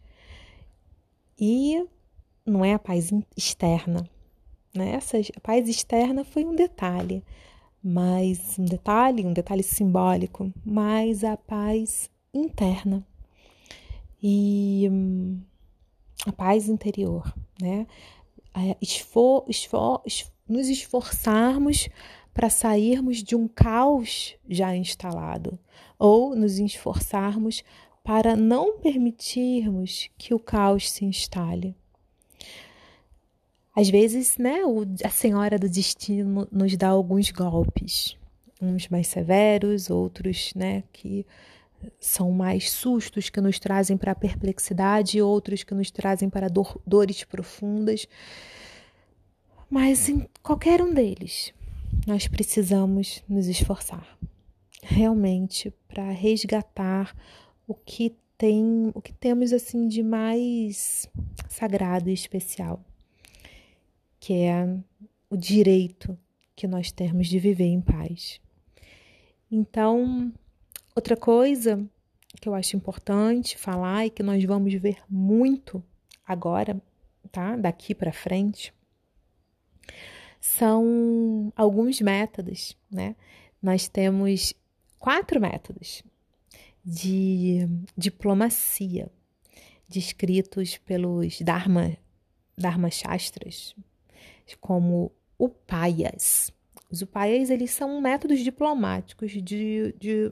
E 1.39 1.85
não 2.45 2.63
é 2.63 2.73
a 2.73 2.79
paz 2.79 3.11
externa. 3.35 4.09
Né? 4.77 4.99
Paz 5.41 5.67
externa 5.67 6.23
foi 6.23 6.45
um 6.45 6.55
detalhe, 6.55 7.23
mas 7.83 8.57
um 8.59 8.65
detalhe, 8.65 9.25
um 9.25 9.33
detalhe 9.33 9.63
simbólico, 9.63 10.53
mas 10.63 11.23
a 11.23 11.35
paz 11.35 12.09
interna 12.33 13.05
e 14.21 14.87
hum, 14.91 15.41
a 16.25 16.31
paz 16.31 16.69
interior, 16.69 17.33
né? 17.59 17.87
Esfor, 18.81 19.45
esfor, 19.47 20.01
nos 20.47 20.67
esforçarmos 20.67 21.89
para 22.33 22.49
sairmos 22.49 23.23
de 23.23 23.35
um 23.35 23.47
caos 23.47 24.35
já 24.47 24.75
instalado, 24.75 25.57
ou 25.97 26.35
nos 26.35 26.59
esforçarmos 26.59 27.63
para 28.03 28.35
não 28.35 28.79
permitirmos 28.79 30.09
que 30.17 30.33
o 30.33 30.39
caos 30.39 30.89
se 30.89 31.03
instale. 31.03 31.75
Às 33.77 33.91
vezes, 33.91 34.39
né, 34.39 34.61
a 35.03 35.09
senhora 35.09 35.59
do 35.59 35.69
destino 35.69 36.47
nos 36.51 36.75
dá 36.75 36.87
alguns 36.87 37.29
golpes, 37.29 38.17
uns 38.59 38.87
mais 38.87 39.05
severos, 39.05 39.91
outros, 39.91 40.51
né, 40.55 40.83
que 40.91 41.23
são 41.99 42.31
mais 42.31 42.71
sustos 42.71 43.29
que 43.29 43.39
nos 43.39 43.59
trazem 43.59 43.95
para 43.95 44.13
a 44.13 44.15
perplexidade, 44.15 45.21
outros 45.21 45.63
que 45.63 45.75
nos 45.75 45.91
trazem 45.91 46.27
para 46.27 46.49
dor, 46.49 46.81
dores 46.87 47.23
profundas. 47.23 48.07
Mas 49.69 50.09
em 50.09 50.27
qualquer 50.41 50.81
um 50.81 50.91
deles, 50.91 51.53
nós 52.07 52.27
precisamos 52.27 53.23
nos 53.29 53.45
esforçar 53.45 54.17
realmente 54.81 55.71
para 55.87 56.09
resgatar 56.09 57.15
o 57.67 57.75
que 57.75 58.15
tem, 58.39 58.91
o 58.95 58.99
que 58.99 59.13
temos 59.13 59.53
assim 59.53 59.87
de 59.87 60.01
mais 60.01 61.07
sagrado 61.47 62.09
e 62.09 62.13
especial, 62.13 62.83
que 64.27 64.43
é 64.43 64.67
o 65.29 65.37
direito 65.37 66.19
que 66.53 66.67
nós 66.67 66.91
temos 66.91 67.27
de 67.27 67.39
viver 67.39 67.67
em 67.67 67.79
paz. 67.79 68.41
Então, 69.49 70.33
outra 70.93 71.15
coisa 71.15 71.89
que 72.35 72.49
eu 72.49 72.53
acho 72.53 72.75
importante 72.75 73.57
falar 73.57 74.05
e 74.05 74.09
que 74.09 74.21
nós 74.21 74.43
vamos 74.43 74.73
ver 74.73 74.97
muito 75.09 75.81
agora, 76.27 76.77
tá? 77.31 77.55
Daqui 77.55 77.95
para 77.95 78.11
frente, 78.11 78.73
são 80.41 81.53
alguns 81.55 82.01
métodos, 82.01 82.75
né? 82.91 83.15
Nós 83.63 83.87
temos 83.87 84.53
quatro 84.99 85.39
métodos 85.39 86.03
de 86.83 87.65
diplomacia, 87.97 89.09
descritos 89.87 90.77
pelos 90.79 91.39
Dharma, 91.39 91.95
Dharma 92.57 92.91
Shastras, 92.91 93.73
como 94.55 95.11
upayas. 95.37 96.51
Os 96.89 97.01
upayas 97.01 97.49
eles 97.49 97.71
são 97.71 97.99
métodos 97.99 98.39
diplomáticos 98.39 99.31
de, 99.31 99.41
de, 99.41 100.31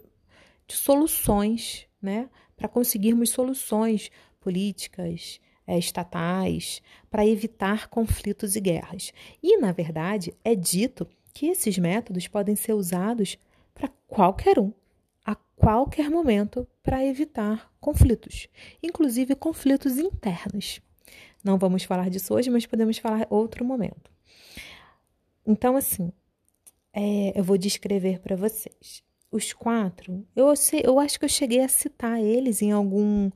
de 0.67 0.75
soluções, 0.75 1.87
né? 2.01 2.29
Para 2.55 2.69
conseguirmos 2.69 3.31
soluções 3.31 4.09
políticas, 4.39 5.41
é, 5.67 5.77
estatais, 5.77 6.81
para 7.09 7.25
evitar 7.25 7.87
conflitos 7.87 8.55
e 8.55 8.61
guerras. 8.61 9.11
E, 9.41 9.57
na 9.57 9.71
verdade, 9.71 10.33
é 10.43 10.55
dito 10.55 11.07
que 11.33 11.47
esses 11.47 11.77
métodos 11.77 12.27
podem 12.27 12.55
ser 12.55 12.73
usados 12.73 13.37
para 13.73 13.89
qualquer 14.07 14.59
um, 14.59 14.71
a 15.25 15.35
qualquer 15.35 16.09
momento 16.09 16.67
para 16.81 17.05
evitar 17.05 17.71
conflitos, 17.79 18.47
inclusive 18.81 19.35
conflitos 19.35 19.97
internos. 19.97 20.79
Não 21.45 21.59
vamos 21.59 21.83
falar 21.83 22.09
disso 22.09 22.33
hoje, 22.33 22.49
mas 22.49 22.65
podemos 22.65 22.97
falar 22.97 23.27
outro 23.29 23.63
momento. 23.63 24.11
Então, 25.45 25.77
assim, 25.77 26.11
é, 26.91 27.39
eu 27.39 27.43
vou 27.43 27.55
descrever 27.55 28.19
para 28.19 28.35
vocês. 28.35 29.03
Os 29.31 29.53
quatro, 29.53 30.25
eu, 30.35 30.55
sei, 30.55 30.81
eu 30.83 30.97
acho 30.99 31.19
que 31.19 31.25
eu 31.25 31.29
cheguei 31.29 31.61
a 31.61 31.67
citar 31.67 32.19
eles 32.19 32.63
em 32.63 32.71
algum, 32.71 33.29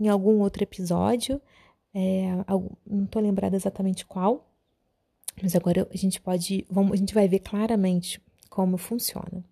em 0.00 0.08
algum 0.08 0.40
outro 0.40 0.64
episódio, 0.64 1.40
é, 1.94 2.24
não 2.84 3.04
estou 3.04 3.22
lembrada 3.22 3.54
exatamente 3.54 4.04
qual, 4.04 4.50
mas 5.40 5.54
agora 5.54 5.86
a 5.92 5.96
gente 5.96 6.20
pode, 6.20 6.66
vamos, 6.68 6.94
a 6.94 6.96
gente 6.96 7.14
vai 7.14 7.28
ver 7.28 7.38
claramente 7.38 8.20
como 8.50 8.76
funciona. 8.76 9.44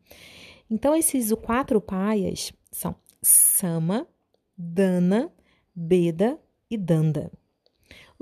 Então, 0.69 0.97
esses 0.97 1.33
quatro 1.35 1.81
paias 1.81 2.53
são 2.73 2.97
Sama, 3.21 4.09
Dana, 4.57 5.31
Beda 5.75 6.37
e 6.69 6.77
Danda. 6.77 7.31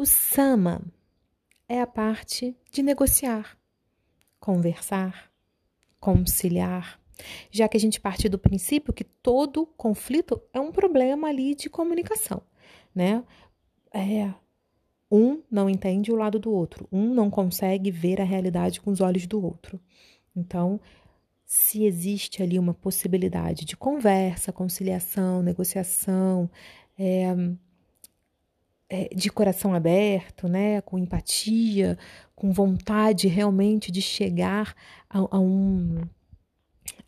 O 0.01 0.07
Sama 0.07 0.80
é 1.68 1.78
a 1.78 1.86
parte 1.86 2.57
de 2.72 2.82
negociar, 2.82 3.59
conversar, 4.40 5.30
conciliar, 6.01 6.98
já 7.51 7.68
que 7.68 7.76
a 7.76 7.80
gente 7.80 8.01
parte 8.01 8.26
do 8.26 8.38
princípio 8.38 8.94
que 8.94 9.05
todo 9.05 9.66
conflito 9.76 10.40
é 10.55 10.59
um 10.59 10.72
problema 10.72 11.28
ali 11.28 11.55
de 11.55 11.68
comunicação, 11.68 12.40
né? 12.94 13.22
É, 13.92 14.32
um 15.12 15.42
não 15.51 15.68
entende 15.68 16.11
o 16.11 16.16
lado 16.16 16.38
do 16.38 16.51
outro, 16.51 16.88
um 16.90 17.12
não 17.12 17.28
consegue 17.28 17.90
ver 17.90 18.22
a 18.22 18.24
realidade 18.24 18.80
com 18.80 18.90
os 18.90 19.03
olhos 19.03 19.26
do 19.26 19.44
outro. 19.44 19.78
Então, 20.34 20.80
se 21.44 21.84
existe 21.84 22.42
ali 22.42 22.59
uma 22.59 22.72
possibilidade 22.72 23.66
de 23.66 23.76
conversa, 23.76 24.51
conciliação, 24.51 25.42
negociação, 25.42 26.51
é, 26.98 27.36
de 29.14 29.30
coração 29.30 29.74
aberto, 29.74 30.49
né, 30.49 30.80
com 30.80 30.99
empatia, 30.99 31.99
com 32.34 32.53
vontade 32.53 33.28
realmente 33.28 33.93
de 33.93 34.03
chegar 34.03 34.74
a, 35.09 35.18
a 35.18 35.38
um 35.38 36.03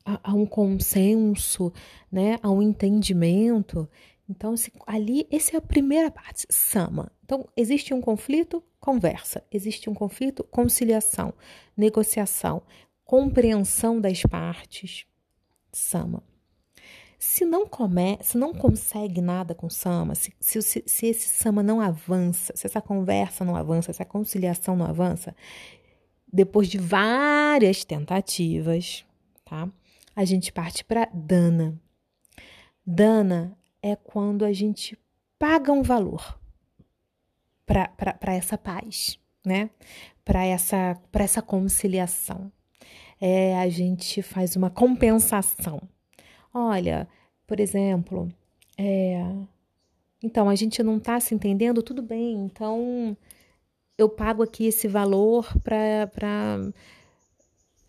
a, 0.05 0.31
a, 0.31 0.35
um 0.35 0.47
consenso, 0.47 1.73
né, 2.11 2.39
a 2.43 2.51
um 2.51 2.63
entendimento. 2.63 3.89
Então, 4.29 4.57
se, 4.57 4.73
ali, 4.87 5.27
essa 5.31 5.57
é 5.57 5.59
a 5.59 5.61
primeira 5.63 6.11
parte, 6.11 6.47
sama. 6.51 7.11
Então, 7.25 7.49
existe 7.57 7.93
um 7.93 8.01
conflito, 8.01 8.63
conversa. 8.81 9.45
Existe 9.51 9.89
um 9.91 9.95
conflito, 9.95 10.43
conciliação, 10.45 11.35
negociação 11.77 12.63
compreensão 13.13 14.01
das 14.01 14.23
partes, 14.23 15.05
sama. 15.71 16.23
Se 17.25 17.45
não 17.45 17.69
come, 17.69 18.19
se 18.21 18.37
não 18.37 18.53
consegue 18.53 19.21
nada 19.21 19.55
com 19.55 19.71
sama, 19.71 20.13
se, 20.17 20.35
se, 20.41 20.61
se 20.61 21.07
esse 21.07 21.29
sama 21.29 21.63
não 21.63 21.81
avança, 21.81 22.53
se 22.57 22.67
essa 22.67 22.81
conversa 22.81 23.45
não 23.45 23.55
avança, 23.55 23.93
se 23.93 24.03
a 24.03 24.05
conciliação 24.05 24.75
não 24.75 24.85
avança, 24.85 25.33
depois 26.33 26.67
de 26.67 26.79
várias 26.79 27.85
tentativas, 27.85 29.05
tá? 29.45 29.69
A 30.17 30.25
gente 30.25 30.53
parte 30.53 30.85
para 30.85 31.09
dana. 31.15 31.81
Dana 32.85 33.57
é 33.81 33.95
quando 33.95 34.45
a 34.45 34.53
gente 34.53 34.99
paga 35.39 35.71
um 35.71 35.83
valor 35.85 36.41
para 37.65 38.35
essa 38.35 38.59
paz, 38.59 39.17
né? 39.47 39.71
Para 40.25 40.45
essa, 40.45 41.01
essa 41.13 41.41
conciliação 41.41 42.51
é, 43.21 43.57
a 43.61 43.69
gente 43.69 44.23
faz 44.23 44.57
uma 44.57 44.71
compensação. 44.71 45.81
Olha, 46.55 47.09
por 47.47 47.61
exemplo, 47.61 48.29
é, 48.79 49.25
então 50.23 50.49
a 50.49 50.55
gente 50.55 50.83
não 50.83 50.99
está 50.99 51.19
se 51.21 51.35
entendendo, 51.35 51.83
tudo 51.83 52.03
bem, 52.03 52.35
então 52.35 53.17
eu 53.99 54.09
pago 54.09 54.43
aqui 54.43 54.67
esse 54.67 54.89
valor 54.89 55.47
para. 55.63 56.11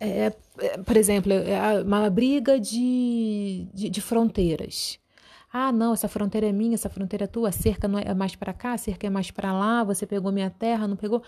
É, 0.00 0.32
é, 0.58 0.78
por 0.84 0.96
exemplo, 0.96 1.32
é 1.32 1.82
uma 1.82 2.10
briga 2.10 2.58
de, 2.60 3.66
de, 3.72 3.88
de, 3.88 4.00
fronteiras. 4.00 4.98
Ah, 5.52 5.72
não, 5.72 5.92
essa 5.94 6.08
fronteira 6.08 6.48
é 6.48 6.52
minha, 6.52 6.74
essa 6.74 6.90
fronteira 6.90 7.24
é 7.24 7.28
tua, 7.28 7.48
a 7.50 7.52
cerca 7.52 7.86
não 7.86 7.98
é 7.98 8.12
mais 8.12 8.34
para 8.34 8.52
cá, 8.52 8.72
a 8.72 8.78
cerca 8.78 9.06
é 9.06 9.10
mais 9.10 9.30
para 9.30 9.52
lá, 9.52 9.84
você 9.84 10.04
pegou 10.06 10.32
minha 10.32 10.50
terra, 10.50 10.88
não 10.88 10.96
pegou. 10.96 11.22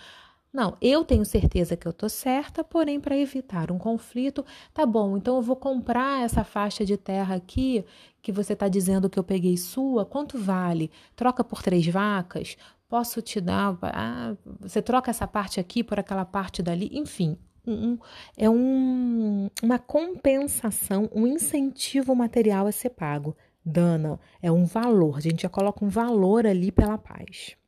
Não, 0.56 0.74
eu 0.80 1.04
tenho 1.04 1.22
certeza 1.22 1.76
que 1.76 1.86
eu 1.86 1.92
tô 1.92 2.08
certa, 2.08 2.64
porém, 2.64 2.98
para 2.98 3.14
evitar 3.14 3.70
um 3.70 3.76
conflito, 3.76 4.42
tá 4.72 4.86
bom, 4.86 5.18
então 5.18 5.36
eu 5.36 5.42
vou 5.42 5.54
comprar 5.54 6.24
essa 6.24 6.42
faixa 6.44 6.82
de 6.82 6.96
terra 6.96 7.34
aqui 7.34 7.84
que 8.22 8.32
você 8.32 8.54
está 8.54 8.66
dizendo 8.66 9.10
que 9.10 9.18
eu 9.18 9.22
peguei 9.22 9.58
sua, 9.58 10.06
quanto 10.06 10.38
vale? 10.38 10.90
Troca 11.14 11.44
por 11.44 11.62
três 11.62 11.86
vacas? 11.86 12.56
Posso 12.88 13.20
te 13.20 13.38
dar? 13.38 13.76
Ah, 13.82 14.34
você 14.58 14.80
troca 14.80 15.10
essa 15.10 15.26
parte 15.26 15.60
aqui 15.60 15.84
por 15.84 16.00
aquela 16.00 16.24
parte 16.24 16.62
dali? 16.62 16.88
Enfim, 16.90 17.36
um, 17.66 17.98
é 18.34 18.48
um, 18.48 19.50
uma 19.62 19.78
compensação, 19.78 21.10
um 21.14 21.26
incentivo 21.26 22.14
material 22.16 22.66
a 22.66 22.72
ser 22.72 22.90
pago. 22.90 23.36
Dana 23.62 24.18
é 24.40 24.50
um 24.50 24.64
valor, 24.64 25.18
a 25.18 25.20
gente 25.20 25.42
já 25.42 25.50
coloca 25.50 25.84
um 25.84 25.88
valor 25.90 26.46
ali 26.46 26.72
pela 26.72 26.96
paz. 26.96 27.58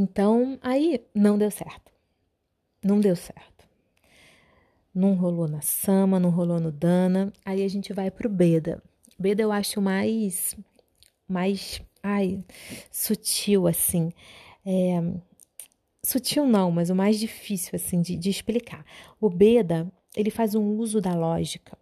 Então, 0.00 0.58
aí 0.62 1.04
não 1.14 1.36
deu 1.36 1.50
certo. 1.50 1.92
Não 2.82 2.98
deu 2.98 3.14
certo. 3.14 3.68
Não 4.94 5.12
rolou 5.12 5.46
na 5.46 5.60
Sama, 5.60 6.18
não 6.18 6.30
rolou 6.30 6.58
no 6.58 6.72
Dana. 6.72 7.30
Aí 7.44 7.62
a 7.62 7.68
gente 7.68 7.92
vai 7.92 8.10
pro 8.10 8.26
Beda. 8.26 8.82
Beda 9.18 9.42
eu 9.42 9.52
acho 9.52 9.78
mais. 9.82 10.56
mais. 11.28 11.82
ai, 12.02 12.42
sutil, 12.90 13.66
assim. 13.66 14.10
É, 14.64 15.02
sutil 16.02 16.46
não, 16.46 16.70
mas 16.70 16.88
o 16.88 16.94
mais 16.94 17.20
difícil, 17.20 17.72
assim, 17.74 18.00
de, 18.00 18.16
de 18.16 18.30
explicar. 18.30 18.82
O 19.20 19.28
Beda, 19.28 19.92
ele 20.16 20.30
faz 20.30 20.54
um 20.54 20.78
uso 20.78 20.98
da 20.98 21.14
lógica, 21.14 21.76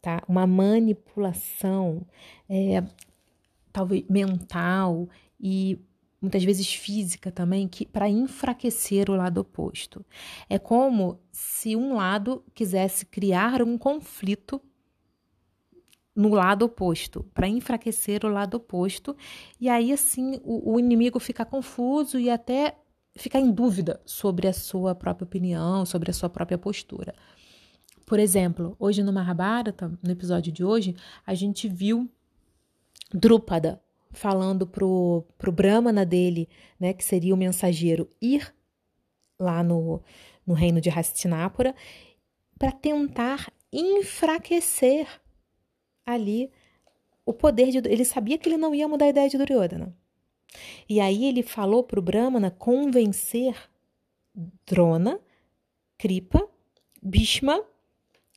tá? 0.00 0.20
Uma 0.26 0.48
manipulação, 0.48 2.04
é, 2.48 2.82
talvez 3.72 4.04
mental 4.08 5.08
e 5.40 5.78
muitas 6.22 6.44
vezes 6.44 6.72
física 6.72 7.32
também, 7.32 7.66
que 7.66 7.84
para 7.84 8.08
enfraquecer 8.08 9.10
o 9.10 9.16
lado 9.16 9.38
oposto. 9.38 10.06
É 10.48 10.56
como 10.58 11.20
se 11.32 11.74
um 11.74 11.96
lado 11.96 12.44
quisesse 12.54 13.04
criar 13.04 13.60
um 13.60 13.76
conflito 13.76 14.62
no 16.14 16.28
lado 16.28 16.66
oposto, 16.66 17.24
para 17.34 17.48
enfraquecer 17.48 18.24
o 18.24 18.28
lado 18.28 18.58
oposto, 18.58 19.16
e 19.60 19.68
aí 19.68 19.92
assim 19.92 20.38
o, 20.44 20.74
o 20.74 20.78
inimigo 20.78 21.18
fica 21.18 21.44
confuso 21.44 22.18
e 22.18 22.30
até 22.30 22.76
fica 23.16 23.40
em 23.40 23.50
dúvida 23.50 24.00
sobre 24.04 24.46
a 24.46 24.52
sua 24.52 24.94
própria 24.94 25.24
opinião, 25.24 25.84
sobre 25.84 26.10
a 26.10 26.14
sua 26.14 26.28
própria 26.28 26.58
postura. 26.58 27.14
Por 28.06 28.18
exemplo, 28.18 28.76
hoje 28.78 29.02
no 29.02 29.12
Mahabharata, 29.12 29.90
no 30.02 30.10
episódio 30.10 30.52
de 30.52 30.62
hoje, 30.62 30.94
a 31.26 31.34
gente 31.34 31.66
viu 31.66 32.10
Drupada, 33.12 33.80
falando 34.12 34.66
pro, 34.66 35.24
pro 35.38 35.50
Brahmana 35.50 36.04
dele, 36.04 36.48
né, 36.78 36.92
que 36.92 37.04
seria 37.04 37.34
o 37.34 37.36
mensageiro, 37.36 38.08
ir 38.20 38.54
lá 39.38 39.62
no, 39.62 40.02
no 40.46 40.54
reino 40.54 40.80
de 40.80 40.90
Hastinapura 40.90 41.74
para 42.58 42.70
tentar 42.70 43.52
enfraquecer 43.72 45.08
ali 46.06 46.50
o 47.24 47.32
poder 47.32 47.70
de. 47.70 47.78
Ele 47.88 48.04
sabia 48.04 48.38
que 48.38 48.48
ele 48.48 48.56
não 48.56 48.74
ia 48.74 48.86
mudar 48.86 49.06
a 49.06 49.08
ideia 49.08 49.28
de 49.28 49.38
Duryodhana. 49.38 49.96
E 50.88 51.00
aí 51.00 51.24
ele 51.24 51.42
falou 51.42 51.82
para 51.82 51.98
o 51.98 52.02
Brahmana 52.02 52.50
convencer 52.50 53.56
Drona, 54.66 55.18
Kripa, 55.96 56.46
Bhishma 57.02 57.64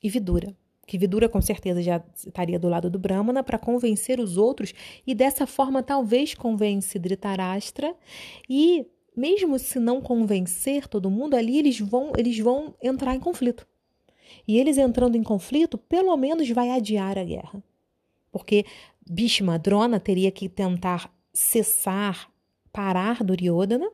e 0.01 0.09
Vidura 0.09 0.55
que 0.85 0.97
Vidura 0.97 1.27
com 1.27 1.41
certeza 1.41 1.81
já 1.81 2.01
estaria 2.15 2.59
do 2.59 2.69
lado 2.69 2.89
do 2.89 2.99
Brahmana 2.99 3.43
para 3.43 3.57
convencer 3.57 4.19
os 4.19 4.37
outros 4.37 4.73
e 5.05 5.15
dessa 5.15 5.47
forma 5.47 5.81
talvez 5.81 6.33
convence 6.33 6.97
Dhritarashtra 6.99 7.95
e 8.49 8.85
mesmo 9.15 9.57
se 9.57 9.79
não 9.79 10.01
convencer 10.01 10.87
todo 10.87 11.09
mundo 11.09 11.35
ali 11.35 11.57
eles 11.57 11.79
vão 11.79 12.11
eles 12.17 12.37
vão 12.39 12.75
entrar 12.81 13.15
em 13.15 13.19
conflito. 13.19 13.67
E 14.47 14.57
eles 14.57 14.77
entrando 14.77 15.15
em 15.15 15.23
conflito, 15.23 15.77
pelo 15.77 16.15
menos 16.17 16.49
vai 16.49 16.71
adiar 16.71 17.17
a 17.17 17.23
guerra. 17.23 17.63
Porque 18.31 18.65
Bhishma, 19.07 19.57
Drona 19.57 19.99
teria 19.99 20.31
que 20.31 20.49
tentar 20.49 21.11
cessar, 21.33 22.29
parar 22.71 23.23
Duryodhana 23.23 23.89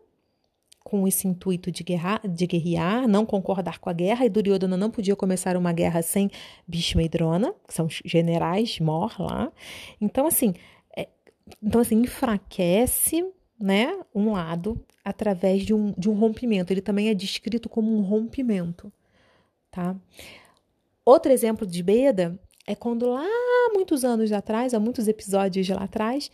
com 0.83 1.07
esse 1.07 1.27
intuito 1.27 1.71
de, 1.71 1.83
guerra, 1.83 2.19
de 2.27 2.47
guerrear, 2.47 3.07
não 3.07 3.25
concordar 3.25 3.79
com 3.79 3.89
a 3.89 3.93
guerra, 3.93 4.25
e 4.25 4.29
Duryodhana 4.29 4.75
não 4.75 4.89
podia 4.89 5.15
começar 5.15 5.55
uma 5.55 5.71
guerra 5.71 6.01
sem 6.01 6.29
Bhishma 6.67 7.03
e 7.03 7.09
Drona, 7.09 7.53
que 7.67 7.73
são 7.73 7.85
os 7.85 8.01
generais 8.03 8.79
mor 8.79 9.15
lá. 9.19 9.51
Então, 9.99 10.25
assim, 10.25 10.53
é, 10.95 11.07
então, 11.61 11.81
assim 11.81 12.01
enfraquece 12.01 13.25
né, 13.59 13.97
um 14.13 14.31
lado 14.31 14.83
através 15.05 15.63
de 15.63 15.73
um, 15.73 15.93
de 15.97 16.09
um 16.09 16.13
rompimento. 16.13 16.73
Ele 16.73 16.81
também 16.81 17.09
é 17.09 17.13
descrito 17.13 17.69
como 17.69 17.95
um 17.95 18.01
rompimento. 18.01 18.91
Tá? 19.69 19.95
Outro 21.05 21.31
exemplo 21.31 21.65
de 21.65 21.81
Beda 21.81 22.39
é 22.67 22.75
quando 22.75 23.09
lá 23.09 23.25
muitos 23.73 24.03
anos 24.03 24.31
atrás, 24.31 24.73
há 24.73 24.79
muitos 24.79 25.07
episódios 25.07 25.67
lá 25.69 25.83
atrás, 25.83 26.31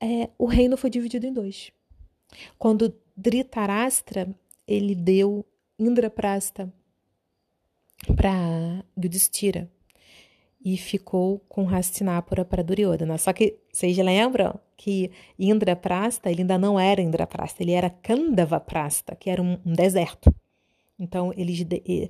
é, 0.00 0.28
o 0.38 0.46
reino 0.46 0.76
foi 0.76 0.90
dividido 0.90 1.26
em 1.26 1.32
dois. 1.32 1.72
Quando 2.58 2.94
Dhritarashtra 3.16 4.34
ele 4.66 4.94
deu 4.94 5.44
Indraprasta 5.78 6.72
para 8.16 8.84
Yudhishthira 8.96 9.70
e 10.64 10.76
ficou 10.76 11.40
com 11.48 11.68
Hastinapura 11.68 12.44
para 12.44 12.62
Duryodhana. 12.62 13.18
Só 13.18 13.32
que 13.32 13.58
vocês 13.70 13.96
lembram 13.98 14.58
que 14.76 15.10
Indraprasta, 15.38 16.30
ele 16.30 16.42
ainda 16.42 16.56
não 16.56 16.80
era 16.80 17.02
Indraprasta, 17.02 17.62
ele 17.62 17.72
era 17.72 17.90
Kandavaprasta, 17.90 19.14
que 19.14 19.28
era 19.28 19.42
um, 19.42 19.58
um 19.64 19.72
deserto. 19.74 20.34
Então, 20.98 21.32
eles 21.36 21.64
de, 21.64 22.08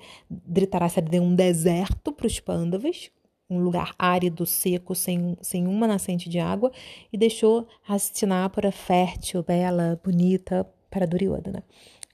deu 1.10 1.22
um 1.22 1.34
deserto 1.34 2.12
para 2.12 2.26
os 2.26 2.38
Pandavas, 2.38 3.10
um 3.50 3.58
lugar 3.58 3.94
árido, 3.98 4.46
seco, 4.46 4.94
sem, 4.94 5.36
sem 5.40 5.66
uma 5.66 5.86
nascente 5.86 6.28
de 6.28 6.38
água, 6.38 6.70
e 7.12 7.18
deixou 7.18 7.66
Hastinapura 7.88 8.70
fértil, 8.70 9.42
bela, 9.42 10.00
bonita 10.04 10.64
para 10.94 11.08
Duryodhana. 11.08 11.64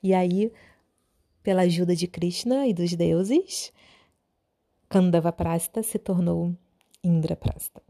E 0.02 0.14
aí, 0.14 0.50
pela 1.42 1.62
ajuda 1.62 1.94
de 1.94 2.06
Krishna 2.06 2.66
e 2.66 2.72
dos 2.72 2.94
deuses, 2.94 3.70
Kandavaprasta 4.88 5.82
se 5.82 5.98
tornou 5.98 6.56
Indraprasta. 7.04 7.82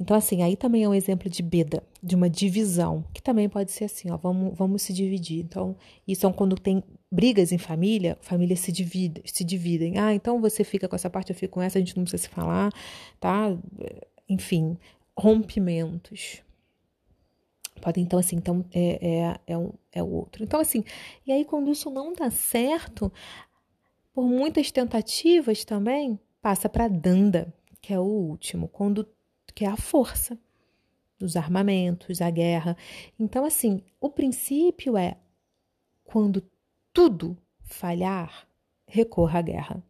Então, 0.00 0.16
assim, 0.16 0.42
aí 0.42 0.56
também 0.56 0.84
é 0.84 0.88
um 0.88 0.94
exemplo 0.94 1.28
de 1.28 1.42
beda, 1.42 1.82
de 2.02 2.14
uma 2.14 2.28
divisão, 2.28 3.04
que 3.12 3.22
também 3.22 3.48
pode 3.48 3.72
ser 3.72 3.84
assim, 3.84 4.10
ó, 4.10 4.16
vamos, 4.16 4.56
vamos 4.56 4.82
se 4.82 4.92
dividir. 4.92 5.44
Então, 5.44 5.76
isso 6.08 6.26
é 6.26 6.32
quando 6.32 6.56
tem 6.56 6.82
brigas 7.10 7.52
em 7.52 7.58
família, 7.58 8.16
famílias 8.20 8.60
se 8.60 8.72
dividem, 8.72 9.22
se 9.26 9.44
dividem. 9.44 9.98
Ah, 9.98 10.14
então 10.14 10.40
você 10.40 10.64
fica 10.64 10.88
com 10.88 10.96
essa 10.96 11.10
parte, 11.10 11.30
eu 11.30 11.36
fico 11.36 11.54
com 11.54 11.62
essa, 11.62 11.78
a 11.78 11.80
gente 11.80 11.96
não 11.96 12.04
precisa 12.04 12.22
se 12.22 12.28
falar, 12.28 12.70
tá? 13.20 13.56
Enfim, 14.28 14.76
rompimentos. 15.16 16.42
Podem, 17.80 18.04
então, 18.04 18.18
assim, 18.18 18.36
então 18.36 18.64
é, 18.72 19.18
é, 19.18 19.40
é, 19.46 19.58
um, 19.58 19.72
é 19.92 20.02
outro. 20.02 20.42
Então, 20.42 20.60
assim, 20.60 20.84
e 21.26 21.32
aí 21.32 21.44
quando 21.44 21.70
isso 21.70 21.90
não 21.90 22.12
dá 22.12 22.30
certo, 22.30 23.12
por 24.12 24.24
muitas 24.24 24.70
tentativas 24.70 25.64
também, 25.64 26.18
passa 26.40 26.68
para 26.68 26.88
Danda, 26.88 27.52
que 27.80 27.92
é 27.92 27.98
o 27.98 28.04
último, 28.04 28.68
quando 28.68 29.06
que 29.54 29.64
é 29.64 29.68
a 29.68 29.76
força 29.76 30.38
dos 31.18 31.36
armamentos, 31.36 32.20
a 32.20 32.30
guerra. 32.30 32.76
Então, 33.18 33.44
assim, 33.44 33.82
o 34.00 34.10
princípio 34.10 34.96
é 34.96 35.16
quando 36.04 36.42
tudo 36.92 37.36
falhar, 37.62 38.46
recorra 38.86 39.38
à 39.38 39.42
guerra. 39.42 39.82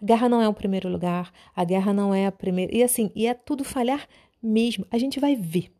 A 0.00 0.04
guerra 0.04 0.28
não 0.28 0.40
é 0.40 0.48
o 0.48 0.54
primeiro 0.54 0.88
lugar, 0.88 1.32
a 1.54 1.64
guerra 1.64 1.92
não 1.92 2.14
é 2.14 2.26
a 2.26 2.32
primeira. 2.32 2.74
E 2.74 2.82
assim, 2.82 3.10
e 3.14 3.26
é 3.26 3.34
tudo 3.34 3.64
falhar 3.64 4.08
mesmo. 4.42 4.86
A 4.90 4.98
gente 4.98 5.20
vai 5.20 5.36
ver. 5.36 5.70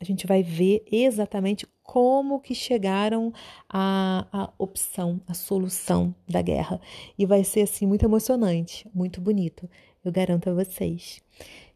A 0.00 0.04
gente 0.04 0.26
vai 0.26 0.42
ver 0.42 0.84
exatamente 0.90 1.66
como 1.82 2.40
que 2.40 2.54
chegaram 2.54 3.32
à, 3.68 4.26
à 4.32 4.52
opção, 4.58 5.20
à 5.26 5.34
solução 5.34 6.14
da 6.28 6.40
guerra. 6.40 6.80
E 7.18 7.26
vai 7.26 7.42
ser 7.42 7.62
assim 7.62 7.86
muito 7.86 8.04
emocionante, 8.04 8.88
muito 8.94 9.20
bonito. 9.20 9.68
Eu 10.04 10.12
garanto 10.12 10.48
a 10.48 10.54
vocês. 10.54 11.20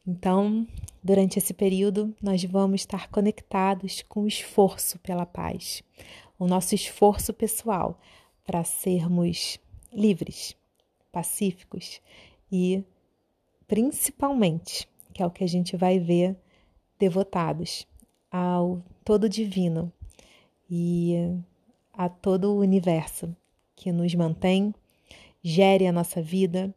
Então, 0.07 0.67
durante 1.03 1.39
esse 1.39 1.55
período, 1.55 2.15
nós 2.21 2.45
vamos 2.45 2.83
estar 2.83 3.09
conectados 3.09 4.03
com 4.09 4.23
o 4.23 4.29
esforço 4.29 4.99
pela 4.99 5.25
paz, 5.25 5.83
o 6.39 6.47
nosso 6.47 6.75
esforço 6.75 7.33
pessoal 7.33 7.99
para 8.45 8.65
sermos 8.65 9.59
livres, 9.93 10.57
pacíficos 11.13 12.01
e, 12.51 12.83
principalmente, 13.69 14.89
que 15.15 15.23
é 15.23 15.27
o 15.27 15.31
que 15.31 15.45
a 15.45 15.49
gente 15.49 15.77
vai 15.77 15.99
ver, 15.99 16.37
devotados 16.99 17.87
ao 18.33 18.83
todo 19.05 19.29
divino 19.29 19.93
e 20.71 21.15
a 21.93 22.09
todo 22.09 22.53
o 22.53 22.61
universo 22.61 23.37
que 23.77 23.93
nos 23.93 24.15
mantém, 24.15 24.75
gere 25.43 25.87
a 25.87 25.93
nossa 25.93 26.23
vida 26.23 26.75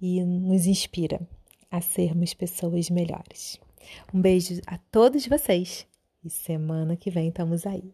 e 0.00 0.24
nos 0.24 0.66
inspira 0.66 1.20
a 1.70 1.82
sermos 1.82 2.32
pessoas 2.32 2.88
melhores. 2.88 3.60
Um 4.14 4.20
beijo 4.20 4.60
a 4.66 4.78
todos 4.78 5.26
vocês 5.26 5.86
e 6.24 6.30
semana 6.30 6.96
que 6.96 7.10
vem 7.10 7.28
estamos 7.28 7.66
aí. 7.66 7.92